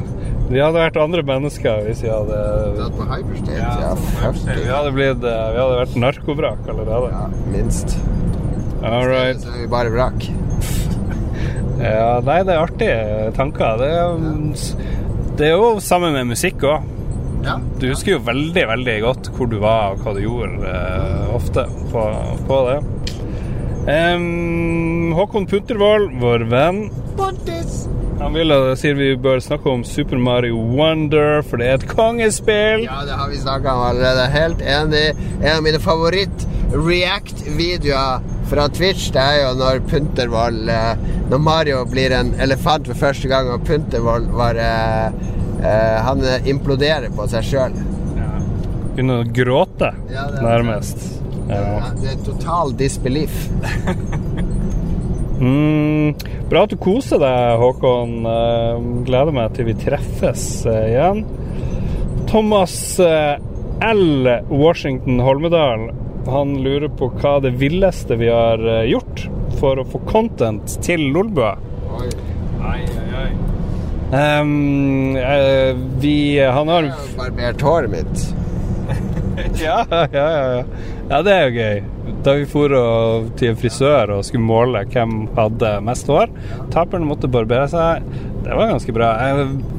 [0.48, 2.38] Vi hadde vært andre mennesker hvis vi hadde
[2.78, 3.58] Dratt på Hyperstate?
[3.58, 7.10] Ja, ja Vi hadde, blitt, eh, vi hadde vært narkovrak allerede.
[7.12, 7.98] Ja, minst.
[8.86, 9.42] All right.
[9.42, 10.30] Så er vi bare vrak.
[11.80, 13.80] Ja, nei, det er artige tanker.
[13.82, 14.60] Det er,
[15.40, 16.92] det er jo sammen med musikk òg.
[17.46, 17.60] Ja.
[17.80, 21.68] Du husker jo veldig, veldig godt hvor du var og hva du gjorde eh, ofte
[21.92, 22.06] på,
[22.48, 22.78] på det.
[23.86, 26.88] Um, Håkon Puntervold, vår venn.
[28.16, 31.86] Han vil, og sier vi bør snakke om Super Mario Wonder, for det er et
[31.92, 32.86] kongespill.
[32.88, 34.26] Ja, det har vi snakka om allerede.
[34.34, 35.04] Helt enig.
[35.44, 35.82] En av mine
[36.76, 38.20] favoritt-react-videoer
[38.50, 40.98] fra Twitch, det er jo når Puntervold eh,
[41.32, 45.12] Når Mario blir en elefant for første gang, og Puntervoll var eh,
[46.06, 47.74] Han imploderer på seg sjøl.
[48.96, 51.12] Begynner å gråte, Ja, det er- nærmest.
[51.50, 51.92] Ja.
[52.02, 53.46] Det er total disbelief.
[55.36, 56.14] Mm,
[56.48, 58.14] bra at du koser deg, Håkon.
[58.24, 61.26] Eh, gleder meg til vi treffes igjen.
[62.32, 64.30] Thomas L.
[64.48, 65.90] Washington Holmedal
[66.28, 69.28] han lurer på hva det villeste vi har eh, gjort
[69.60, 71.56] for å få content til Lolbua.
[74.16, 78.26] Um, uh, vi Han har barbert håret mitt.
[79.64, 80.64] ja, ja, ja, ja.
[81.10, 81.82] Ja, det er jo gøy.
[82.26, 86.32] Da vi for og- til en frisør og skulle måle hvem hadde mest hår,
[86.74, 88.06] taperen måtte barbere seg.
[88.46, 89.12] Det var ganske bra.
[89.22, 89.75] Jeg-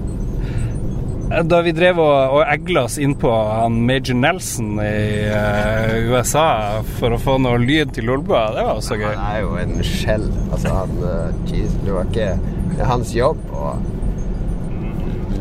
[1.27, 6.85] Da vi drev og, og egla oss inn på han Major Nelson i uh, USA
[7.01, 9.11] for å få noe lyd til Lolbua, det var også gøy.
[9.11, 10.29] Han er jo en skjell.
[10.53, 12.29] Altså, han uh, jeez, Det var ikke
[12.71, 13.75] Det er hans jobb å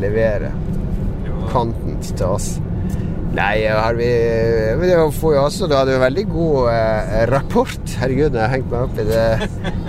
[0.02, 0.50] levere
[1.52, 2.56] content til oss.
[3.36, 4.08] Nei, har vi
[4.78, 7.96] Men det får jo også Du hadde jo veldig god eh, rapport.
[8.00, 9.26] Herregud, jeg har hengt meg opp i det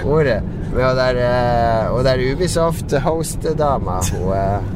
[0.03, 0.41] ordet.
[0.73, 4.01] Med hun der, eh, der Ubisoft-host-dama.
[4.11, 4.75] Hun eh,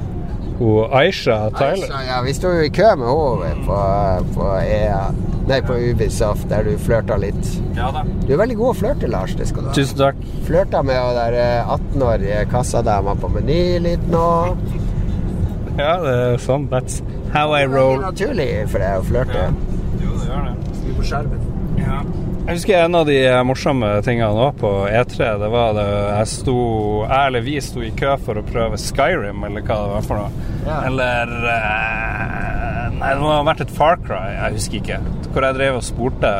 [0.61, 1.87] Og Aisha Tyler.
[1.87, 3.77] Aisha, ja, vi sto jo i kø med henne på,
[4.35, 5.03] på EA
[5.49, 7.47] Nei, på Ubisoft, der du flørta litt.
[7.75, 8.03] Ja da.
[8.27, 9.33] Du er veldig god å flørte, Lars.
[9.35, 9.73] Det skal du ha.
[9.75, 10.19] Tusen takk.
[10.47, 14.27] Flørta med hun der eh, 18-årige kassadama på Meny litt nå.
[15.79, 16.69] Ja, det er sånn.
[16.71, 17.01] That's
[17.33, 17.99] how I Det er roll.
[18.05, 19.47] naturlig for deg å flørte.
[20.03, 20.95] Jo, det gjør det.
[21.01, 21.47] På skjermen.
[22.41, 23.17] Jeg husker en av de
[23.47, 25.27] morsomme tingene òg på E3.
[25.41, 26.55] Det var det jeg sto
[27.05, 30.21] Jeg eller vi sto i kø for å prøve Skyrim, eller hva det var for
[30.23, 30.50] noe.
[30.65, 30.81] Ja.
[30.87, 34.99] Eller eh, Nei, det må ha vært et Far Cry, jeg husker ikke.
[35.31, 36.31] Hvor jeg drev og spurte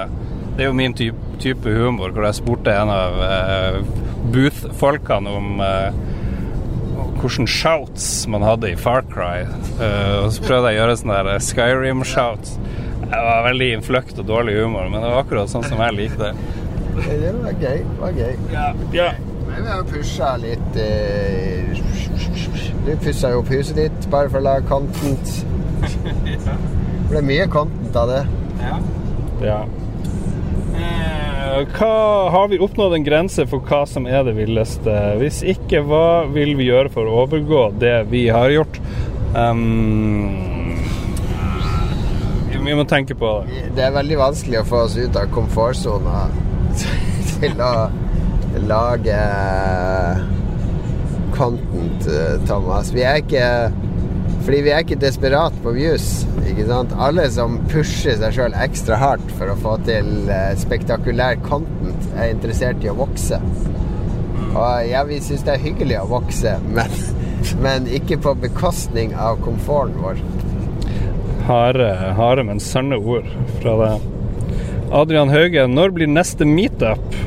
[0.53, 3.77] Det er jo min type, type humor, hvor jeg spurte en av uh,
[4.33, 5.89] booth-folkene om uh,
[7.21, 9.47] hvordan shouts man hadde i Far Cry.
[9.79, 12.59] Uh, og så prøvde jeg å gjøre sånne Skyrim-shouts.
[13.01, 16.29] Det var veldig innfløkt og dårlig humor, men det var akkurat sånn som jeg likte
[16.29, 16.61] det.
[17.07, 17.81] Det var gøy.
[17.81, 18.35] Det var gøy.
[18.53, 19.09] Ja.
[19.47, 21.81] Men vi har pusha litt eh,
[22.85, 25.35] Du pussa jo opp huset ditt bare for å lage content.
[27.11, 28.23] Det ble mye content av det.
[28.63, 28.75] ja.
[29.43, 29.61] ja.
[31.51, 31.95] Hva,
[32.31, 34.93] har vi oppnådd en grense for hva som er det villeste?
[35.19, 38.79] Hvis ikke, hva vil vi gjøre for å overgå det vi har gjort?
[39.35, 40.31] Um,
[42.55, 43.65] vi må tenke på det.
[43.75, 46.23] Det er veldig vanskelig å få oss ut av komfortsona
[47.41, 47.73] til å
[48.71, 49.19] lage
[51.41, 52.93] content, eh, Thomas.
[52.93, 53.47] Vi er ikke
[54.41, 56.23] Fordi vi er ikke desperat på views.
[56.49, 56.93] Ikke sant?
[56.97, 62.31] Alle som pusher seg sjøl ekstra hardt for å få til eh, spektakulær content, er
[62.33, 63.37] interessert i å vokse.
[64.51, 66.97] Og ja, vi syns det er hyggelig å vokse, men,
[67.61, 70.25] men ikke på bekostning av komforten vår.
[71.45, 73.29] Harde, harde, men sanne ord
[73.61, 74.09] fra deg.
[74.91, 77.21] Adrian Haugen, når blir neste meetup?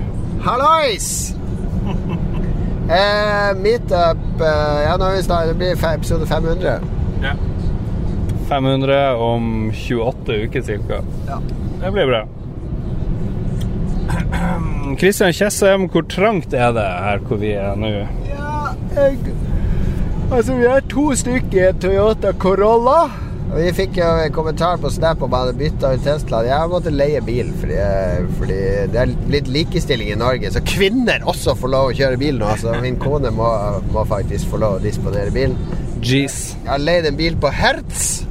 [0.44, 1.30] Hallois!
[2.88, 6.80] Eh, meetup eh, Ja, nå er vi snart Det blir episode 500.
[8.48, 11.00] 500 om 28 uker ca.
[11.28, 11.38] Ja.
[11.80, 12.24] Det blir bra.
[15.00, 17.92] Kristian Tjessem, hvor trangt er det her hvor vi er nå?
[18.28, 19.18] Ja, jeg
[20.32, 23.10] Altså, vi er to stykker i Toyota Corolla.
[23.52, 26.40] Vi fikk jo en kommentar på Snap om jeg hadde bytta ut Tesla.
[26.46, 27.76] Jeg måtte leie bil fordi,
[28.40, 28.56] fordi
[28.94, 30.50] det er litt likestilling i Norge.
[30.54, 32.50] Så kvinner også får lov å kjøre bil nå.
[32.58, 33.46] Så min kone må,
[33.94, 35.54] må faktisk få lov å disponere bilen.
[36.04, 36.56] Jeez.
[36.64, 38.24] Jeg har leid en bil på Hertz.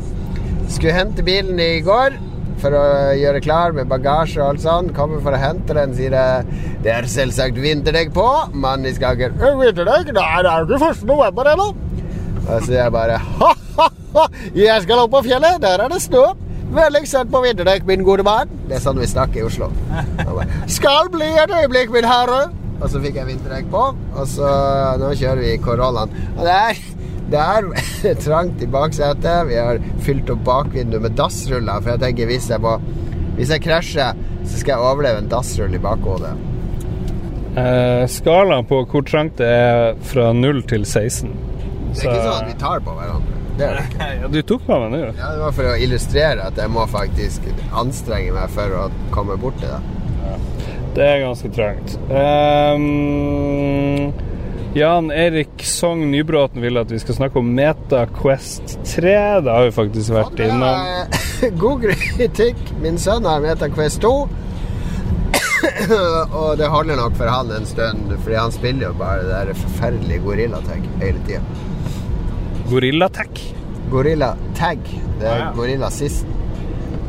[0.73, 2.17] Skulle hente bilen i går
[2.63, 2.83] for å
[3.19, 4.93] gjøre klar med bagasje og alt sånt.
[4.97, 6.61] Kommer for å hente den, sier jeg.
[6.83, 8.27] Det er selvsagt vinterdekk på.
[8.53, 9.35] Mannen i skagen.
[9.39, 10.11] «Øh, Vinterdekk?
[10.17, 11.03] Nei, det er jo ikke 1.
[11.13, 11.69] november ennå.
[12.43, 13.62] Og så sier jeg bare ha-ha-ha,
[14.65, 16.25] jeg skal opp på fjellet, der er det snø.
[16.73, 18.49] Vennligst sett på vinterdekk, min gode mann.
[18.69, 19.69] Det er sånn vi snakker i Oslo.
[20.77, 22.47] Skal bli et øyeblikk, min herre.
[22.79, 24.49] Og så fikk jeg vinterdekk på, og så
[24.99, 26.15] nå kjører vi Corollaen.
[26.33, 26.81] Og det er
[27.33, 29.47] det er trangt i baksetet.
[29.49, 31.81] Vi har fylt opp bakvinduet med dassruller.
[31.81, 32.75] For jeg tenker hvis jeg, må,
[33.37, 36.33] hvis jeg krasjer, så skal jeg overleve en dassrull i bakhodet.
[37.53, 41.31] Eh, skalaen på hvor trangt det er fra 0 til 16.
[41.93, 43.42] Det er ikke sånn at vi tar på hverandre.
[43.57, 44.05] Det er det ikke.
[44.21, 44.99] Ja, du tok på meg nå.
[45.13, 47.39] Ja, det var for å illustrere at jeg må faktisk
[47.69, 48.81] anstrenge meg for å
[49.13, 49.81] komme bort til det.
[50.93, 51.95] Det er ganske trangt.
[52.09, 54.13] Um,
[54.77, 59.15] Jan Erik Sogn Nybråten vil at vi skal snakke om MetaQuest 3.
[59.45, 60.77] Det har vi faktisk vært innom.
[61.41, 61.85] Eh, God
[62.17, 62.57] kritikk.
[62.81, 64.13] Min sønn har MetaQuest 2.
[66.41, 69.61] og det holder nok for han en stund, fordi han spiller jo bare det der
[69.61, 71.41] forferdelige gorillatek hele tida.
[72.69, 73.41] Gorillatech.
[73.91, 74.79] Gorillatag.
[75.19, 75.51] Det er Ah, ja.
[75.55, 76.29] gorillasisten.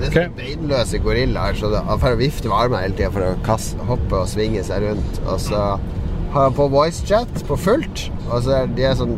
[0.00, 0.28] Det er okay.
[0.36, 1.54] beinløse gorillaer,
[1.88, 5.20] han får vifte med armene hele tida for å kaste, hoppe og svinge seg rundt.
[5.30, 5.60] Og så
[6.34, 9.14] har han på voicechat på fullt, og så er de er sånn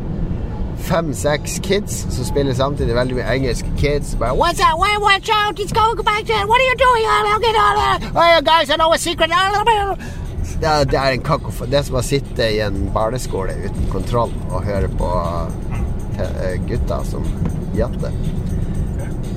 [0.87, 4.15] fem-seks kids som spiller samtidig veldig mye engelske kids.
[4.21, 4.77] Bare, What's that?
[4.79, 5.59] Wait, watch out!
[5.59, 6.47] It's going back there.
[6.47, 7.05] What are you doing?
[7.09, 8.13] I'll get out that!
[8.15, 9.31] Oh, guys, I know a secret.
[9.31, 11.65] det, er, det er en kakofo.
[11.67, 15.11] Det er som å sitte i en barneskole uten kontroll og høre på
[16.25, 17.25] eh, gutter som
[17.77, 18.15] jatter.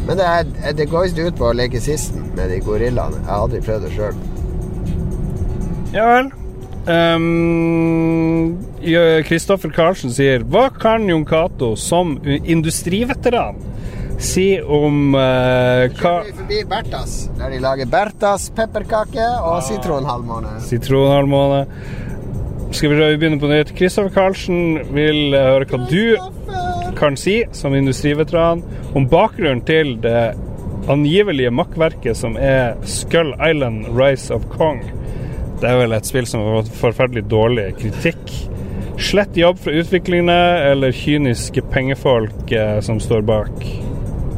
[0.08, 3.20] Men det, er, det går visst ut på å leke sisten med de gorillaene.
[3.22, 4.22] Jeg har aldri prøvd det sjøl.
[5.94, 6.30] Ja vel.
[6.90, 8.56] Um,
[9.28, 13.60] Kristoffer Karlsen sier Hva kan Jon Cato som industriveteran
[14.20, 20.58] si om uh, hva Forbi Bertas, der de lager Bertas pepperkake og sitronhalvmåne.
[20.66, 21.62] Sitronhalvmåne.
[22.76, 23.72] Skal vi begynne på nytt?
[23.78, 26.04] Kristoffer Karlsen vil eh, høre hva du
[27.00, 28.64] kan si som industriveteran
[28.94, 30.34] om bakgrunnen til det
[30.90, 34.82] angivelige makkverket som er Skull Island Rise of Kong.
[35.60, 38.34] Det er vel et spill som har fått forferdelig dårlig kritikk.
[39.00, 40.40] Slett jobb fra utviklerne
[40.72, 43.89] eller kyniske pengefolk eh, som står bak.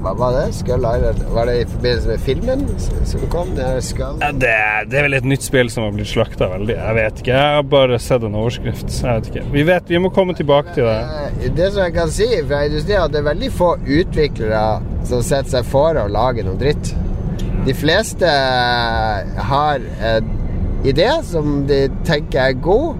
[0.01, 0.47] Hva var det?
[0.57, 1.19] Skull Island?
[1.35, 2.63] Var det i forbindelse med filmen
[3.05, 3.51] som kom?
[3.55, 3.67] Det
[3.99, 4.53] Ja, Det,
[4.89, 6.73] det er vel et nytt spill som har blitt slakta veldig.
[6.79, 7.35] Jeg vet ikke.
[7.35, 8.89] Jeg har bare sett en overskrift.
[9.03, 9.43] Jeg vet ikke.
[9.53, 10.97] Vi vet, vi må komme tilbake til det.
[11.45, 14.65] Eh, Det som jeg kan si fra industrien, er at det er veldig få utviklere
[15.05, 16.95] som setter seg for å lage noe dritt.
[17.65, 18.25] De fleste
[19.51, 20.29] har en
[20.83, 22.97] idé som de tenker er god,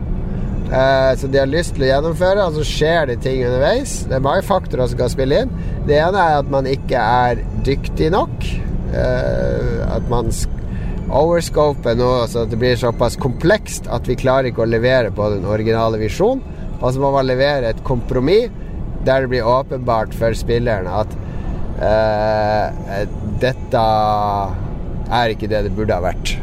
[0.72, 4.02] eh, som de har lyst til å gjennomføre, og så skjer det ting underveis.
[4.10, 5.54] Det er mange faktorer som kan spille inn.
[5.88, 8.48] Det ene er at man ikke er dyktig nok.
[8.96, 10.32] eh, At man
[11.12, 15.46] overscoper noe så det blir såpass komplekst at vi klarer ikke å levere på den
[15.46, 16.44] originale visjonen.
[16.82, 18.50] Og så må man levere et kompromiss
[19.06, 21.14] der det blir åpenbart for spillerne at
[21.82, 23.06] eh,
[23.42, 23.84] dette
[25.12, 26.36] er ikke det det burde ha vært.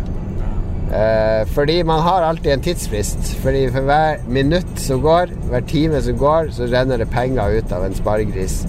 [0.89, 3.35] Eh, fordi man har alltid en tidsfrist.
[3.43, 7.73] Fordi for hver minutt som går, hver time som går, så renner det penger ut
[7.73, 8.63] av en sparegris.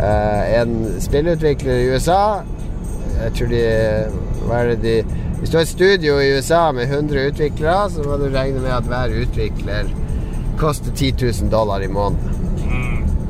[0.00, 2.42] Eh, en spillutvikler i USA
[3.16, 3.60] Jeg tror de
[4.44, 8.04] Hva er det de Hvis du har et studio i USA med 100 utviklere, så
[8.04, 9.88] må du regne med at hver utvikler
[10.60, 11.12] koster 10
[11.42, 12.36] 000 dollar i måneden.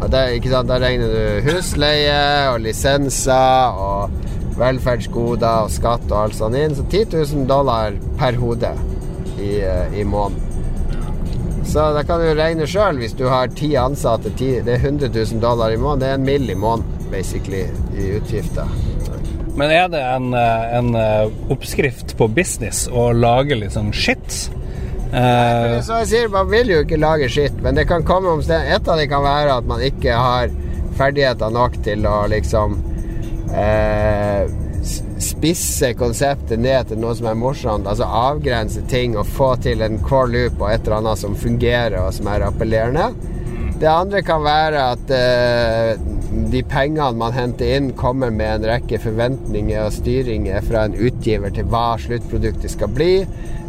[0.01, 0.69] Og det, ikke sant?
[0.69, 4.26] Da regner du husleie og lisenser og
[4.59, 6.75] velferdsgoder og skatt og alt sånt inn.
[6.77, 7.05] Så 10
[7.35, 8.73] 000 dollar per hode
[9.39, 10.43] i, eh, i måneden.
[11.67, 14.31] Så da kan du regne sjøl hvis du har ti ansatte.
[14.39, 16.01] 10, det er 100 000 dollar i måneden.
[16.05, 17.65] Det er en mill i måneden, basically,
[17.99, 18.71] i utgifter.
[19.57, 24.51] Men er det en, eh, en eh, oppskrift på business å lage litt sånn shit?
[25.13, 28.77] Eh, Så jeg sier, Man vil jo ikke lage skitt, men det kan komme omstendigheter.
[28.77, 30.49] Et av det kan være at man ikke har
[30.97, 32.77] ferdigheter nok til å liksom
[33.55, 34.47] eh,
[35.23, 37.89] spisse konseptet ned til noe som er morsomt.
[37.91, 41.99] Altså avgrense ting og få til en core loop og et eller annet som fungerer
[42.03, 43.11] og som er appellerende.
[43.77, 48.99] Det andre kan være at eh, de pengene man henter inn, kommer med en rekke
[49.03, 53.13] forventninger og styringer fra en utgiver til hva sluttproduktet skal bli.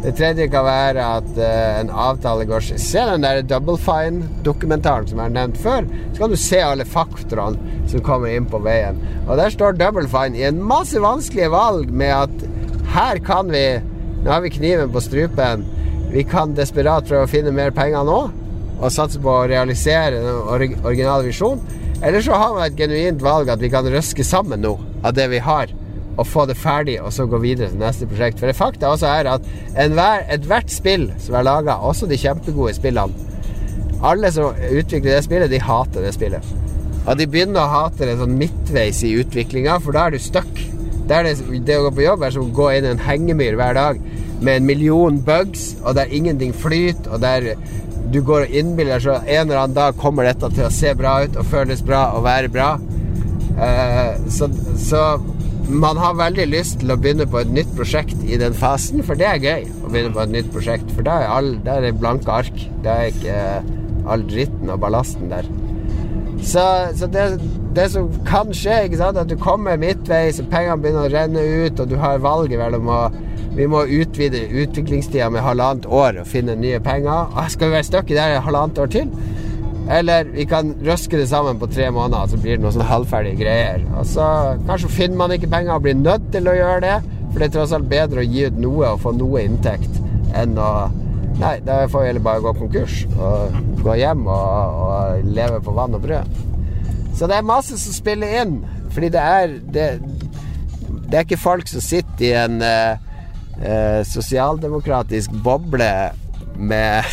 [0.02, 5.18] Det tredje kan være at eh, en avtale går Se den der Double Fine-dokumentaren som
[5.18, 5.88] jeg har nevnt før.
[6.12, 8.98] Så kan du se alle faktorene som kommer inn på veien.
[9.26, 12.46] Og der står Double Fine i en masse vanskelige valg med at
[12.94, 13.68] her kan vi
[14.18, 15.60] Nå har vi kniven på strupen.
[16.10, 18.16] Vi kan desperat prøve å finne mer penger nå
[18.78, 21.62] og satse på å realisere den orig originale visjonen.
[22.02, 25.26] Eller så har man et genuint valg at vi kan røske sammen noe av det
[25.32, 25.72] vi har,
[26.18, 28.40] og få det ferdig, og så gå videre til neste prosjekt.
[28.40, 29.48] For det fakta også er at
[30.34, 33.26] ethvert spill som er laga, også de kjempegode spillene
[34.02, 36.54] Alle som utvikler det spillet, de hater det spillet.
[37.08, 40.60] Og de begynner å hate det sånn midtveis i utviklinga, for da er du stuck.
[41.08, 41.18] Det,
[41.66, 44.00] det å gå på jobb er som å gå inn i en hengemyr hver dag
[44.44, 47.54] med en million bugs, og der ingenting flyter, og der
[48.12, 50.94] du går og innbiller deg at en eller annen dag kommer dette til å se
[50.96, 52.70] bra ut og føles bra og være bra.
[53.58, 54.48] Eh, så,
[54.80, 55.02] så
[55.68, 59.20] man har veldig lyst til å begynne på et nytt prosjekt i den fasen, for
[59.20, 60.92] det er gøy å begynne på et nytt prosjekt.
[60.96, 62.64] For da er, all, da er det blanke ark.
[62.84, 63.38] Da er ikke
[64.08, 65.48] all dritten og ballasten der.
[66.38, 66.64] Så,
[66.96, 67.26] så det,
[67.76, 71.44] det som kan skje, ikke sant, at du kommer midtveis, og pengene begynner å renne
[71.66, 73.00] ut, og du har valget mellom å
[73.58, 77.32] Vi må utvide utviklingstida med halvannet år og finne nye penger.
[77.34, 79.08] Ah, Skal vi være stuck i det her halvannet år til?
[79.90, 83.40] Eller vi kan røske det sammen på tre måneder, så blir det noen sånn halvferdige
[83.40, 83.82] greier.
[83.98, 84.26] Og så
[84.68, 86.96] Kanskje finner man ikke penger og blir nødt til å gjøre det.
[87.32, 90.00] For det er tross alt bedre å gi ut noe og få noe inntekt
[90.38, 90.70] enn å
[91.38, 95.70] Nei, da får vi heller bare gå konkurs og gå hjem og, og leve på
[95.76, 96.32] vann og brød.
[97.14, 98.56] Så det er masse som spiller inn.
[98.90, 99.84] Fordi det er Det,
[101.06, 102.98] det er ikke folk som sitter i en eh,
[103.62, 105.90] eh, sosialdemokratisk boble
[106.58, 107.04] med,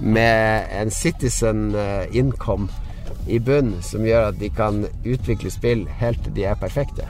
[0.00, 2.68] med en citizen eh, income
[3.26, 7.06] i bunn som gjør at de kan utvikle spill helt til de er perfekte.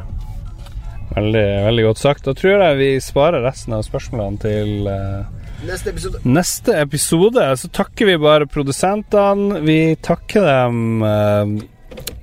[1.14, 2.24] Veldig, veldig godt sagt.
[2.26, 6.20] Da tror jeg vi sparer resten av spørsmålene til eh, Neste episode.
[6.28, 7.44] neste episode.
[7.60, 9.60] Så takker vi bare produsentene.
[9.64, 11.60] Vi takker dem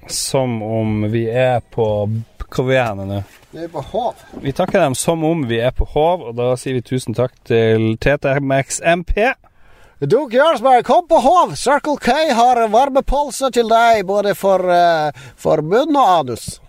[0.07, 1.85] som om vi er på
[2.51, 3.21] Hvor vi er henne nå?
[3.51, 4.15] Vi er på Hov.
[4.41, 7.33] Vi takker dem som om vi er på Hov, og da sier vi tusen takk
[7.47, 9.33] til TTMX MP.
[9.99, 11.55] Du Jarlsberg, kom på Hov!
[11.59, 16.61] Circle K har varmepølse til deg, både for, uh, for munn og anus.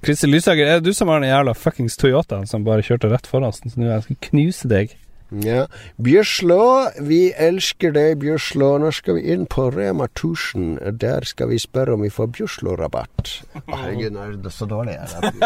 [0.00, 3.26] Kristin Lysager, er det du som har den jævla fuckings Toyotaen som bare kjørte rett
[3.28, 3.60] foran oss?
[3.60, 4.94] Så nå jeg skal knuse deg.
[5.30, 5.66] Ja.
[6.02, 6.62] Bjørslå,
[7.06, 8.72] vi elsker deg, Bjørslå.
[8.82, 10.78] Nå skal vi inn på Rema 1000.
[11.00, 13.34] Der skal vi spørre om vi får Bjørslå-rabatt.
[13.70, 15.30] Herregud, nå er det så dårlig her.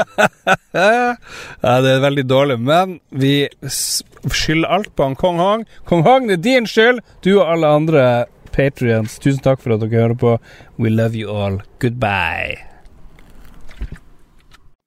[0.74, 5.64] Ja, det er veldig dårlig, men vi skylder alt på han Kong Hong.
[5.86, 7.00] Kong Hong, det er din skyld!
[7.24, 8.04] Du og alle andre
[8.54, 10.36] patrions, tusen takk for at dere hører på.
[10.78, 11.62] We love you all.
[11.82, 12.73] Goodbye.